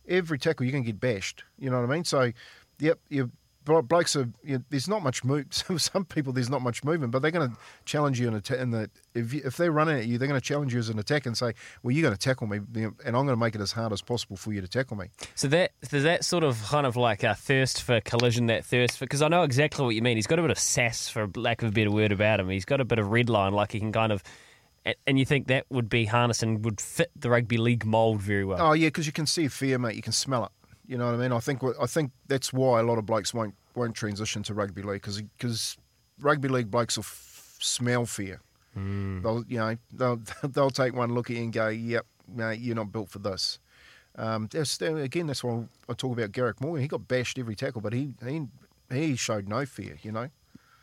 every 0.06 0.38
tackle 0.38 0.66
you 0.66 0.72
can 0.72 0.82
get 0.82 1.00
bashed. 1.00 1.44
You 1.58 1.70
know 1.70 1.80
what 1.80 1.90
I 1.90 1.92
mean? 1.92 2.04
So, 2.04 2.32
yep, 2.78 2.98
you 3.08 3.30
blokes 3.66 4.14
are 4.14 4.28
you 4.42 4.64
there's 4.70 4.88
not 4.88 5.02
much 5.02 5.24
move. 5.24 5.46
Some 5.50 6.04
people 6.04 6.32
there's 6.32 6.48
not 6.48 6.62
much 6.62 6.84
movement, 6.84 7.12
but 7.12 7.20
they're 7.20 7.30
going 7.30 7.50
to 7.50 7.56
challenge 7.84 8.20
you 8.20 8.28
in, 8.28 8.34
atta- 8.34 8.60
in 8.60 8.70
the 8.70 8.90
if 9.14 9.32
you, 9.34 9.42
if 9.44 9.56
they're 9.56 9.72
running 9.72 9.98
at 9.98 10.06
you, 10.06 10.18
they're 10.18 10.28
going 10.28 10.40
to 10.40 10.46
challenge 10.46 10.72
you 10.72 10.78
as 10.78 10.88
an 10.88 10.98
attack 10.98 11.26
and 11.26 11.36
say, 11.36 11.52
well, 11.82 11.92
you're 11.92 12.02
going 12.02 12.14
to 12.14 12.18
tackle 12.18 12.46
me, 12.46 12.58
and 12.58 12.94
I'm 13.04 13.12
going 13.12 13.28
to 13.28 13.36
make 13.36 13.54
it 13.54 13.60
as 13.60 13.72
hard 13.72 13.92
as 13.92 14.02
possible 14.02 14.36
for 14.36 14.52
you 14.52 14.60
to 14.60 14.68
tackle 14.68 14.96
me. 14.96 15.06
So 15.34 15.48
that 15.48 15.72
there's 15.90 16.04
that 16.04 16.24
sort 16.24 16.44
of 16.44 16.62
kind 16.64 16.86
of 16.86 16.96
like 16.96 17.22
a 17.22 17.34
thirst 17.34 17.82
for 17.82 18.00
collision, 18.00 18.46
that 18.46 18.64
thirst 18.64 18.98
for 18.98 19.04
because 19.04 19.22
I 19.22 19.28
know 19.28 19.42
exactly 19.42 19.84
what 19.84 19.94
you 19.94 20.02
mean. 20.02 20.16
He's 20.16 20.26
got 20.26 20.38
a 20.38 20.42
bit 20.42 20.50
of 20.50 20.58
sass, 20.58 21.08
for 21.08 21.28
lack 21.34 21.62
of 21.62 21.70
a 21.70 21.72
better 21.72 21.90
word 21.90 22.12
about 22.12 22.40
him. 22.40 22.48
He's 22.48 22.64
got 22.64 22.80
a 22.80 22.84
bit 22.84 22.98
of 22.98 23.10
red 23.10 23.28
line, 23.28 23.52
like 23.52 23.72
he 23.72 23.80
can 23.80 23.92
kind 23.92 24.12
of, 24.12 24.22
and 25.06 25.18
you 25.18 25.24
think 25.24 25.48
that 25.48 25.66
would 25.70 25.88
be 25.88 26.04
harness 26.04 26.42
and 26.42 26.64
would 26.64 26.80
fit 26.80 27.10
the 27.16 27.30
rugby 27.30 27.56
league 27.56 27.84
mould 27.84 28.20
very 28.20 28.44
well. 28.44 28.58
Oh 28.60 28.72
yeah, 28.72 28.88
because 28.88 29.06
you 29.06 29.12
can 29.12 29.26
see 29.26 29.48
fear, 29.48 29.78
mate. 29.78 29.96
You 29.96 30.02
can 30.02 30.12
smell 30.12 30.44
it. 30.44 30.50
You 30.86 30.98
know 30.98 31.06
what 31.06 31.14
I 31.14 31.18
mean? 31.18 31.32
I 31.32 31.40
think 31.40 31.62
I 31.80 31.86
think 31.86 32.12
that's 32.28 32.52
why 32.52 32.80
a 32.80 32.82
lot 32.82 32.98
of 32.98 33.06
blokes 33.06 33.34
won't 33.34 33.54
won't 33.74 33.94
transition 33.94 34.42
to 34.44 34.54
rugby 34.54 34.82
league 34.82 35.02
because 35.02 35.20
because 35.20 35.76
rugby 36.20 36.48
league 36.48 36.70
blokes 36.70 36.96
will 36.96 37.02
f- 37.04 37.56
smell 37.60 38.06
fear. 38.06 38.40
They'll 39.22 39.44
you 39.48 39.58
know 39.58 39.76
they'll 39.92 40.20
they'll 40.42 40.70
take 40.70 40.94
one 40.94 41.14
look 41.14 41.30
at 41.30 41.36
you 41.36 41.44
and 41.44 41.52
go, 41.52 41.68
"Yep, 41.68 42.06
mate, 42.28 42.60
you're 42.60 42.76
not 42.76 42.92
built 42.92 43.08
for 43.08 43.18
this." 43.18 43.58
Um, 44.18 44.48
that's, 44.50 44.80
again, 44.80 45.26
that's 45.26 45.44
why 45.44 45.64
I 45.88 45.92
talk 45.92 46.16
about 46.16 46.32
Garrick 46.32 46.60
Morgan. 46.60 46.80
He 46.82 46.88
got 46.88 47.06
bashed 47.06 47.38
every 47.38 47.54
tackle, 47.54 47.80
but 47.80 47.92
he 47.92 48.12
he 48.24 48.46
he 48.90 49.16
showed 49.16 49.48
no 49.48 49.66
fear. 49.66 49.98
You 50.02 50.12
know. 50.12 50.28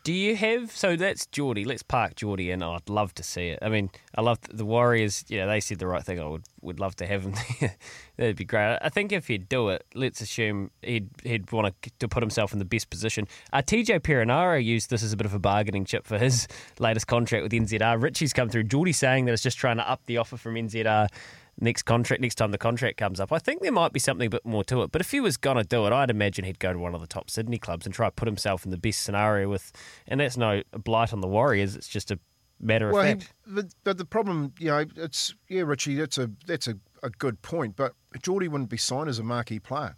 Do 0.04 0.12
you 0.12 0.36
have 0.36 0.70
so 0.70 0.96
that's 0.96 1.24
Jordie? 1.28 1.64
Let's 1.64 1.82
park 1.82 2.14
Jordie, 2.14 2.50
and 2.50 2.62
I'd 2.62 2.90
love 2.90 3.14
to 3.14 3.22
see 3.22 3.48
it. 3.48 3.58
I 3.62 3.70
mean, 3.70 3.88
I 4.14 4.20
love 4.20 4.38
the 4.52 4.66
Warriors. 4.66 5.24
You 5.28 5.38
know, 5.38 5.48
they 5.48 5.60
said 5.60 5.78
the 5.78 5.86
right 5.86 6.04
thing. 6.04 6.20
I 6.20 6.26
would 6.26 6.44
would 6.60 6.78
love 6.78 6.94
to 6.96 7.06
have 7.06 7.22
him. 7.22 7.32
there. 7.60 7.76
That'd 8.18 8.36
be 8.36 8.44
great. 8.44 8.78
I 8.82 8.90
think 8.90 9.12
if 9.12 9.28
he'd 9.28 9.48
do 9.48 9.70
it, 9.70 9.86
let's 9.94 10.20
assume 10.20 10.70
he'd 10.82 11.08
he'd 11.22 11.50
want 11.52 11.74
to 11.82 11.90
to 12.00 12.06
put 12.06 12.22
himself 12.22 12.52
in 12.52 12.58
the 12.58 12.66
best 12.66 12.90
position. 12.90 13.26
Uh, 13.50 13.62
TJ 13.62 14.00
Perenara 14.00 14.62
used 14.62 14.90
this 14.90 15.02
as 15.02 15.14
a 15.14 15.16
bit 15.16 15.24
of 15.24 15.32
a 15.32 15.38
bargaining 15.38 15.86
chip 15.86 16.06
for 16.06 16.18
his 16.18 16.48
latest 16.78 17.06
contract 17.06 17.42
with 17.42 17.52
NZR. 17.52 18.02
Richie's 18.02 18.34
come 18.34 18.50
through. 18.50 18.64
Jordie 18.64 18.92
saying 18.92 19.24
that 19.24 19.32
it's 19.32 19.42
just 19.42 19.56
trying 19.56 19.78
to 19.78 19.90
up 19.90 20.02
the 20.04 20.18
offer 20.18 20.36
from 20.36 20.56
NZR. 20.56 21.08
Next 21.60 21.82
contract, 21.82 22.20
next 22.20 22.34
time 22.34 22.50
the 22.50 22.58
contract 22.58 22.96
comes 22.96 23.20
up, 23.20 23.32
I 23.32 23.38
think 23.38 23.62
there 23.62 23.72
might 23.72 23.92
be 23.92 24.00
something 24.00 24.26
a 24.26 24.30
bit 24.30 24.44
more 24.44 24.64
to 24.64 24.82
it. 24.82 24.90
But 24.92 25.00
if 25.00 25.10
he 25.12 25.20
was 25.20 25.36
gonna 25.36 25.64
do 25.64 25.86
it, 25.86 25.92
I'd 25.92 26.10
imagine 26.10 26.44
he'd 26.44 26.58
go 26.58 26.72
to 26.72 26.78
one 26.78 26.94
of 26.94 27.00
the 27.00 27.06
top 27.06 27.30
Sydney 27.30 27.58
clubs 27.58 27.86
and 27.86 27.94
try 27.94 28.08
to 28.08 28.12
put 28.12 28.26
himself 28.26 28.64
in 28.64 28.70
the 28.70 28.76
best 28.76 29.02
scenario 29.02 29.48
with. 29.48 29.72
And 30.06 30.20
that's 30.20 30.36
no 30.36 30.62
blight 30.72 31.12
on 31.12 31.20
the 31.20 31.28
Warriors. 31.28 31.76
It's 31.76 31.88
just 31.88 32.10
a 32.10 32.18
matter 32.60 32.88
of 32.88 32.94
Well, 32.94 33.04
he, 33.04 33.12
fact. 33.14 33.34
but, 33.46 33.66
but 33.84 33.98
the 33.98 34.04
problem, 34.04 34.52
you 34.58 34.68
know, 34.68 34.84
it's 34.96 35.34
yeah, 35.48 35.62
Richie. 35.62 35.94
That's 35.94 36.18
a 36.18 36.30
that's 36.46 36.66
a, 36.66 36.74
a 37.02 37.10
good 37.10 37.40
point. 37.42 37.76
But 37.76 37.92
Jordie 38.22 38.48
wouldn't 38.48 38.70
be 38.70 38.76
signed 38.76 39.08
as 39.08 39.18
a 39.18 39.24
marquee 39.24 39.60
player. 39.60 39.96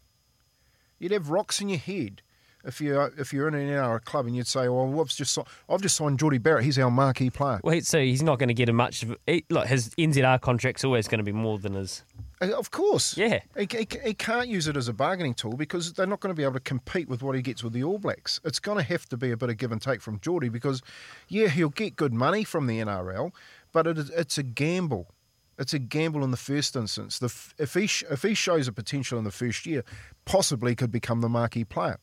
You'd 0.98 1.12
have 1.12 1.30
rocks 1.30 1.60
in 1.60 1.68
your 1.68 1.78
head 1.78 2.22
if 2.66 2.80
you 2.80 3.00
if 3.16 3.32
you're 3.32 3.48
in 3.48 3.54
an 3.54 3.68
NRL 3.68 4.04
club 4.04 4.26
and 4.26 4.36
you'd 4.36 4.46
say, 4.46 4.68
"Well, 4.68 5.00
I've 5.00 5.08
just 5.08 5.38
I've 5.68 5.80
just 5.80 5.96
signed 5.96 6.18
Jordie 6.18 6.38
Barrett. 6.38 6.64
He's 6.64 6.78
our 6.78 6.90
marquee 6.90 7.30
player." 7.30 7.60
Well, 7.62 7.80
so 7.80 8.00
he's 8.00 8.22
not 8.22 8.38
going 8.38 8.48
to 8.48 8.54
get 8.54 8.68
a 8.68 8.72
much. 8.72 9.02
Of, 9.02 9.16
he, 9.26 9.44
look, 9.50 9.66
his 9.66 9.90
NZR 9.90 10.40
contract's 10.40 10.84
always 10.84 11.08
going 11.08 11.18
to 11.18 11.24
be 11.24 11.32
more 11.32 11.58
than 11.58 11.74
his. 11.74 12.04
Uh, 12.40 12.52
Of 12.52 12.70
course, 12.70 13.16
Yeah. 13.16 13.40
He, 13.56 13.66
he, 13.70 13.86
he 14.04 14.14
can't 14.14 14.48
use 14.48 14.68
it 14.68 14.76
as 14.76 14.88
a 14.88 14.92
bargaining 14.92 15.34
tool 15.34 15.54
because 15.54 15.92
they're 15.94 16.06
not 16.06 16.20
going 16.20 16.34
to 16.34 16.36
be 16.36 16.42
able 16.42 16.54
to 16.54 16.60
compete 16.60 17.08
with 17.08 17.22
what 17.22 17.34
he 17.34 17.42
gets 17.42 17.64
with 17.64 17.72
the 17.72 17.82
All 17.82 17.98
Blacks. 17.98 18.40
It's 18.44 18.58
going 18.58 18.78
to 18.78 18.84
have 18.84 19.06
to 19.06 19.16
be 19.16 19.30
a 19.30 19.36
bit 19.36 19.48
of 19.48 19.56
give 19.56 19.72
and 19.72 19.80
take 19.80 20.02
from 20.02 20.18
Jordie 20.20 20.50
because, 20.50 20.82
yeah, 21.28 21.48
he'll 21.48 21.70
get 21.70 21.96
good 21.96 22.12
money 22.12 22.44
from 22.44 22.66
the 22.66 22.80
NRL, 22.80 23.32
but 23.72 23.86
it 23.86 23.98
it's 24.14 24.38
a 24.38 24.42
gamble. 24.42 25.14
It's 25.58 25.72
a 25.72 25.78
gamble 25.78 26.22
in 26.22 26.30
the 26.30 26.36
first 26.36 26.76
instance. 26.76 27.18
The, 27.18 27.32
if 27.58 27.72
he 27.72 27.88
if 28.10 28.22
he 28.22 28.34
shows 28.34 28.68
a 28.68 28.72
potential 28.72 29.18
in 29.18 29.24
the 29.24 29.30
first 29.30 29.64
year, 29.64 29.84
possibly 30.26 30.74
could 30.74 30.92
become 30.92 31.22
the 31.22 31.30
marquee 31.30 31.64
player. 31.64 31.98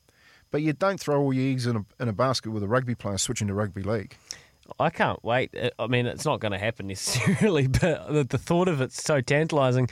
But 0.53 0.61
you 0.61 0.71
don't 0.71 0.99
throw 0.99 1.19
all 1.19 1.33
your 1.33 1.51
eggs 1.51 1.65
in 1.65 1.77
a, 1.77 1.85
in 1.99 2.07
a 2.07 2.13
basket 2.13 2.51
with 2.51 2.61
a 2.61 2.67
rugby 2.67 2.93
player 2.93 3.17
switching 3.17 3.47
to 3.47 3.55
rugby 3.55 3.81
league. 3.81 4.15
I 4.79 4.91
can't 4.91 5.21
wait. 5.23 5.49
Uh, 5.59 5.71
I 5.79 5.87
mean, 5.87 6.05
it's 6.05 6.25
not 6.25 6.41
going 6.41 6.51
to 6.51 6.59
happen 6.59 6.85
necessarily, 6.89 7.65
but 7.65 8.13
the, 8.13 8.23
the 8.23 8.37
thought 8.37 8.67
of 8.67 8.79
it's 8.79 9.01
so 9.01 9.19
tantalising. 9.19 9.89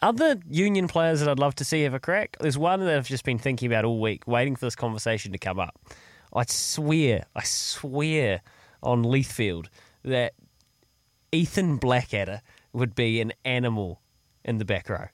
Other 0.00 0.36
union 0.48 0.88
players 0.88 1.20
that 1.20 1.28
I'd 1.28 1.38
love 1.38 1.56
to 1.56 1.64
see 1.66 1.82
have 1.82 1.92
a 1.92 2.00
crack. 2.00 2.38
There's 2.40 2.56
one 2.56 2.80
that 2.80 2.96
I've 2.96 3.06
just 3.06 3.22
been 3.22 3.38
thinking 3.38 3.70
about 3.70 3.84
all 3.84 4.00
week, 4.00 4.26
waiting 4.26 4.56
for 4.56 4.64
this 4.64 4.76
conversation 4.76 5.32
to 5.32 5.38
come 5.38 5.60
up. 5.60 5.78
I 6.34 6.46
swear, 6.46 7.26
I 7.36 7.42
swear 7.44 8.40
on 8.82 9.04
Leithfield 9.04 9.66
that 10.04 10.32
Ethan 11.32 11.76
Blackadder 11.76 12.40
would 12.72 12.94
be 12.94 13.20
an 13.20 13.34
animal 13.44 14.00
in 14.42 14.56
the 14.56 14.64
back 14.64 14.88
row. 14.88 15.08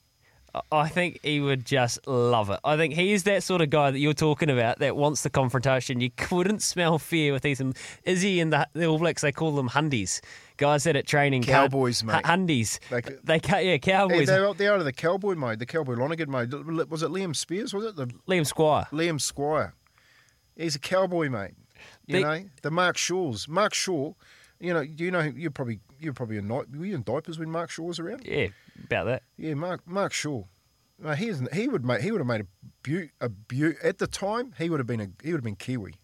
I 0.71 0.89
think 0.89 1.21
he 1.23 1.41
would 1.41 1.65
just 1.65 2.07
love 2.07 2.51
it. 2.51 2.61
I 2.63 2.77
think 2.77 2.93
he 2.95 3.13
is 3.13 3.25
that 3.25 3.43
sort 3.43 3.63
of 3.63 3.71
guy 3.71 3.91
that 3.91 3.99
you're 3.99 4.13
talking 4.13 4.51
about 4.51 4.81
that 4.81 4.97
wants 4.97 5.23
the 5.23 5.31
confrontation. 5.31 6.01
You 6.01 6.11
couldn't 6.11 6.61
smell 6.63 6.99
fear 6.99 7.33
with 7.33 7.47
Ethan. 7.47 7.73
Izzy 8.05 8.39
and 8.41 8.53
the, 8.53 8.69
the 8.75 8.85
All 8.87 8.99
Blacks, 8.99 9.23
they 9.23 9.33
call 9.33 9.53
them 9.53 9.71
hundies. 9.71 10.21
Guys 10.59 10.85
that 10.85 10.95
at 10.95 11.07
training 11.07 11.43
Cowboys, 11.43 12.05
mate. 12.05 12.23
Hundies. 12.25 12.79
They 12.91 13.01
They, 13.01 13.11
c- 13.11 13.19
they 13.25 13.41
cut, 13.41 13.65
yeah, 13.65 13.71
Hey, 13.73 13.79
cowboys. 13.79 14.27
they're, 14.27 14.47
out- 14.47 14.59
they're 14.59 14.75
out 14.75 14.79
of 14.81 14.85
the 14.85 14.93
cowboy 14.93 15.35
mode, 15.37 15.59
the 15.59 15.65
cowboy 15.67 15.95
Lonergan 15.95 16.31
mode. 16.31 16.53
Was 16.91 17.03
it 17.03 17.09
Liam 17.11 17.35
Spears? 17.35 17.73
Was 17.73 17.85
it 17.87 17.97
the 17.97 18.07
Liam 18.29 18.47
Squire. 18.47 18.87
Liam 18.93 19.19
Squire? 19.21 19.75
He's 20.55 20.77
a 20.77 20.79
cowboy, 20.79 21.31
mate. 21.31 21.53
You 22.07 22.17
They- 22.17 22.23
know 22.23 22.45
the 22.61 22.71
Mark 22.71 22.99
Shaws. 22.99 23.49
Mark 23.49 23.73
Shaw. 23.73 24.13
You 24.61 24.75
know, 24.75 24.81
you 24.81 25.11
know, 25.11 25.21
you're 25.21 25.51
probably 25.51 25.81
you're 26.03 26.13
probably 26.13 26.37
in 26.39 26.49
were 26.49 26.65
you 26.85 26.95
in 26.95 27.03
diapers 27.03 27.39
when 27.39 27.51
Mark 27.51 27.71
Shaw 27.71 27.85
was 27.85 27.99
around? 27.99 28.25
Yeah, 28.25 28.49
about 28.85 29.05
that. 29.07 29.23
Yeah, 29.37 29.55
Mark 29.55 29.87
Mark 29.87 30.13
Shaw. 30.13 30.45
No, 30.99 31.13
he 31.13 31.29
isn't. 31.29 31.53
He 31.53 31.69
would 31.69 31.85
make. 31.85 32.01
He 32.01 32.11
would 32.13 32.19
have 32.21 32.27
made 32.27 32.43
a 32.43 32.47
beaut. 32.83 33.11
A 33.21 33.29
beaut. 33.29 33.77
At 33.83 33.99
the 33.99 34.07
time, 34.07 34.55
he 34.59 34.71
would 34.71 34.79
have 34.81 34.87
been 34.87 35.01
a. 35.01 35.09
He 35.23 35.31
would 35.33 35.39
have 35.39 35.45
been 35.45 35.57
Kiwi. 35.57 35.95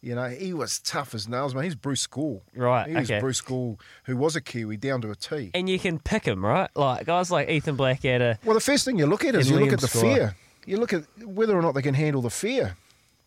You 0.00 0.14
know, 0.14 0.28
he 0.28 0.52
was 0.52 0.80
tough 0.80 1.14
as 1.14 1.26
nails, 1.26 1.54
man. 1.54 1.64
He's 1.64 1.74
Bruce 1.74 2.02
School. 2.02 2.42
Right, 2.54 2.86
He 2.90 2.94
was 2.94 3.10
okay. 3.10 3.20
Bruce 3.20 3.38
School, 3.38 3.80
who 4.04 4.18
was 4.18 4.36
a 4.36 4.42
Kiwi 4.42 4.76
down 4.76 5.00
to 5.00 5.10
a 5.10 5.14
T. 5.14 5.50
And 5.54 5.66
you 5.66 5.78
can 5.78 5.98
pick 5.98 6.26
him, 6.26 6.44
right? 6.44 6.68
Like 6.76 7.06
guys 7.06 7.30
like 7.30 7.48
Ethan 7.48 7.76
Blackadder. 7.76 8.38
Well, 8.44 8.52
the 8.52 8.60
first 8.60 8.84
thing 8.84 8.98
you 8.98 9.06
look 9.06 9.24
at 9.24 9.34
is 9.34 9.48
you 9.48 9.58
look 9.58 9.72
at 9.72 9.80
the 9.80 9.88
Squire. 9.88 10.14
fear. 10.14 10.36
You 10.66 10.76
look 10.76 10.92
at 10.92 11.04
whether 11.24 11.56
or 11.56 11.62
not 11.62 11.72
they 11.74 11.80
can 11.80 11.94
handle 11.94 12.20
the 12.20 12.28
fear, 12.28 12.76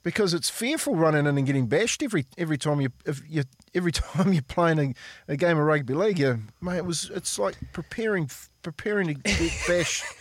because 0.08 0.34
it's 0.34 0.50
fearful 0.50 0.96
running 0.96 1.26
in 1.26 1.38
and 1.38 1.46
getting 1.46 1.68
bashed 1.68 2.02
every 2.02 2.26
every 2.38 2.58
time 2.58 2.80
you 2.80 2.88
if 3.06 3.22
you 3.28 3.44
every 3.76 3.92
time 4.14 4.32
you're 4.32 4.42
playing 4.42 4.80
a, 4.80 5.34
a 5.34 5.36
game 5.36 5.58
of 5.58 5.66
rugby 5.66 5.94
league. 5.94 6.18
You, 6.18 6.40
mate, 6.62 6.78
it 6.78 6.86
was 6.86 7.12
it's 7.14 7.38
like 7.38 7.58
preparing 7.74 8.30
preparing 8.62 9.08
to 9.08 9.14
get 9.16 9.54
bashed. 9.68 10.06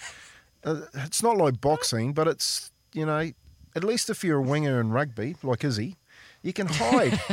Uh, 0.65 0.81
it's 0.95 1.23
not 1.23 1.37
like 1.37 1.61
boxing, 1.61 2.13
but 2.13 2.27
it's 2.27 2.73
you 2.93 3.07
know 3.07 3.31
at 3.77 3.85
least 3.85 4.11
if 4.11 4.25
you're 4.25 4.39
a 4.39 4.43
winger 4.43 4.81
in 4.81 4.91
rugby 4.91 5.37
like 5.45 5.63
Izzy. 5.63 5.97
You 6.47 6.53
can 6.53 6.69
hide. 6.71 7.21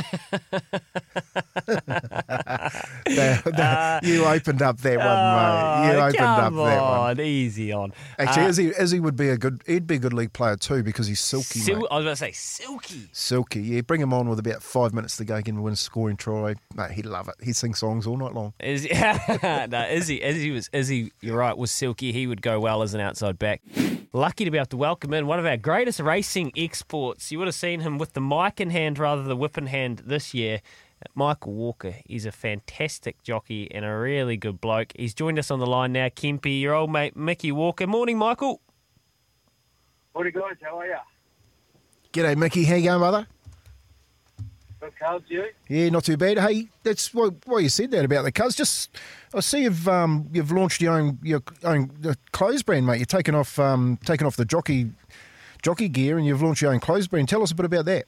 Now, 3.06 4.00
you 4.02 4.24
opened 4.24 4.62
up 4.62 4.78
that 4.78 4.98
one, 4.98 5.06
mate. 5.06 5.92
You 5.92 6.00
Oh, 6.00 6.06
opened 6.06 6.20
up 6.20 6.40
come 6.40 6.56
that 6.56 6.80
one. 6.80 7.20
easy 7.20 7.70
on. 7.72 7.92
Actually, 8.18 8.44
Uh, 8.44 8.48
Izzy, 8.48 8.72
Izzy 8.78 9.00
would 9.00 9.14
be 9.16 9.28
a 9.28 9.36
good. 9.36 9.62
He'd 9.66 9.86
be 9.86 9.96
a 9.96 9.98
good 9.98 10.12
league 10.12 10.32
player 10.32 10.56
too 10.56 10.82
because 10.82 11.06
he's 11.06 11.20
silky. 11.20 11.60
Sil-. 11.62 11.86
I 11.90 11.96
was 11.96 12.04
going 12.04 12.12
to 12.12 12.16
say 12.16 12.32
silky. 12.32 13.08
Silky. 13.12 13.60
Yeah, 13.60 13.80
bring 13.82 14.00
him 14.00 14.12
on 14.12 14.28
with 14.28 14.38
about 14.40 14.62
five 14.62 14.92
minutes 14.92 15.16
to 15.18 15.24
go, 15.24 15.36
get 15.36 15.48
him 15.48 15.58
a 15.58 15.62
win, 15.62 15.76
scoring 15.76 16.16
try. 16.16 16.54
Mate, 16.74 16.90
he'd 16.92 17.06
love 17.06 17.28
it. 17.28 17.36
He'd 17.44 17.54
sing 17.56 17.74
songs 17.74 18.06
all 18.06 18.16
night 18.16 18.34
long. 18.34 18.52
Izzy, 18.60 18.90
no, 19.42 19.86
Izzy, 19.90 20.22
Izzy 20.22 20.50
was 20.50 20.68
Izzy. 20.72 21.12
You're 21.20 21.36
right. 21.36 21.56
Was 21.56 21.70
silky. 21.70 22.10
He 22.12 22.26
would 22.26 22.42
go 22.42 22.58
well 22.58 22.82
as 22.82 22.94
an 22.94 23.00
outside 23.00 23.38
back. 23.38 23.62
Lucky 24.12 24.44
to 24.44 24.50
be 24.50 24.58
able 24.58 24.66
to 24.66 24.76
welcome 24.76 25.12
in 25.12 25.26
one 25.26 25.38
of 25.38 25.46
our 25.46 25.56
greatest 25.56 25.98
racing 26.00 26.52
exports. 26.56 27.30
You 27.32 27.38
would 27.38 27.48
have 27.48 27.54
seen 27.54 27.80
him 27.80 27.98
with 27.98 28.12
the 28.12 28.20
mic 28.20 28.60
in 28.60 28.70
hand 28.70 28.98
rather 29.04 29.22
the 29.22 29.36
whip 29.36 29.58
in 29.58 29.66
hand 29.66 30.02
this 30.06 30.32
year. 30.32 30.62
Michael 31.14 31.52
Walker. 31.52 31.96
is 32.08 32.24
a 32.24 32.32
fantastic 32.32 33.22
jockey 33.22 33.70
and 33.70 33.84
a 33.84 33.94
really 33.94 34.38
good 34.38 34.62
bloke. 34.62 34.92
He's 34.96 35.12
joined 35.12 35.38
us 35.38 35.50
on 35.50 35.58
the 35.58 35.66
line 35.66 35.92
now. 35.92 36.08
Kempy, 36.08 36.58
your 36.58 36.72
old 36.72 36.90
mate 36.90 37.14
Mickey 37.14 37.52
Walker. 37.52 37.86
Morning, 37.86 38.16
Michael. 38.16 38.62
Morning, 40.14 40.32
guys. 40.34 40.56
How 40.62 40.80
are 40.80 40.86
you? 40.86 40.96
G'day, 42.14 42.34
Mickey. 42.34 42.64
How 42.64 42.76
you 42.76 42.84
going, 42.84 43.00
brother? 43.00 43.26
Good 44.80 44.98
cards, 44.98 45.24
you? 45.28 45.44
Yeah, 45.68 45.90
not 45.90 46.04
too 46.04 46.16
bad. 46.16 46.38
Hey, 46.38 46.68
that's 46.82 47.12
why, 47.12 47.28
why 47.44 47.58
you 47.58 47.68
said 47.68 47.90
that 47.90 48.06
about 48.06 48.24
the 48.24 48.32
cuz. 48.32 48.56
Just 48.56 48.96
I 49.34 49.40
see 49.40 49.64
you've 49.64 49.86
um, 49.86 50.30
you've 50.32 50.50
launched 50.50 50.80
your 50.80 50.94
own 50.94 51.18
your 51.22 51.42
own 51.64 51.90
clothes 52.32 52.62
brand, 52.62 52.86
mate. 52.86 52.96
You're 52.96 53.04
taking 53.04 53.34
off 53.34 53.58
um, 53.58 53.98
taking 54.06 54.26
off 54.26 54.36
the 54.36 54.46
jockey 54.46 54.90
jockey 55.62 55.88
gear 55.88 56.16
and 56.16 56.26
you've 56.26 56.42
launched 56.42 56.62
your 56.62 56.72
own 56.72 56.80
clothes 56.80 57.08
brand. 57.08 57.28
Tell 57.28 57.42
us 57.42 57.50
a 57.50 57.54
bit 57.54 57.66
about 57.66 57.84
that. 57.86 58.06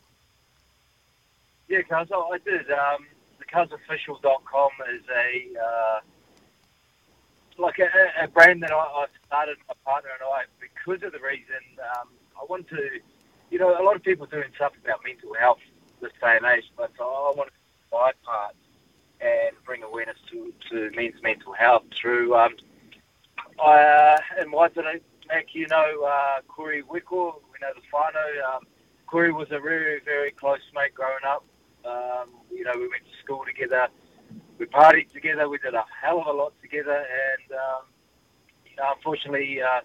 Yeah, 1.69 1.83
cuz 1.83 2.09
I, 2.13 2.17
I 2.17 2.39
did. 2.39 2.71
Um, 2.71 3.07
the 3.39 3.45
cuzofficial.com 3.45 4.71
is 4.95 5.03
a 5.11 5.61
uh, 5.61 6.01
like 7.59 7.79
a, 7.79 8.25
a 8.25 8.29
brand 8.29 8.63
that 8.63 8.73
I, 8.73 8.77
I 8.77 9.07
started, 9.27 9.57
my 9.69 9.75
partner 9.85 10.11
and 10.21 10.23
I, 10.23 10.45
because 10.61 11.03
of 11.03 11.13
the 11.13 11.21
reason 11.21 11.63
um, 11.97 12.09
I 12.41 12.45
want 12.49 12.69
to. 12.69 13.01
You 13.51 13.61
know, 13.61 13.81
a 13.81 13.83
lot 13.83 13.95
of 13.95 14.03
people 14.03 14.27
doing 14.27 14.51
stuff 14.57 14.73
about 14.83 15.01
mental 15.05 15.33
health 15.35 15.61
this 16.01 16.11
day 16.21 16.37
and 16.37 16.45
age, 16.47 16.65
but 16.77 16.91
I 17.01 17.33
want 17.37 17.49
to 17.49 17.55
do 17.55 17.97
my 17.97 18.13
part 18.25 18.57
and 19.21 19.57
bring 19.65 19.83
awareness 19.83 20.17
to, 20.31 20.53
to 20.69 20.91
men's 20.97 21.23
mental 21.23 21.53
health 21.53 21.85
through. 21.95 22.35
Um, 22.35 22.57
I, 23.65 23.81
uh, 23.81 24.43
in 24.43 24.51
Waitara, 24.51 25.01
Mac, 25.29 25.55
you 25.55 25.67
know 25.69 26.05
uh, 26.05 26.41
Corey 26.49 26.83
Wickle, 26.83 27.41
we 27.53 27.59
know 27.61 27.73
the 27.75 27.83
whānau. 27.93 28.57
Um, 28.57 28.67
Corey 29.07 29.33
was 29.33 29.49
a 29.51 29.61
very, 29.61 30.01
very 30.05 30.33
close 30.33 30.61
mate 30.75 30.95
growing 30.95 31.25
up. 31.27 31.45
Um, 31.87 32.29
you 32.51 32.65
know, 32.65 32.73
we 32.75 32.89
went 32.89 33.05
to 33.05 33.25
school 33.25 33.45
together, 33.47 33.89
we 34.59 34.67
partied 34.67 35.13
together, 35.13 35.49
we 35.49 35.59
did 35.59 35.75
a 35.75 35.85
hell 36.03 36.21
of 36.21 36.27
a 36.27 36.33
lot 36.33 36.53
together, 36.61 36.97
and 36.97 37.53
um, 37.53 37.83
you 38.65 38.77
know, 38.77 38.93
unfortunately, 38.97 39.61
uh, 39.63 39.81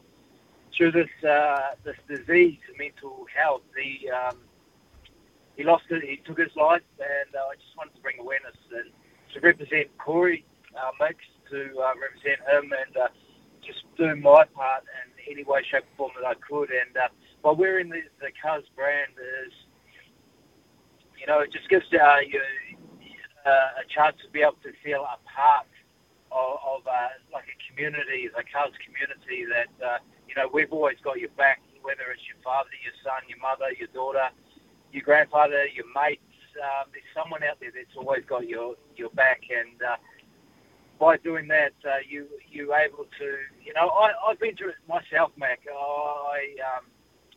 through 0.76 0.92
this 0.92 1.30
uh, 1.30 1.76
this 1.84 1.98
disease, 2.08 2.60
mental 2.78 3.26
health, 3.36 3.62
he 3.78 4.10
um, 4.10 4.38
he 5.56 5.64
lost 5.64 5.84
it. 5.90 6.04
He 6.04 6.18
took 6.26 6.40
his 6.40 6.56
life, 6.56 6.82
and 7.00 7.36
uh, 7.36 7.52
I 7.52 7.56
just 7.56 7.76
wanted 7.78 7.96
to 7.96 8.02
bring 8.02 8.20
awareness 8.20 8.56
and 8.72 8.92
to 9.34 9.40
represent 9.42 9.96
Corey 9.98 10.46
uh, 10.76 10.92
Mix, 11.00 11.18
to 11.52 11.78
uh, 11.80 11.94
represent 12.00 12.40
him, 12.48 12.74
and 12.74 12.98
uh, 12.98 13.08
just 13.66 13.84
do 13.98 14.16
my 14.16 14.46
part 14.56 14.84
in 14.84 15.34
any 15.34 15.44
way, 15.44 15.62
shape, 15.70 15.84
or 15.98 16.10
form 16.10 16.12
that 16.20 16.28
I 16.28 16.34
could. 16.36 16.70
And 16.72 16.96
uh, 16.98 17.10
by 17.44 17.52
wearing 17.52 17.90
the 17.90 18.02
the 18.20 18.32
Cuz 18.42 18.64
brand 18.76 19.14
is, 19.46 19.54
you 21.22 21.28
know, 21.28 21.40
it 21.46 21.54
just 21.54 21.70
gives 21.70 21.86
uh, 21.94 22.18
you 22.26 22.42
uh, 23.46 23.78
a 23.78 23.86
chance 23.94 24.18
to 24.26 24.28
be 24.34 24.42
able 24.42 24.58
to 24.66 24.74
feel 24.82 25.06
a 25.06 25.22
part 25.30 25.70
of, 26.34 26.58
of 26.66 26.82
uh, 26.90 27.14
like 27.30 27.46
a 27.46 27.58
community, 27.70 28.26
the 28.26 28.42
Cuz 28.42 28.74
community 28.82 29.46
that, 29.46 29.70
uh, 29.86 30.02
you 30.26 30.34
know, 30.34 30.50
we've 30.52 30.74
always 30.74 30.98
got 31.04 31.22
your 31.22 31.30
back, 31.38 31.62
whether 31.86 32.10
it's 32.10 32.26
your 32.26 32.42
father, 32.42 32.74
your 32.82 32.98
son, 33.06 33.22
your 33.30 33.38
mother, 33.38 33.70
your 33.78 33.94
daughter, 33.94 34.34
your 34.92 35.06
grandfather, 35.06 35.70
your 35.70 35.86
mates. 35.94 36.26
Um, 36.58 36.90
there's 36.90 37.06
someone 37.14 37.46
out 37.46 37.62
there 37.62 37.70
that's 37.70 37.94
always 37.96 38.26
got 38.26 38.50
your, 38.50 38.74
your 38.98 39.14
back. 39.14 39.46
And 39.54 39.78
uh, 39.78 40.02
by 40.98 41.18
doing 41.18 41.48
that, 41.54 41.78
uh, 41.86 42.02
you, 42.02 42.26
you're 42.50 42.74
able 42.74 43.06
to, 43.22 43.28
you 43.62 43.74
know, 43.78 43.94
I, 43.94 44.10
I've 44.26 44.40
been 44.40 44.58
through 44.58 44.74
it 44.74 44.82
myself, 44.90 45.32
Mac. 45.38 45.62
I, 45.70 46.58
um, 46.66 46.90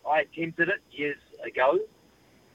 I 0.09 0.25
attempted 0.25 0.73
it 0.73 0.81
years 0.91 1.21
ago 1.45 1.85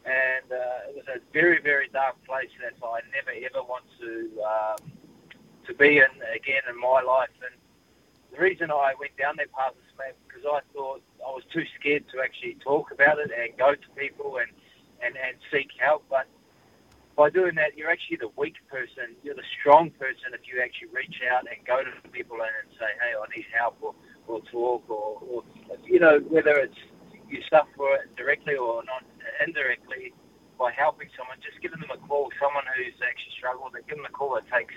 and 0.06 0.52
uh, 0.52 0.90
it 0.90 0.96
was 0.96 1.08
a 1.08 1.20
very, 1.34 1.62
very 1.62 1.90
dark 1.90 2.16
place 2.26 2.50
that 2.62 2.74
I 2.86 3.00
never 3.12 3.32
ever 3.32 3.64
want 3.64 3.86
to 4.00 4.30
um, 4.44 4.92
to 5.68 5.74
be 5.74 5.98
in 5.98 6.14
again 6.36 6.64
in 6.70 6.80
my 6.80 7.02
life. 7.02 7.34
And 7.44 7.56
the 8.32 8.40
reason 8.42 8.72
I 8.72 8.94
went 9.00 9.16
down 9.18 9.36
that 9.38 9.52
path 9.52 9.74
is 9.78 9.90
because 10.28 10.46
I 10.46 10.62
thought 10.74 11.02
I 11.20 11.32
was 11.32 11.44
too 11.54 11.64
scared 11.80 12.06
to 12.14 12.22
actually 12.22 12.58
talk 12.64 12.92
about 12.92 13.20
it 13.20 13.32
and 13.36 13.58
go 13.58 13.76
to 13.76 13.88
people 13.96 14.38
and, 14.38 14.50
and, 15.04 15.16
and 15.18 15.36
seek 15.52 15.70
help. 15.78 16.06
But 16.10 16.28
by 17.16 17.30
doing 17.30 17.56
that, 17.56 17.76
you're 17.76 17.92
actually 17.92 18.18
the 18.18 18.32
weak 18.38 18.56
person. 18.72 19.16
You're 19.24 19.36
the 19.36 19.50
strong 19.60 19.92
person 19.92 20.32
if 20.34 20.42
you 20.48 20.62
actually 20.62 20.90
reach 20.94 21.20
out 21.30 21.46
and 21.52 21.66
go 21.68 21.84
to 21.84 22.10
people 22.10 22.38
and, 22.40 22.72
say, 22.80 22.88
hey, 23.00 23.12
I 23.12 23.26
need 23.36 23.46
help 23.52 23.78
or, 23.82 23.94
or 24.28 24.40
talk 24.52 24.90
or, 24.90 25.20
or, 25.20 25.44
you 25.86 26.00
know, 26.00 26.20
whether 26.30 26.56
it's 26.56 26.80
you 27.30 27.42
suffer 27.50 27.94
it 28.02 28.16
directly 28.16 28.56
or 28.56 28.84
not 28.86 29.04
indirectly 29.46 30.14
by 30.60 30.72
helping 30.72 31.08
someone, 31.18 31.38
just 31.40 31.62
giving 31.62 31.80
them 31.80 31.92
a 31.92 31.98
call, 32.08 32.30
someone 32.40 32.64
who's 32.76 33.00
actually 33.00 33.32
struggled, 33.38 33.72
they 33.74 33.82
give 33.88 33.98
them 33.98 34.06
a 34.06 34.12
call. 34.12 34.36
It 34.36 34.46
takes 34.52 34.76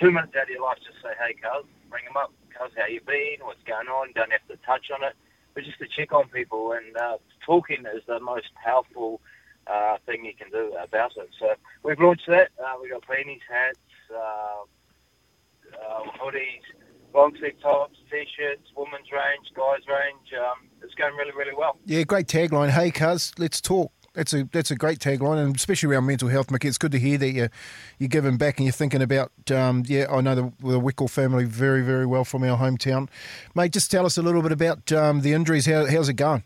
two 0.00 0.10
minutes 0.10 0.32
out 0.36 0.44
of 0.44 0.48
your 0.48 0.64
life, 0.64 0.78
just 0.80 1.02
say, 1.02 1.12
hey, 1.20 1.34
cuz, 1.34 1.66
bring 1.90 2.04
them 2.04 2.16
up. 2.16 2.32
Cuz, 2.56 2.72
how 2.76 2.86
you 2.86 3.00
been? 3.04 3.44
What's 3.44 3.62
going 3.64 3.88
on? 3.88 4.12
Don't 4.14 4.32
have 4.32 4.46
to 4.48 4.56
touch 4.64 4.90
on 4.90 5.04
it, 5.04 5.14
but 5.54 5.64
just 5.64 5.78
to 5.78 5.86
check 5.86 6.12
on 6.12 6.28
people. 6.28 6.72
And 6.72 6.96
uh, 6.96 7.18
talking 7.44 7.84
is 7.86 8.02
the 8.06 8.20
most 8.20 8.48
powerful 8.54 9.20
uh, 9.66 9.98
thing 10.06 10.24
you 10.24 10.34
can 10.34 10.50
do 10.50 10.72
about 10.80 11.12
it. 11.16 11.28
So 11.38 11.54
we've 11.82 12.00
launched 12.00 12.26
that. 12.28 12.50
Uh, 12.58 12.80
we've 12.80 12.90
got 12.90 13.04
beanies, 13.06 13.44
hats, 13.48 13.78
uh, 14.10 14.64
uh, 15.76 16.02
hoodies, 16.18 16.64
long 17.14 17.34
sleeve 17.38 17.60
tops, 17.60 17.98
t-shirts, 18.10 18.68
women's 18.76 19.10
range, 19.12 19.48
guys 19.54 19.86
range. 19.88 20.32
Um, 20.38 20.68
it's 20.82 20.94
going 20.94 21.14
really, 21.14 21.32
really 21.36 21.54
well. 21.56 21.78
Yeah, 21.84 22.02
great 22.02 22.26
tagline. 22.26 22.70
Hey, 22.70 22.90
cuz, 22.90 23.32
let's 23.38 23.60
talk. 23.60 23.92
That's 24.14 24.32
a 24.32 24.44
that's 24.52 24.70
a 24.70 24.76
great 24.76 24.98
tagline, 24.98 25.44
and 25.44 25.54
especially 25.54 25.94
around 25.94 26.06
mental 26.06 26.28
health, 26.28 26.50
Mickey. 26.50 26.66
It's 26.66 26.78
good 26.78 26.92
to 26.92 26.98
hear 26.98 27.18
that 27.18 27.30
you're 27.30 27.50
you're 27.98 28.08
giving 28.08 28.36
back 28.36 28.58
and 28.58 28.66
you're 28.66 28.72
thinking 28.72 29.02
about. 29.02 29.30
Um, 29.50 29.84
yeah, 29.86 30.06
I 30.10 30.20
know 30.20 30.34
the, 30.34 30.52
the 30.60 30.80
Wickle 30.80 31.08
family 31.08 31.44
very 31.44 31.82
very 31.82 32.06
well 32.06 32.24
from 32.24 32.42
our 32.42 32.58
hometown, 32.58 33.08
mate. 33.54 33.72
Just 33.72 33.90
tell 33.90 34.06
us 34.06 34.18
a 34.18 34.22
little 34.22 34.42
bit 34.42 34.50
about 34.50 34.90
um, 34.90 35.20
the 35.20 35.34
injuries. 35.34 35.66
How, 35.66 35.86
how's 35.86 36.08
it 36.08 36.14
going? 36.14 36.42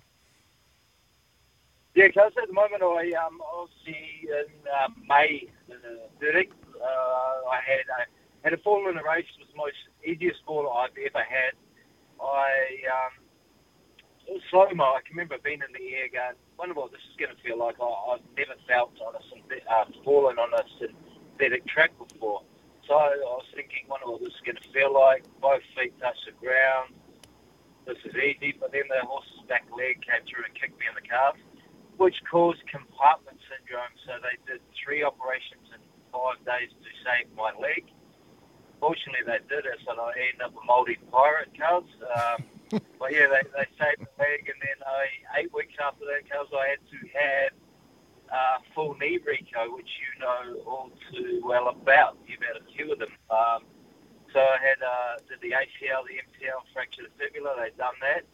Yeah, 1.95 2.09
because 2.09 2.33
at 2.41 2.49
the 2.49 2.55
moment 2.55 2.83
I 2.83 3.13
um, 3.25 3.41
obviously 3.55 4.25
in 4.25 4.47
uh, 4.69 4.89
May 5.09 5.49
the 5.69 5.77
30th, 6.21 6.51
uh, 6.81 6.85
I 6.85 7.61
had 7.65 7.85
a, 7.89 8.45
had 8.45 8.53
a 8.53 8.57
fall 8.59 8.89
in 8.89 8.97
the 8.97 9.03
race. 9.03 9.27
Was 9.39 9.49
most 9.57 9.77
easiest 10.05 10.41
fall 10.47 10.71
I've 10.71 10.97
ever 10.97 11.25
had. 11.25 11.55
I 12.21 12.49
um, 12.87 14.39
slow 14.51 14.69
mo. 14.75 14.95
I 14.97 15.01
can 15.07 15.17
remember 15.17 15.37
being 15.43 15.61
in 15.61 15.73
the 15.73 15.95
air 15.95 16.09
going, 16.13 16.37
wonder 16.59 16.75
what 16.75 16.93
this 16.93 17.03
is 17.11 17.17
going 17.19 17.35
to 17.35 17.41
feel 17.43 17.59
like. 17.59 17.77
I, 17.81 17.85
I've 17.85 18.27
never 18.37 18.59
felt 18.69 18.95
on 19.01 19.15
a 19.15 19.23
uh, 19.23 19.85
fallen 20.05 20.39
on 20.39 20.53
a 20.55 20.63
synthetic 20.79 21.67
track 21.67 21.93
before. 21.99 22.43
So 22.87 22.95
I 22.95 23.15
was 23.17 23.47
thinking, 23.55 23.87
wonder 23.89 24.11
what 24.11 24.21
this 24.21 24.35
is 24.35 24.43
going 24.45 24.59
to 24.59 24.69
feel 24.75 24.93
like. 24.93 25.25
Both 25.41 25.63
feet 25.79 25.95
touch 26.01 26.19
the 26.27 26.35
ground. 26.39 26.95
This 27.87 27.99
is 28.05 28.15
easy. 28.15 28.55
But 28.59 28.73
then 28.73 28.87
the 28.91 29.07
horse's 29.07 29.43
back 29.49 29.67
leg 29.71 30.03
came 30.03 30.23
through 30.27 30.47
and 30.47 30.55
kicked 30.55 30.79
me 30.79 30.87
in 30.87 30.95
the 30.95 31.07
calf 31.07 31.35
which 32.03 32.17
caused 32.31 32.59
compartment 32.67 33.39
syndrome. 33.47 33.95
So 34.07 34.19
they 34.23 34.37
did 34.51 34.61
three 34.75 35.03
operations 35.03 35.71
in 35.71 35.81
five 36.11 36.41
days 36.45 36.71
to 36.75 36.91
save 37.05 37.31
my 37.37 37.53
leg. 37.61 37.87
Fortunately, 38.83 39.23
they 39.23 39.39
did 39.47 39.63
it, 39.63 39.79
so 39.87 39.95
I 39.95 40.11
ended 40.35 40.43
up 40.43 40.59
a 40.59 40.67
mouldy 40.67 40.99
pirate, 41.15 41.55
Carls. 41.55 41.87
Um, 42.03 42.43
but 42.99 43.15
yeah, 43.15 43.31
they, 43.31 43.47
they 43.55 43.67
saved 43.79 44.03
the 44.03 44.11
leg, 44.19 44.51
and 44.51 44.59
then 44.59 44.79
I, 44.83 45.39
eight 45.39 45.55
weeks 45.55 45.79
after 45.79 46.03
that, 46.11 46.27
Carls, 46.27 46.51
I 46.51 46.75
had 46.75 46.83
to 46.91 46.99
have 47.15 47.53
uh, 48.27 48.59
full 48.75 48.99
knee 48.99 49.23
reco, 49.23 49.71
which 49.71 49.87
you 50.03 50.11
know 50.19 50.67
all 50.67 50.91
too 51.15 51.39
well 51.47 51.69
about. 51.69 52.19
You've 52.27 52.43
had 52.43 52.59
a 52.59 52.67
few 52.75 52.91
of 52.91 52.99
them. 52.99 53.15
Um, 53.31 53.63
so 54.35 54.43
I 54.43 54.59
had 54.59 54.83
uh, 54.83 55.23
did 55.31 55.39
the 55.47 55.55
ACL, 55.55 56.03
the 56.03 56.19
MCL, 56.19 56.67
fractured 56.75 57.07
the 57.07 57.15
fibula. 57.15 57.55
They'd 57.63 57.79
done 57.79 57.95
that, 58.03 58.27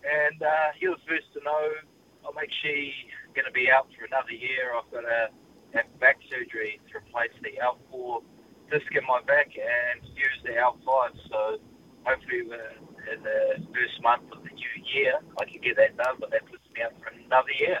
and 0.00 0.40
uh, 0.40 0.72
he 0.80 0.88
was 0.88 0.96
first 1.04 1.28
to 1.36 1.44
know 1.44 1.76
I'm 2.24 2.40
actually 2.40 2.94
going 3.36 3.44
to 3.44 3.52
be 3.52 3.68
out 3.68 3.92
for 3.92 4.08
another 4.08 4.32
year. 4.32 4.72
I've 4.72 4.88
got 4.88 5.04
to 5.04 5.28
have 5.76 6.00
back 6.00 6.24
surgery 6.32 6.80
to 6.88 7.04
replace 7.04 7.36
the 7.44 7.60
L4 7.60 8.24
disc 8.70 8.86
in 8.92 9.04
my 9.06 9.20
back 9.26 9.48
and 9.56 10.04
use 10.16 10.38
the 10.44 10.50
L5. 10.50 11.10
So 11.30 11.58
hopefully 12.04 12.40
in 12.40 13.22
the 13.22 13.66
first 13.74 14.02
month 14.02 14.24
of 14.32 14.42
the 14.42 14.50
new 14.50 14.74
year, 14.94 15.14
I 15.40 15.44
can 15.44 15.60
get 15.60 15.76
that 15.76 15.96
done. 15.96 16.16
But 16.20 16.30
that 16.30 16.46
puts 16.50 16.62
me 16.74 16.82
out 16.82 16.92
for 17.00 17.08
another 17.08 17.52
year. 17.58 17.80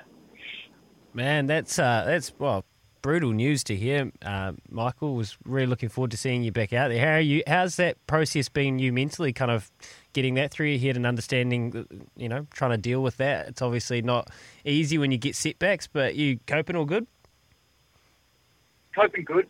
Man, 1.14 1.46
that's 1.46 1.78
uh, 1.78 2.04
that's 2.06 2.32
well 2.38 2.64
brutal 3.06 3.30
news 3.30 3.62
to 3.62 3.76
hear. 3.76 4.10
Uh, 4.20 4.52
Michael 4.68 5.14
was 5.14 5.38
really 5.44 5.66
looking 5.66 5.88
forward 5.88 6.10
to 6.10 6.16
seeing 6.16 6.42
you 6.42 6.50
back 6.50 6.72
out 6.72 6.88
there. 6.88 7.06
How 7.06 7.14
are 7.14 7.20
you? 7.20 7.42
How's 7.46 7.76
that 7.76 8.04
process 8.06 8.48
been? 8.48 8.78
You 8.78 8.92
mentally 8.92 9.32
kind 9.32 9.50
of 9.50 9.70
getting 10.12 10.34
that 10.34 10.50
through 10.50 10.66
your 10.66 10.80
head 10.80 10.96
and 10.96 11.06
understanding, 11.06 11.86
you 12.16 12.28
know, 12.28 12.46
trying 12.52 12.72
to 12.72 12.78
deal 12.78 13.02
with 13.02 13.16
that. 13.18 13.48
It's 13.48 13.62
obviously 13.62 14.02
not 14.02 14.28
easy 14.64 14.98
when 14.98 15.12
you 15.12 15.18
get 15.18 15.36
setbacks, 15.36 15.86
but 15.86 16.16
you 16.16 16.40
coping 16.46 16.74
all 16.74 16.84
good? 16.84 17.06
Coping 18.94 19.24
good, 19.24 19.46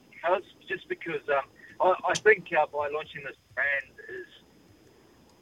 just 0.76 0.88
because 0.88 1.24
um, 1.30 1.48
I, 1.80 2.10
I, 2.10 2.14
think 2.14 2.52
uh, 2.52 2.66
by 2.66 2.88
launching 2.92 3.22
this 3.24 3.36
brand 3.54 3.96
is 4.08 4.28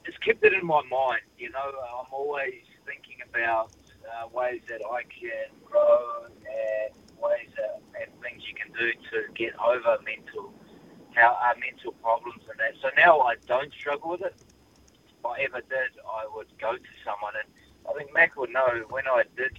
it's 0.04 0.18
kept 0.18 0.44
it 0.44 0.52
in 0.52 0.64
my 0.64 0.82
mind. 0.88 1.26
You 1.38 1.50
know, 1.50 1.72
I'm 1.98 2.12
always 2.12 2.62
thinking 2.86 3.18
about 3.28 3.72
uh, 4.06 4.28
ways 4.28 4.60
that 4.68 4.82
I 4.86 5.02
can 5.02 5.50
grow 5.64 6.26
and 6.30 6.94
ways 7.20 7.50
that, 7.56 7.80
and 8.00 8.10
things 8.22 8.42
you 8.46 8.54
can 8.54 8.70
do 8.78 8.92
to 9.10 9.32
get 9.34 9.58
over 9.58 9.98
mental 10.04 10.54
how 11.14 11.38
uh, 11.42 11.54
mental 11.58 11.92
problems 11.92 12.42
and 12.50 12.58
that. 12.58 12.74
So 12.82 12.90
now 12.96 13.20
I 13.20 13.34
don't 13.46 13.72
struggle 13.72 14.10
with 14.10 14.22
it. 14.22 14.34
If 15.18 15.26
I 15.26 15.42
ever 15.42 15.60
did, 15.60 15.98
I 16.06 16.26
would 16.34 16.48
go 16.60 16.74
to 16.74 16.92
someone, 17.04 17.34
and 17.38 17.48
I 17.88 17.96
think 17.96 18.12
Mac 18.12 18.36
would 18.36 18.50
know 18.50 18.84
when 18.90 19.06
I 19.06 19.22
did 19.36 19.58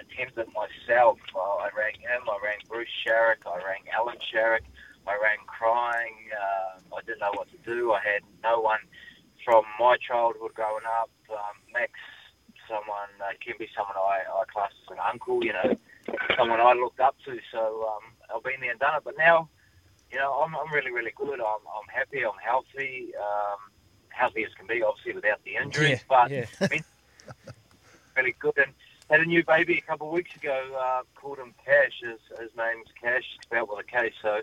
attempt 0.00 0.38
it 0.38 0.48
myself. 0.54 1.18
I 1.34 1.68
rang 1.76 1.94
him, 2.00 2.22
I 2.28 2.38
rang 2.42 2.58
Bruce 2.68 2.88
Sharrock, 3.04 3.46
I 3.46 3.56
rang 3.64 3.82
Allan 3.94 4.18
Sharrock, 4.18 4.64
I 5.06 5.14
rang 5.22 5.38
crying. 5.46 6.14
Uh, 6.32 6.96
I 6.96 7.00
didn't 7.02 7.20
know 7.20 7.32
what 7.34 7.48
to 7.50 7.58
do. 7.64 7.92
I 7.92 8.00
had 8.00 8.22
no 8.42 8.60
one 8.60 8.80
from 9.44 9.64
my 9.78 9.96
childhood 9.96 10.52
growing 10.54 10.84
up. 11.00 11.10
Um, 11.30 11.56
Max, 11.72 11.92
someone 12.68 13.12
uh, 13.20 13.32
can 13.44 13.54
be 13.58 13.68
someone 13.76 13.96
I, 13.96 14.22
I 14.28 14.44
class 14.52 14.72
as 14.84 14.92
an 14.92 14.98
uncle, 15.00 15.44
you 15.44 15.52
know, 15.52 15.76
someone 16.36 16.60
I 16.60 16.72
looked 16.74 17.00
up 17.00 17.16
to. 17.24 17.38
So 17.52 17.86
um, 17.88 18.12
I've 18.34 18.42
been 18.42 18.60
there 18.60 18.72
and 18.72 18.80
done 18.80 18.96
it. 18.96 19.04
But 19.04 19.16
now, 19.16 19.48
you 20.10 20.18
know, 20.18 20.32
I'm, 20.44 20.54
I'm 20.54 20.72
really, 20.72 20.92
really 20.92 21.12
good. 21.16 21.40
I'm, 21.40 21.64
I'm 21.64 21.88
happy. 21.92 22.24
I'm 22.24 22.38
healthy. 22.42 23.12
Um, 23.16 23.58
healthy 24.18 24.44
as 24.44 24.52
can 24.54 24.66
be, 24.66 24.82
obviously 24.82 25.14
without 25.14 25.42
the 25.44 25.56
injuries, 25.56 26.00
yeah, 26.00 26.08
but 26.08 26.30
yeah. 26.30 26.46
really 28.16 28.34
good. 28.38 28.58
And 28.58 28.72
had 29.10 29.20
a 29.20 29.24
new 29.24 29.44
baby 29.44 29.78
a 29.78 29.80
couple 29.80 30.08
of 30.08 30.12
weeks 30.12 30.34
ago. 30.36 30.76
Uh, 30.78 31.02
called 31.14 31.38
him 31.38 31.54
Cash. 31.64 32.02
His, 32.02 32.20
his 32.38 32.50
name's 32.56 32.88
Cash, 33.00 33.24
spelled 33.42 33.70
with 33.70 33.80
a 33.80 33.84
K. 33.84 34.12
So 34.22 34.40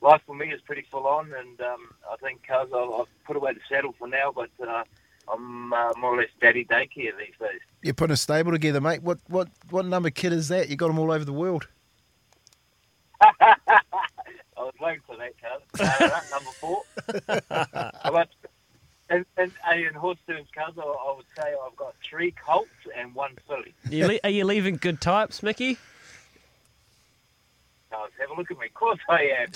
life 0.00 0.22
for 0.26 0.34
me 0.34 0.52
is 0.52 0.60
pretty 0.62 0.86
full 0.90 1.06
on, 1.06 1.32
and 1.32 1.60
um, 1.60 1.88
I 2.10 2.16
think 2.16 2.42
cuz 2.46 2.72
I've, 2.72 2.90
I've 2.90 3.24
put 3.24 3.36
away 3.36 3.52
the 3.54 3.60
saddle 3.68 3.94
for 3.98 4.08
now, 4.08 4.32
but. 4.34 4.50
Uh, 4.66 4.84
I'm 5.30 5.72
uh, 5.72 5.92
more 5.98 6.14
or 6.14 6.16
less 6.18 6.30
daddy 6.40 6.64
daycare 6.64 7.12
these 7.18 7.34
days. 7.38 7.60
You're 7.82 7.92
putting 7.92 8.14
a 8.14 8.16
stable 8.16 8.52
together, 8.52 8.80
mate. 8.80 9.02
What 9.02 9.18
what 9.28 9.48
what 9.70 9.84
number 9.84 10.08
kid 10.10 10.32
is 10.32 10.48
that? 10.48 10.68
You 10.68 10.76
got 10.76 10.86
them 10.88 10.98
all 10.98 11.12
over 11.12 11.24
the 11.24 11.32
world. 11.32 11.68
I 13.20 13.52
was 14.56 14.74
waiting 14.80 15.02
for 15.06 15.16
that, 15.16 15.34
cuz. 15.38 15.80
Uh, 15.80 16.20
number 16.30 16.50
four. 16.60 16.82
And, 18.04 18.28
in 19.10 19.94
horse 19.94 20.18
terms, 20.26 20.48
cuz, 20.54 20.74
I, 20.78 20.82
I 20.82 21.14
would 21.16 21.26
say 21.36 21.54
I've 21.64 21.76
got 21.76 21.94
three 22.02 22.32
colts 22.32 22.68
and 22.96 23.14
one 23.14 23.36
filly. 23.46 23.74
Are 23.86 23.94
you, 23.94 24.06
le- 24.06 24.20
are 24.24 24.30
you 24.30 24.44
leaving 24.44 24.76
good 24.76 25.00
types, 25.00 25.42
Mickey? 25.42 25.78
have 27.90 28.30
a 28.30 28.34
look 28.34 28.50
at 28.50 28.58
me. 28.58 28.66
Of 28.66 28.74
course 28.74 28.98
I 29.08 29.30
am. 29.38 29.48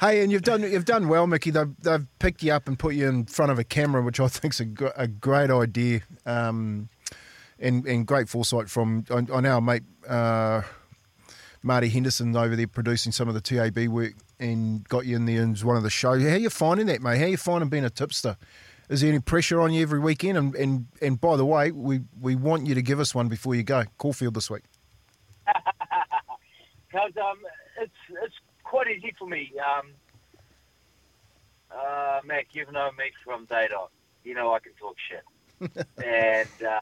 hey, 0.00 0.22
and 0.22 0.30
you've 0.32 0.42
done 0.42 0.62
you've 0.62 0.84
done 0.84 1.08
well, 1.08 1.26
Mickey. 1.26 1.50
They've, 1.50 1.74
they've 1.80 2.06
picked 2.18 2.42
you 2.42 2.52
up 2.52 2.68
and 2.68 2.78
put 2.78 2.94
you 2.94 3.08
in 3.08 3.24
front 3.26 3.50
of 3.52 3.58
a 3.58 3.64
camera, 3.64 4.02
which 4.02 4.20
I 4.20 4.28
think's 4.28 4.60
a, 4.60 4.64
gr- 4.64 4.88
a 4.96 5.08
great 5.08 5.50
idea, 5.50 6.02
um, 6.26 6.88
and 7.58 7.86
and 7.86 8.06
great 8.06 8.28
foresight 8.28 8.68
from 8.68 9.04
I, 9.10 9.26
I 9.32 9.40
know 9.40 9.54
our 9.54 9.60
mate 9.60 9.82
uh, 10.08 10.62
Marty 11.62 11.88
Henderson 11.88 12.34
over 12.36 12.56
there 12.56 12.66
producing 12.66 13.12
some 13.12 13.28
of 13.28 13.34
the 13.34 13.40
TAB 13.40 13.88
work 13.88 14.12
and 14.40 14.88
got 14.88 15.06
you 15.06 15.16
in 15.16 15.26
there 15.26 15.48
as 15.48 15.64
one 15.64 15.76
of 15.76 15.82
the 15.82 15.90
shows. 15.90 16.22
How 16.22 16.30
are 16.30 16.36
you 16.36 16.50
finding 16.50 16.86
that, 16.86 17.02
mate? 17.02 17.18
How 17.18 17.24
are 17.24 17.28
you 17.28 17.36
finding 17.36 17.68
being 17.68 17.84
a 17.84 17.90
tipster? 17.90 18.36
Is 18.88 19.02
there 19.02 19.10
any 19.10 19.20
pressure 19.20 19.60
on 19.60 19.72
you 19.72 19.82
every 19.82 20.00
weekend? 20.00 20.36
And 20.36 20.54
and, 20.56 20.86
and 21.00 21.20
by 21.20 21.36
the 21.36 21.44
way, 21.44 21.70
we, 21.70 22.00
we 22.20 22.34
want 22.34 22.66
you 22.66 22.74
to 22.74 22.82
give 22.82 22.98
us 22.98 23.14
one 23.14 23.28
before 23.28 23.54
you 23.54 23.62
go. 23.62 23.84
Caulfield 23.98 24.34
this 24.34 24.50
week. 24.50 24.64
Because 26.92 27.12
um, 27.18 27.38
it's 27.80 27.92
it's 28.24 28.34
quite 28.64 28.88
easy 28.88 29.14
for 29.16 29.28
me. 29.28 29.52
Um, 29.60 29.92
uh, 31.70 32.18
Mac, 32.24 32.48
you've 32.50 32.72
known 32.72 32.96
me 32.98 33.12
from 33.24 33.44
day 33.44 33.68
dot. 33.70 33.92
You 34.24 34.34
know 34.34 34.52
I 34.52 34.58
can 34.58 34.72
talk 34.72 34.96
shit, 35.08 35.86
and 36.04 36.66
uh, 36.68 36.80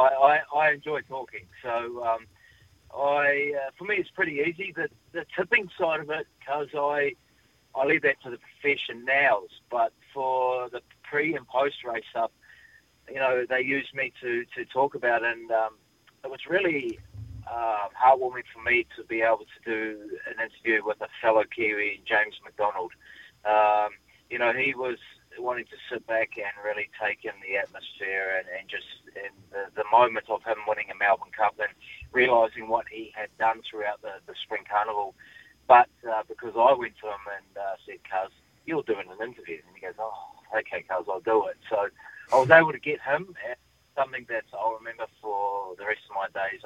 I, 0.00 0.40
I 0.56 0.70
enjoy 0.72 1.02
talking. 1.02 1.44
So 1.62 2.02
um, 2.02 2.20
I, 2.94 3.52
uh, 3.56 3.70
for 3.78 3.84
me, 3.84 3.96
it's 3.96 4.10
pretty 4.10 4.42
easy. 4.46 4.72
The 4.74 4.88
the 5.12 5.24
tipping 5.36 5.68
side 5.78 6.00
of 6.00 6.10
it, 6.10 6.26
because 6.38 6.68
I, 6.74 7.12
I 7.74 7.86
leave 7.86 8.02
that 8.02 8.20
to 8.24 8.30
the 8.30 8.38
profession 8.38 9.04
professionals. 9.04 9.50
But 9.70 9.92
for 10.12 10.68
the 10.70 10.80
pre 11.02 11.34
and 11.34 11.46
post 11.46 11.76
race 11.84 12.04
stuff, 12.10 12.30
you 13.08 13.16
know, 13.16 13.44
they 13.48 13.60
use 13.60 13.88
me 13.94 14.12
to 14.20 14.44
to 14.56 14.64
talk 14.66 14.94
about, 14.94 15.24
and 15.24 15.50
um, 15.50 15.76
it 16.24 16.30
was 16.30 16.40
really 16.48 16.98
uh, 17.50 17.88
heartwarming 17.94 18.44
for 18.52 18.62
me 18.62 18.86
to 18.96 19.04
be 19.04 19.22
able 19.22 19.38
to 19.44 19.60
do 19.64 20.10
an 20.26 20.34
interview 20.40 20.84
with 20.84 21.00
a 21.00 21.08
fellow 21.22 21.44
Kiwi, 21.54 22.02
James 22.06 22.34
McDonald. 22.44 22.92
Um, 23.44 23.90
you 24.28 24.38
know, 24.38 24.52
he 24.52 24.74
was 24.74 24.98
wanting 25.38 25.64
to 25.66 25.76
sit 25.90 26.06
back 26.06 26.30
and 26.36 26.52
really 26.64 26.90
take 27.00 27.24
in 27.24 27.32
the 27.46 27.56
atmosphere 27.56 28.38
and, 28.38 28.46
and 28.58 28.68
just 28.68 28.86
in 29.14 29.30
the, 29.50 29.70
the 29.76 29.84
moment 29.92 30.26
of 30.28 30.42
him 30.42 30.56
winning 30.66 30.90
a 30.90 30.96
Melbourne 30.96 31.32
Cup 31.36 31.54
and 31.58 31.70
realising 32.12 32.68
what 32.68 32.86
he 32.90 33.12
had 33.14 33.28
done 33.38 33.62
throughout 33.68 34.02
the, 34.02 34.14
the 34.26 34.34
Spring 34.42 34.62
Carnival. 34.68 35.14
But 35.68 35.88
uh, 36.08 36.22
because 36.26 36.54
I 36.56 36.72
went 36.74 36.94
to 37.00 37.06
him 37.06 37.24
and 37.30 37.56
uh, 37.56 37.76
said, 37.86 38.02
Cuz, 38.04 38.32
you're 38.66 38.82
doing 38.82 39.06
an 39.08 39.22
interview. 39.26 39.60
And 39.66 39.74
he 39.74 39.80
goes, 39.80 39.94
oh, 39.98 40.12
okay, 40.58 40.82
Cuz, 40.82 41.06
I'll 41.08 41.20
do 41.20 41.46
it. 41.46 41.56
So 41.68 41.88
I 42.32 42.36
was 42.36 42.50
able 42.50 42.72
to 42.72 42.80
get 42.80 43.00
him 43.00 43.34
something 43.96 44.26
that 44.28 44.44
I'll 44.52 44.74
remember 44.74 45.06
for 45.20 45.74
the 45.76 45.84
rest 45.84 46.00
of 46.08 46.16
my 46.16 46.28
days 46.34 46.60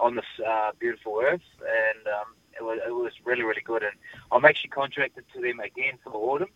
on 0.00 0.16
this 0.16 0.46
uh, 0.46 0.72
beautiful 0.78 1.20
earth. 1.22 1.48
And 1.60 2.06
um, 2.08 2.34
it, 2.58 2.62
was, 2.62 2.78
it 2.86 2.92
was 2.92 3.12
really, 3.24 3.42
really 3.42 3.62
good. 3.62 3.82
And 3.82 3.96
I'm 4.30 4.44
actually 4.44 4.70
contracted 4.70 5.24
to 5.34 5.40
them 5.40 5.60
again 5.60 5.98
for 6.02 6.10
the 6.10 6.18
autumn. 6.18 6.50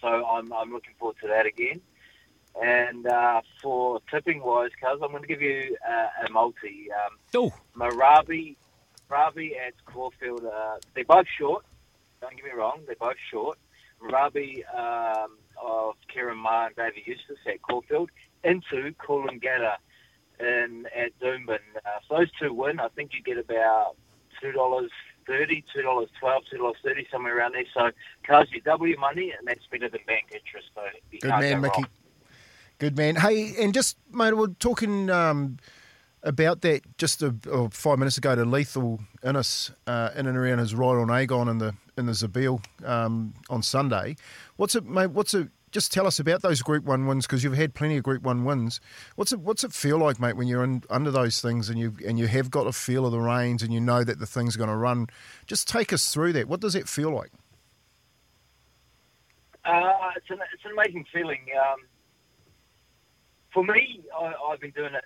So 0.00 0.08
I'm, 0.26 0.52
I'm 0.52 0.72
looking 0.72 0.94
forward 0.98 1.16
to 1.22 1.28
that 1.28 1.46
again. 1.46 1.80
And 2.60 3.06
uh, 3.06 3.42
for 3.62 4.00
tipping 4.10 4.42
wise, 4.42 4.70
cuz 4.82 5.00
I'm 5.02 5.10
going 5.10 5.22
to 5.22 5.28
give 5.28 5.40
you 5.42 5.76
uh, 5.88 6.26
a 6.26 6.30
multi. 6.30 6.88
Um, 6.92 7.18
Oh, 7.34 7.52
Marabi, 7.76 8.56
Marabi 9.08 9.52
at 9.56 9.74
Caulfield. 9.84 10.44
Uh, 10.44 10.76
they're 10.94 11.04
both 11.04 11.26
short. 11.38 11.64
Don't 12.20 12.34
get 12.36 12.44
me 12.44 12.50
wrong, 12.50 12.82
they're 12.86 12.96
both 12.96 13.16
short. 13.30 13.58
Marabi 14.02 14.62
um, 14.74 15.36
of 15.62 15.94
Ciaron 16.12 16.36
Maher 16.38 16.66
and 16.68 16.76
David 16.76 17.06
Eustace 17.06 17.38
at 17.46 17.62
Caulfield 17.62 18.10
into 18.44 18.92
Coolangatta 18.94 19.76
in 20.40 20.86
at 20.96 21.18
Doomben. 21.20 21.58
Uh, 21.76 21.98
if 22.02 22.08
those 22.08 22.30
two 22.40 22.52
win, 22.52 22.80
I 22.80 22.88
think 22.88 23.12
you 23.14 23.22
get 23.22 23.38
about 23.38 23.96
two 24.40 24.52
dollars 24.52 24.90
thirty, 25.26 25.64
two 25.74 25.82
dollars 25.82 26.08
twelve, 26.18 26.42
two 26.50 26.58
dollars 26.58 26.76
thirty, 26.84 27.06
somewhere 27.10 27.36
around 27.38 27.54
there. 27.54 27.64
So, 27.74 27.90
cars 28.26 28.48
you 28.52 28.60
double 28.60 28.86
your 28.86 28.98
money, 28.98 29.32
and 29.36 29.46
that's 29.46 29.66
better 29.70 29.88
than 29.88 30.00
bank 30.06 30.26
interest. 30.32 30.68
So 30.74 30.82
you 31.10 31.18
Good 31.20 31.28
man, 31.30 31.54
go 31.56 31.60
Mickey. 31.60 31.82
wrong. 31.82 31.90
Good 32.78 32.96
man. 32.96 33.16
Hey, 33.16 33.54
and 33.62 33.74
just 33.74 33.98
mate, 34.10 34.34
we're 34.34 34.48
talking 34.48 35.10
um, 35.10 35.58
about 36.22 36.62
that 36.62 36.80
just 36.96 37.22
a, 37.22 37.34
oh, 37.50 37.68
five 37.68 37.98
minutes 37.98 38.18
ago 38.18 38.34
to 38.34 38.44
Leith 38.44 38.76
Innes 39.24 39.70
uh, 39.86 40.10
in 40.16 40.26
and 40.26 40.36
around 40.36 40.58
his 40.58 40.74
ride 40.74 40.96
on 40.96 41.10
Agon 41.10 41.48
in 41.48 41.58
the 41.58 41.74
in 41.98 42.06
the 42.06 42.12
Zabeel 42.12 42.64
um, 42.84 43.34
on 43.50 43.62
Sunday. 43.62 44.16
What's 44.56 44.74
it, 44.74 44.86
mate? 44.86 45.10
What's 45.10 45.34
it? 45.34 45.48
Just 45.70 45.92
tell 45.92 46.06
us 46.06 46.18
about 46.18 46.42
those 46.42 46.62
Group 46.62 46.84
One 46.84 47.06
wins 47.06 47.26
because 47.26 47.44
you've 47.44 47.54
had 47.54 47.74
plenty 47.74 47.96
of 47.96 48.02
Group 48.02 48.22
One 48.22 48.44
wins. 48.44 48.80
What's 49.14 49.32
it? 49.32 49.40
What's 49.40 49.62
it 49.62 49.72
feel 49.72 49.98
like, 49.98 50.18
mate, 50.18 50.36
when 50.36 50.48
you're 50.48 50.64
in 50.64 50.82
under 50.90 51.10
those 51.10 51.40
things 51.40 51.70
and 51.70 51.78
you 51.78 51.94
and 52.04 52.18
you 52.18 52.26
have 52.26 52.50
got 52.50 52.66
a 52.66 52.72
feel 52.72 53.06
of 53.06 53.12
the 53.12 53.20
reins 53.20 53.62
and 53.62 53.72
you 53.72 53.80
know 53.80 54.02
that 54.02 54.18
the 54.18 54.26
thing's 54.26 54.56
going 54.56 54.70
to 54.70 54.76
run? 54.76 55.06
Just 55.46 55.68
take 55.68 55.92
us 55.92 56.12
through 56.12 56.32
that. 56.32 56.48
What 56.48 56.60
does 56.60 56.74
it 56.74 56.88
feel 56.88 57.10
like? 57.10 57.30
Uh, 59.64 59.92
it's 60.16 60.30
an 60.30 60.38
it's 60.52 60.64
an 60.64 60.72
amazing 60.72 61.04
feeling. 61.12 61.46
Um, 61.56 61.80
for 63.52 63.64
me, 63.64 64.02
I, 64.18 64.32
I've 64.50 64.60
been 64.60 64.70
doing 64.70 64.94
it, 64.94 65.04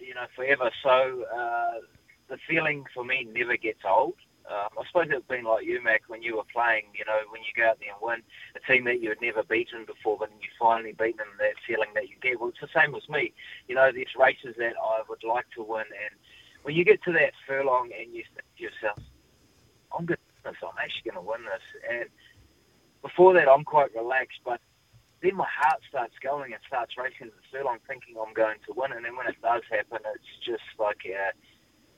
you 0.00 0.14
know, 0.14 0.26
forever. 0.36 0.70
So 0.82 1.24
uh, 1.34 1.80
the 2.28 2.38
feeling 2.48 2.84
for 2.92 3.04
me 3.04 3.26
never 3.32 3.56
gets 3.56 3.80
old. 3.88 4.14
Um, 4.50 4.68
I 4.78 4.86
suppose 4.86 5.06
it's 5.10 5.26
been 5.28 5.44
like 5.44 5.64
you, 5.64 5.82
Mac, 5.82 6.02
when 6.08 6.22
you 6.22 6.36
were 6.36 6.48
playing. 6.52 6.90
You 6.94 7.04
know, 7.06 7.18
when 7.30 7.42
you 7.42 7.54
go 7.56 7.70
out 7.70 7.78
there 7.78 7.94
and 7.94 8.02
win 8.02 8.22
a 8.56 8.60
team 8.66 8.84
that 8.84 9.00
you 9.00 9.10
had 9.10 9.22
never 9.22 9.44
beaten 9.44 9.84
before, 9.86 10.18
but 10.18 10.30
then 10.30 10.40
you 10.42 10.50
finally 10.58 10.92
beat 10.92 11.16
them. 11.16 11.30
That 11.38 11.54
feeling 11.66 11.90
that 11.94 12.08
you 12.08 12.16
get. 12.20 12.40
Well, 12.40 12.50
it's 12.50 12.60
the 12.60 12.68
same 12.74 12.92
with 12.92 13.08
me. 13.08 13.32
You 13.68 13.76
know, 13.76 13.90
there's 13.94 14.18
races 14.18 14.56
that 14.58 14.74
I 14.74 15.02
would 15.08 15.22
like 15.22 15.46
to 15.54 15.62
win, 15.62 15.86
and 15.86 16.14
when 16.62 16.74
you 16.74 16.84
get 16.84 17.02
to 17.04 17.12
that 17.12 17.32
furlong 17.46 17.90
and 17.96 18.12
you 18.12 18.24
think 18.34 18.46
to 18.58 18.62
yourself, 18.62 18.98
"I'm 19.96 20.06
win 20.06 20.18
this. 20.44 20.56
I'm 20.62 20.78
actually 20.82 21.10
going 21.10 21.22
to 21.24 21.30
win 21.30 21.44
this," 21.46 21.66
and 21.88 22.08
before 23.02 23.32
that, 23.34 23.48
I'm 23.48 23.64
quite 23.64 23.94
relaxed, 23.94 24.40
but 24.44 24.60
then 25.22 25.36
my 25.36 25.48
heart 25.48 25.80
starts 25.88 26.14
going 26.22 26.52
and 26.52 26.62
starts 26.66 26.96
racing 26.96 27.28
the 27.28 27.44
furlong, 27.52 27.78
thinking 27.86 28.16
I'm 28.16 28.32
going 28.34 28.56
to 28.66 28.72
win. 28.74 28.92
And 28.92 29.04
then 29.04 29.16
when 29.16 29.26
it 29.26 29.36
does 29.42 29.62
happen, 29.70 30.00
it's 30.14 30.32
just 30.44 30.64
like 30.78 31.04
uh, 31.04 31.32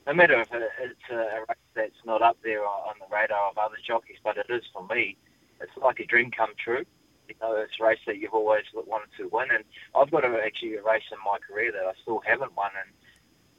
no 0.06 0.14
matter 0.14 0.40
if 0.40 0.48
it's 0.52 1.08
a 1.10 1.44
race 1.48 1.68
that's 1.74 2.02
not 2.04 2.22
up 2.22 2.38
there 2.42 2.64
on 2.64 2.94
the 2.98 3.06
radar 3.14 3.50
of 3.50 3.58
other 3.58 3.78
jockeys, 3.86 4.18
but 4.24 4.36
it 4.36 4.46
is 4.48 4.62
for 4.72 4.86
me. 4.86 5.16
It's 5.60 5.72
like 5.80 6.00
a 6.00 6.06
dream 6.06 6.30
come 6.30 6.50
true. 6.58 6.84
You 7.28 7.34
know, 7.40 7.54
it's 7.54 7.78
a 7.80 7.84
race 7.84 8.02
that 8.06 8.18
you've 8.18 8.34
always 8.34 8.64
wanted 8.74 9.14
to 9.18 9.28
win, 9.30 9.48
and 9.54 9.64
I've 9.94 10.10
got 10.10 10.24
a, 10.24 10.30
actually 10.44 10.74
a 10.74 10.82
race 10.82 11.06
in 11.12 11.18
my 11.22 11.38
career 11.38 11.70
that 11.70 11.86
I 11.86 11.94
still 12.02 12.20
haven't 12.26 12.56
won, 12.56 12.74
and 12.74 12.90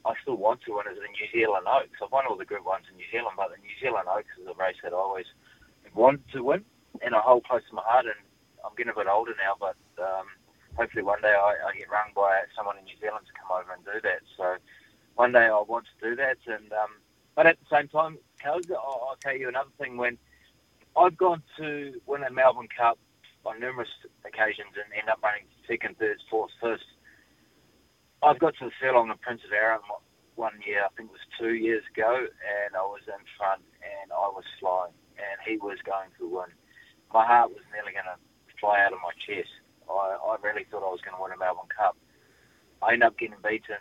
I 0.04 0.12
still 0.20 0.36
want 0.36 0.60
to 0.68 0.76
win 0.76 0.84
is 0.92 1.00
the 1.00 1.08
New 1.08 1.28
Zealand 1.32 1.64
Oaks. 1.64 1.96
I've 2.04 2.12
won 2.12 2.28
all 2.28 2.36
the 2.36 2.44
Group 2.44 2.68
Ones 2.68 2.84
in 2.92 2.96
New 3.00 3.08
Zealand, 3.08 3.40
but 3.40 3.48
the 3.48 3.60
New 3.64 3.72
Zealand 3.80 4.04
Oaks 4.04 4.36
is 4.36 4.44
a 4.44 4.54
race 4.60 4.76
that 4.84 4.92
I 4.92 5.00
always 5.00 5.26
wanted 5.96 6.28
to 6.36 6.44
win, 6.44 6.60
and 7.00 7.16
I 7.16 7.24
hold 7.24 7.48
close 7.48 7.64
to 7.72 7.74
my 7.74 7.82
heart. 7.88 8.04
And 8.04 8.20
I'm 8.60 8.76
getting 8.76 8.92
a 8.92 9.00
bit 9.00 9.08
older 9.08 9.32
now, 9.40 9.56
but 9.56 9.80
um, 9.96 10.28
hopefully 10.76 11.02
one 11.02 11.24
day 11.24 11.32
I, 11.32 11.56
I 11.56 11.72
get 11.72 11.88
rung 11.88 12.12
by 12.12 12.44
someone 12.52 12.76
in 12.76 12.84
New 12.84 13.00
Zealand 13.00 13.24
to 13.26 13.34
come 13.34 13.48
over 13.48 13.72
and 13.72 13.80
do 13.80 13.96
that. 14.04 14.20
So 14.36 14.60
one 15.14 15.32
day 15.32 15.46
I 15.46 15.62
want 15.66 15.86
to 15.86 16.10
do 16.10 16.16
that, 16.16 16.38
and 16.46 16.72
um, 16.72 16.90
but 17.34 17.46
at 17.46 17.58
the 17.58 17.76
same 17.76 17.88
time, 17.88 18.18
I'll, 18.44 18.60
tell 19.20 19.36
you 19.36 19.48
another 19.48 19.70
thing. 19.78 19.96
When 19.96 20.18
I've 20.96 21.16
gone 21.16 21.42
to 21.58 22.00
win 22.06 22.22
a 22.22 22.30
Melbourne 22.30 22.68
Cup 22.76 22.98
on 23.44 23.60
numerous 23.60 23.88
occasions 24.24 24.74
and 24.74 24.92
end 24.96 25.08
up 25.08 25.20
running 25.22 25.44
second, 25.68 25.98
third, 25.98 26.18
fourth, 26.30 26.50
first, 26.60 26.84
I've 28.22 28.38
got 28.38 28.54
to 28.58 28.66
the 28.66 28.72
furlong 28.80 29.10
of 29.10 29.20
Prince 29.20 29.42
of 29.46 29.52
Arran 29.52 29.80
one 30.36 30.58
year, 30.66 30.82
I 30.82 30.90
think 30.96 31.10
it 31.10 31.12
was 31.12 31.26
two 31.38 31.54
years 31.54 31.82
ago, 31.94 32.26
and 32.26 32.74
I 32.74 32.82
was 32.82 33.02
in 33.06 33.22
front 33.38 33.62
and 33.82 34.10
I 34.10 34.28
was 34.34 34.44
flying, 34.58 34.94
and 35.14 35.38
he 35.46 35.56
was 35.58 35.78
going 35.86 36.10
to 36.18 36.26
win. 36.26 36.50
My 37.12 37.24
heart 37.24 37.50
was 37.50 37.62
nearly 37.70 37.92
going 37.92 38.10
to 38.10 38.18
fly 38.58 38.82
out 38.82 38.92
of 38.92 38.98
my 38.98 39.14
chest. 39.22 39.50
I, 39.86 40.18
I 40.18 40.36
really 40.42 40.66
thought 40.70 40.82
I 40.82 40.90
was 40.90 41.02
going 41.06 41.14
to 41.16 41.22
win 41.22 41.32
a 41.32 41.38
Melbourne 41.38 41.70
Cup. 41.70 41.96
I 42.82 42.94
ended 42.94 43.06
up 43.06 43.18
getting 43.18 43.38
beaten, 43.42 43.78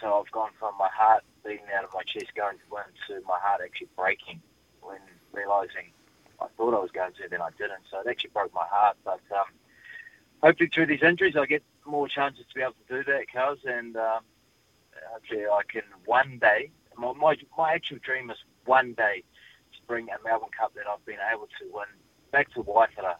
so 0.00 0.22
I've 0.24 0.30
gone 0.32 0.50
from 0.58 0.74
my 0.78 0.88
heart 0.92 1.24
beating 1.44 1.66
out 1.76 1.84
of 1.84 1.90
my 1.94 2.02
chest 2.02 2.34
going 2.36 2.56
to 2.56 2.64
win 2.70 2.84
to 3.08 3.26
my 3.26 3.38
heart 3.40 3.60
actually 3.64 3.88
breaking 3.96 4.40
when 4.80 4.98
realising 5.32 5.92
I 6.40 6.46
thought 6.56 6.74
I 6.74 6.78
was 6.78 6.90
going 6.92 7.12
to, 7.14 7.28
then 7.28 7.40
I 7.42 7.50
didn't. 7.58 7.82
So 7.90 8.00
it 8.00 8.06
actually 8.08 8.30
broke 8.30 8.54
my 8.54 8.66
heart. 8.70 8.96
But 9.04 9.20
um, 9.34 9.46
hopefully 10.42 10.70
through 10.72 10.86
these 10.86 11.02
injuries, 11.02 11.36
I 11.36 11.46
get 11.46 11.62
more 11.84 12.06
chances 12.08 12.44
to 12.48 12.54
be 12.54 12.62
able 12.62 12.74
to 12.86 13.02
do 13.02 13.12
that, 13.12 13.26
Cuz, 13.32 13.58
and 13.64 13.96
um, 13.96 14.20
hopefully 15.12 15.46
I 15.46 15.62
can 15.68 15.82
one 16.04 16.38
day. 16.38 16.70
My, 16.96 17.12
my 17.12 17.36
my 17.56 17.72
actual 17.74 17.98
dream 18.02 18.30
is 18.30 18.38
one 18.64 18.92
day 18.94 19.22
to 19.72 19.78
bring 19.86 20.08
a 20.10 20.16
Melbourne 20.24 20.50
Cup 20.58 20.74
that 20.74 20.86
I've 20.86 21.04
been 21.06 21.18
able 21.32 21.46
to 21.46 21.64
win 21.72 21.86
back 22.32 22.52
to 22.54 22.62
Waitara, 22.62 23.14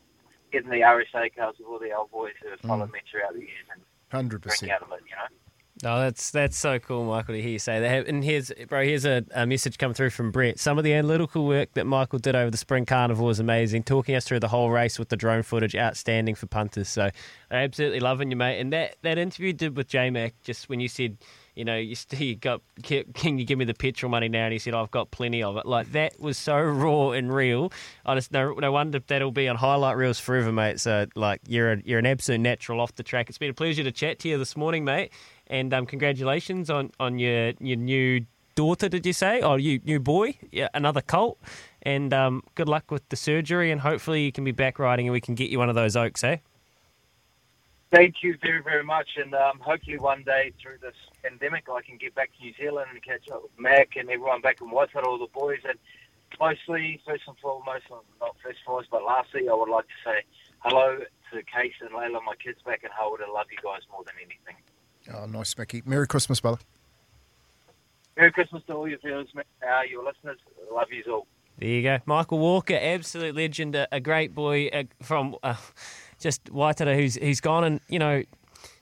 getting 0.53 0.71
the 0.71 0.81
RSA 0.81 1.35
cars 1.35 1.57
with 1.59 1.69
all 1.69 1.79
the 1.79 1.93
old 1.93 2.11
boys 2.11 2.35
who 2.43 2.51
have 2.51 2.61
followed 2.61 2.93
me 2.93 3.01
throughout 3.11 3.35
the 3.35 3.41
years 3.41 3.67
and 3.73 3.81
Hundred 4.11 4.43
drink 4.43 4.61
percent. 4.61 4.73
out 4.73 4.83
of 4.83 4.93
it, 4.93 5.01
you 5.09 5.15
know. 5.17 5.37
No, 5.83 6.01
that's 6.01 6.33
that's 6.33 6.57
so 6.57 6.81
cool, 6.81 7.05
Michael, 7.05 7.35
to 7.35 7.41
hear 7.43 7.53
you 7.53 7.59
say 7.61 7.79
that. 7.81 8.09
And 8.09 8.25
here's, 8.25 8.51
bro, 8.69 8.83
here's 8.83 9.05
a, 9.05 9.25
a 9.33 9.47
message 9.47 9.79
come 9.79 9.95
through 9.95 10.11
from 10.11 10.33
Brett. 10.33 10.59
Some 10.59 10.77
of 10.77 10.83
the 10.83 10.93
analytical 10.93 11.47
work 11.47 11.75
that 11.75 11.87
Michael 11.87 12.19
did 12.19 12.35
over 12.35 12.51
the 12.51 12.57
Spring 12.57 12.85
Carnival 12.85 13.27
was 13.27 13.39
amazing. 13.39 13.85
Talking 13.85 14.17
us 14.17 14.25
through 14.25 14.41
the 14.41 14.49
whole 14.49 14.71
race 14.71 14.99
with 14.99 15.09
the 15.09 15.17
drone 15.17 15.45
footage, 15.45 15.77
outstanding 15.77 16.35
for 16.35 16.47
punters. 16.47 16.89
So, 16.89 17.05
I'm 17.05 17.59
absolutely 17.59 18.01
loving 18.01 18.31
you, 18.31 18.37
mate. 18.37 18.59
And 18.59 18.73
that, 18.73 18.97
that 19.03 19.19
interview 19.19 19.49
you 19.49 19.53
did 19.53 19.77
with 19.77 19.87
J 19.87 20.11
Mac, 20.11 20.35
just 20.43 20.69
when 20.69 20.81
you 20.81 20.89
said, 20.89 21.17
you 21.55 21.65
know, 21.65 21.77
you, 21.77 21.97
you 22.19 22.37
got, 22.37 22.61
can 22.83 23.39
you 23.39 23.45
give 23.45 23.59
me 23.59 23.65
the 23.65 23.75
petrol 23.75 24.11
money 24.11 24.29
now? 24.29 24.45
And 24.45 24.53
he 24.53 24.59
said, 24.59 24.75
I've 24.75 24.91
got 24.91 25.11
plenty 25.11 25.43
of 25.43 25.57
it. 25.57 25.67
Like 25.67 25.93
that 25.93 26.19
was 26.21 26.39
so 26.39 26.59
raw 26.61 27.11
and 27.11 27.33
real. 27.33 27.73
I 28.05 28.15
just 28.15 28.33
no, 28.33 28.53
no 28.55 28.73
wonder 28.73 29.01
that'll 29.07 29.33
be 29.33 29.49
on 29.49 29.57
highlight 29.57 29.97
reels 29.97 30.19
forever, 30.19 30.53
mate. 30.53 30.81
So, 30.81 31.07
like, 31.15 31.41
you're 31.47 31.73
a, 31.73 31.83
you're 31.85 31.99
an 31.99 32.07
absolute 32.07 32.41
natural 32.41 32.81
off 32.81 32.95
the 32.95 33.03
track. 33.03 33.29
It's 33.29 33.39
been 33.39 33.51
a 33.51 33.55
pleasure 33.55 33.85
to 33.85 33.93
chat 33.93 34.19
to 34.21 34.29
you 34.29 34.39
this 34.39 34.57
morning, 34.57 34.85
mate. 34.85 35.13
And 35.49 35.73
um, 35.73 35.87
congratulations 35.87 36.71
on, 36.71 36.93
on 37.01 37.19
your 37.19 37.53
your 37.61 37.77
new 37.77 38.27
daughter. 38.55 38.89
Did 38.89 39.07
you 39.07 39.13
say? 39.13 39.41
Oh, 39.41 39.57
you 39.57 39.81
new 39.85 40.01
boy, 40.01 40.37
yeah, 40.53 40.69
another 40.75 41.01
colt. 41.01 41.39
And 41.83 42.13
um, 42.13 42.43
good 42.55 42.69
luck 42.69 42.91
with 42.91 43.09
the 43.09 43.17
surgery, 43.17 43.71
and 43.71 43.81
hopefully 43.81 44.25
you 44.25 44.33
can 44.33 44.45
be 44.45 44.53
back 44.53 44.79
riding, 44.79 45.07
and 45.07 45.13
we 45.13 45.21
can 45.21 45.35
get 45.35 45.51
you 45.51 45.59
one 45.59 45.69
of 45.69 45.75
those 45.75 45.97
oaks, 45.97 46.23
eh? 46.25 46.39
Thank 47.91 48.17
you 48.23 48.37
very, 48.43 48.63
very 48.63 48.85
much, 48.85 49.09
and 49.17 49.33
um, 49.33 49.61
hopefully 49.61 49.97
one 49.97 50.23
day 50.23 50.53
through 50.61 50.77
this 50.83 50.97
pandemic, 51.23 51.65
I 51.73 51.81
can 51.81 51.97
get 51.97 52.15
back 52.15 52.31
to 52.37 52.45
New 52.45 52.53
Zealand 52.61 52.89
and 52.93 53.03
catch 53.03 53.31
up 53.31 53.45
with 53.45 53.59
Mac 53.59 53.97
and 53.97 54.11
everyone 54.11 54.43
back 54.43 54.61
in 54.61 54.69
Waitara, 54.69 55.07
all 55.07 55.19
the 55.19 55.33
boys, 55.33 55.61
and 55.67 55.79
mostly, 56.39 57.01
first 57.07 57.23
and 57.27 57.39
foremost, 57.39 57.85
not 57.89 58.37
first 58.43 58.59
and 58.61 58.67
foremost, 58.67 58.91
but 58.91 59.05
lastly, 59.05 59.49
I 59.49 59.55
would 59.55 59.71
like 59.71 59.87
to 59.87 59.99
say 60.05 60.23
hello 60.59 60.99
to 61.33 61.37
Case 61.45 61.73
and 61.81 61.91
Layla, 61.91 62.23
my 62.27 62.35
kids 62.45 62.59
back 62.67 62.83
in 62.85 62.91
Hawera. 62.91 63.25
I 63.27 63.33
love 63.33 63.47
you 63.51 63.57
guys 63.65 63.81
more 63.91 64.05
than 64.05 64.17
anything. 64.21 64.61
Oh, 65.15 65.27
nice, 65.27 65.57
Mickey. 65.57 65.83
Merry 65.85 66.07
Christmas, 66.07 66.41
brother. 66.41 66.59
Merry 68.17 68.33
Christmas 68.33 68.63
to 68.67 68.75
all 68.75 68.89
your 68.89 68.99
viewers, 68.99 69.29
Mac, 69.35 69.47
uh, 69.63 69.83
your 69.89 70.05
listeners. 70.05 70.39
Love 70.73 70.89
you 70.91 71.13
all. 71.13 71.27
There 71.59 71.69
you 71.69 71.83
go, 71.83 71.99
Michael 72.07 72.39
Walker, 72.39 72.79
absolute 72.81 73.35
legend, 73.35 73.75
a, 73.75 73.89
a 73.91 74.01
great 74.01 74.35
boy 74.35 74.69
uh, 74.69 74.85
from 75.03 75.37
uh, 75.43 75.57
just 76.21 76.45
Waitara, 76.47 76.95
who's 76.95 77.17
who's 77.17 77.41
gone 77.41 77.65
and 77.65 77.81
you 77.89 77.99
know. 77.99 78.23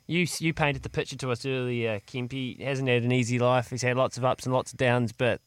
You, 0.08 0.24
you 0.38 0.54
painted 0.54 0.84
the 0.84 0.88
picture 0.88 1.16
to 1.16 1.32
us 1.32 1.44
earlier, 1.44 2.00
Kempy. 2.06 2.60
hasn't 2.60 2.88
had 2.88 3.02
an 3.02 3.10
easy 3.10 3.40
life. 3.40 3.70
He's 3.70 3.82
had 3.82 3.96
lots 3.96 4.16
of 4.16 4.24
ups 4.24 4.44
and 4.44 4.54
lots 4.54 4.72
of 4.72 4.78
downs, 4.78 5.12
but 5.12 5.40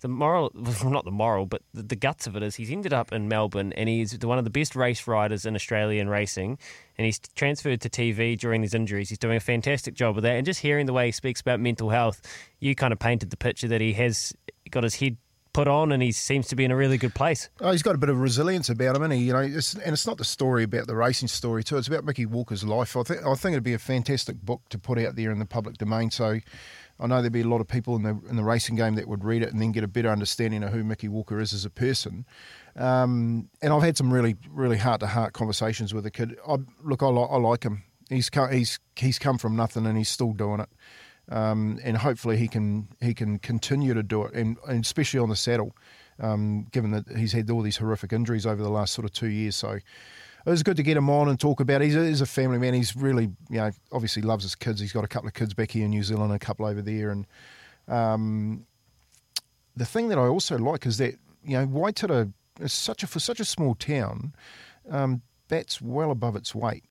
the 0.00 0.08
moral, 0.08 0.50
not 0.84 1.06
the 1.06 1.10
moral, 1.10 1.46
but 1.46 1.62
the, 1.72 1.82
the 1.82 1.96
guts 1.96 2.26
of 2.26 2.36
it 2.36 2.42
is 2.42 2.54
he's 2.56 2.70
ended 2.70 2.92
up 2.92 3.12
in 3.12 3.28
Melbourne 3.28 3.72
and 3.72 3.88
he's 3.88 4.18
one 4.18 4.36
of 4.36 4.44
the 4.44 4.50
best 4.50 4.76
race 4.76 5.06
riders 5.06 5.46
in 5.46 5.54
Australian 5.54 6.10
racing. 6.10 6.58
And 6.98 7.06
he's 7.06 7.18
transferred 7.34 7.80
to 7.80 7.88
TV 7.88 8.38
during 8.38 8.60
his 8.60 8.74
injuries. 8.74 9.08
He's 9.08 9.18
doing 9.18 9.36
a 9.36 9.40
fantastic 9.40 9.94
job 9.94 10.16
with 10.16 10.24
that. 10.24 10.36
And 10.36 10.44
just 10.44 10.60
hearing 10.60 10.84
the 10.84 10.92
way 10.92 11.06
he 11.06 11.12
speaks 11.12 11.40
about 11.40 11.58
mental 11.58 11.88
health, 11.88 12.20
you 12.60 12.74
kind 12.74 12.92
of 12.92 12.98
painted 12.98 13.30
the 13.30 13.36
picture 13.38 13.68
that 13.68 13.80
he 13.80 13.94
has 13.94 14.34
got 14.70 14.84
his 14.84 14.96
head 14.96 15.16
put 15.54 15.66
on 15.66 15.90
and 15.92 16.02
he 16.02 16.12
seems 16.12 16.46
to 16.48 16.56
be 16.56 16.66
in 16.66 16.70
a 16.70 16.76
really 16.76 16.98
good 16.98 17.14
place. 17.14 17.48
Oh, 17.60 17.70
he's 17.70 17.82
got 17.82 17.94
a 17.94 17.98
bit 17.98 18.10
of 18.10 18.20
resilience 18.20 18.68
about 18.68 18.94
him, 18.94 19.02
and 19.02 19.12
he, 19.14 19.20
you 19.20 19.32
know, 19.32 19.38
it's, 19.38 19.72
and 19.72 19.94
it's 19.94 20.06
not 20.06 20.18
the 20.18 20.24
story 20.24 20.64
about 20.64 20.86
the 20.86 20.94
racing 20.94 21.28
story 21.28 21.64
too. 21.64 21.78
It's 21.78 21.88
about 21.88 22.04
Mickey 22.04 22.26
Walker's 22.26 22.64
life. 22.64 22.94
I 22.96 23.02
think 23.04 23.24
I 23.24 23.34
think 23.34 23.54
it'd 23.54 23.64
be 23.64 23.72
a 23.72 23.78
fantastic 23.78 24.36
book 24.42 24.60
to 24.68 24.78
put 24.78 24.98
out 24.98 25.16
there 25.16 25.30
in 25.30 25.38
the 25.38 25.46
public 25.46 25.78
domain. 25.78 26.10
So, 26.10 26.40
I 27.00 27.06
know 27.06 27.20
there'd 27.22 27.32
be 27.32 27.40
a 27.40 27.48
lot 27.48 27.60
of 27.60 27.68
people 27.68 27.96
in 27.96 28.02
the 28.02 28.20
in 28.28 28.36
the 28.36 28.44
racing 28.44 28.76
game 28.76 28.96
that 28.96 29.08
would 29.08 29.24
read 29.24 29.42
it 29.42 29.52
and 29.52 29.62
then 29.62 29.72
get 29.72 29.84
a 29.84 29.88
better 29.88 30.10
understanding 30.10 30.62
of 30.62 30.72
who 30.72 30.84
Mickey 30.84 31.08
Walker 31.08 31.40
is 31.40 31.54
as 31.54 31.64
a 31.64 31.70
person. 31.70 32.26
Um, 32.76 33.48
and 33.62 33.72
I've 33.72 33.82
had 33.82 33.96
some 33.96 34.12
really 34.12 34.36
really 34.50 34.76
heart 34.78 35.00
to 35.00 35.06
heart 35.06 35.32
conversations 35.32 35.94
with 35.94 36.04
the 36.04 36.10
kid. 36.10 36.36
I, 36.46 36.58
look, 36.82 37.02
I, 37.02 37.06
li- 37.06 37.28
I 37.30 37.36
like 37.36 37.62
him. 37.64 37.84
he's 38.08 38.28
come, 38.28 38.52
he's 38.52 38.78
he's 38.96 39.18
come 39.18 39.38
from 39.38 39.56
nothing 39.56 39.86
and 39.86 39.96
he's 39.96 40.08
still 40.08 40.32
doing 40.32 40.60
it. 40.60 40.68
Um, 41.30 41.80
and 41.82 41.96
hopefully 41.96 42.36
he 42.36 42.48
can 42.48 42.88
he 43.00 43.14
can 43.14 43.38
continue 43.38 43.94
to 43.94 44.02
do 44.02 44.24
it, 44.24 44.34
and, 44.34 44.58
and 44.68 44.84
especially 44.84 45.20
on 45.20 45.30
the 45.30 45.36
saddle, 45.36 45.74
um, 46.20 46.66
given 46.70 46.90
that 46.90 47.08
he's 47.16 47.32
had 47.32 47.50
all 47.50 47.62
these 47.62 47.78
horrific 47.78 48.12
injuries 48.12 48.44
over 48.44 48.62
the 48.62 48.68
last 48.68 48.92
sort 48.92 49.06
of 49.06 49.12
two 49.12 49.28
years. 49.28 49.56
So 49.56 49.70
it 49.70 50.50
was 50.50 50.62
good 50.62 50.76
to 50.76 50.82
get 50.82 50.96
him 50.96 51.08
on 51.08 51.28
and 51.28 51.40
talk 51.40 51.60
about. 51.60 51.80
It. 51.80 51.86
He's 51.86 51.96
a, 51.96 52.06
he's 52.06 52.20
a 52.20 52.26
family 52.26 52.58
man. 52.58 52.74
He's 52.74 52.94
really 52.94 53.30
you 53.48 53.58
know 53.58 53.70
obviously 53.90 54.22
loves 54.22 54.44
his 54.44 54.54
kids. 54.54 54.80
He's 54.80 54.92
got 54.92 55.04
a 55.04 55.08
couple 55.08 55.28
of 55.28 55.34
kids 55.34 55.54
back 55.54 55.70
here 55.70 55.84
in 55.84 55.90
New 55.90 56.02
Zealand, 56.02 56.30
and 56.30 56.42
a 56.42 56.44
couple 56.44 56.66
over 56.66 56.82
there, 56.82 57.10
and 57.10 57.26
um, 57.88 58.66
the 59.76 59.86
thing 59.86 60.08
that 60.08 60.18
I 60.18 60.26
also 60.26 60.58
like 60.58 60.84
is 60.84 60.98
that 60.98 61.14
you 61.42 61.56
know 61.56 61.66
Waitara 61.66 62.32
is 62.60 62.72
such 62.72 63.02
a 63.02 63.06
for 63.06 63.20
such 63.20 63.40
a 63.40 63.44
small 63.44 63.74
town, 63.74 64.34
um, 64.90 65.22
well 65.80 66.10
above 66.10 66.36
its 66.36 66.54
weight. 66.54 66.82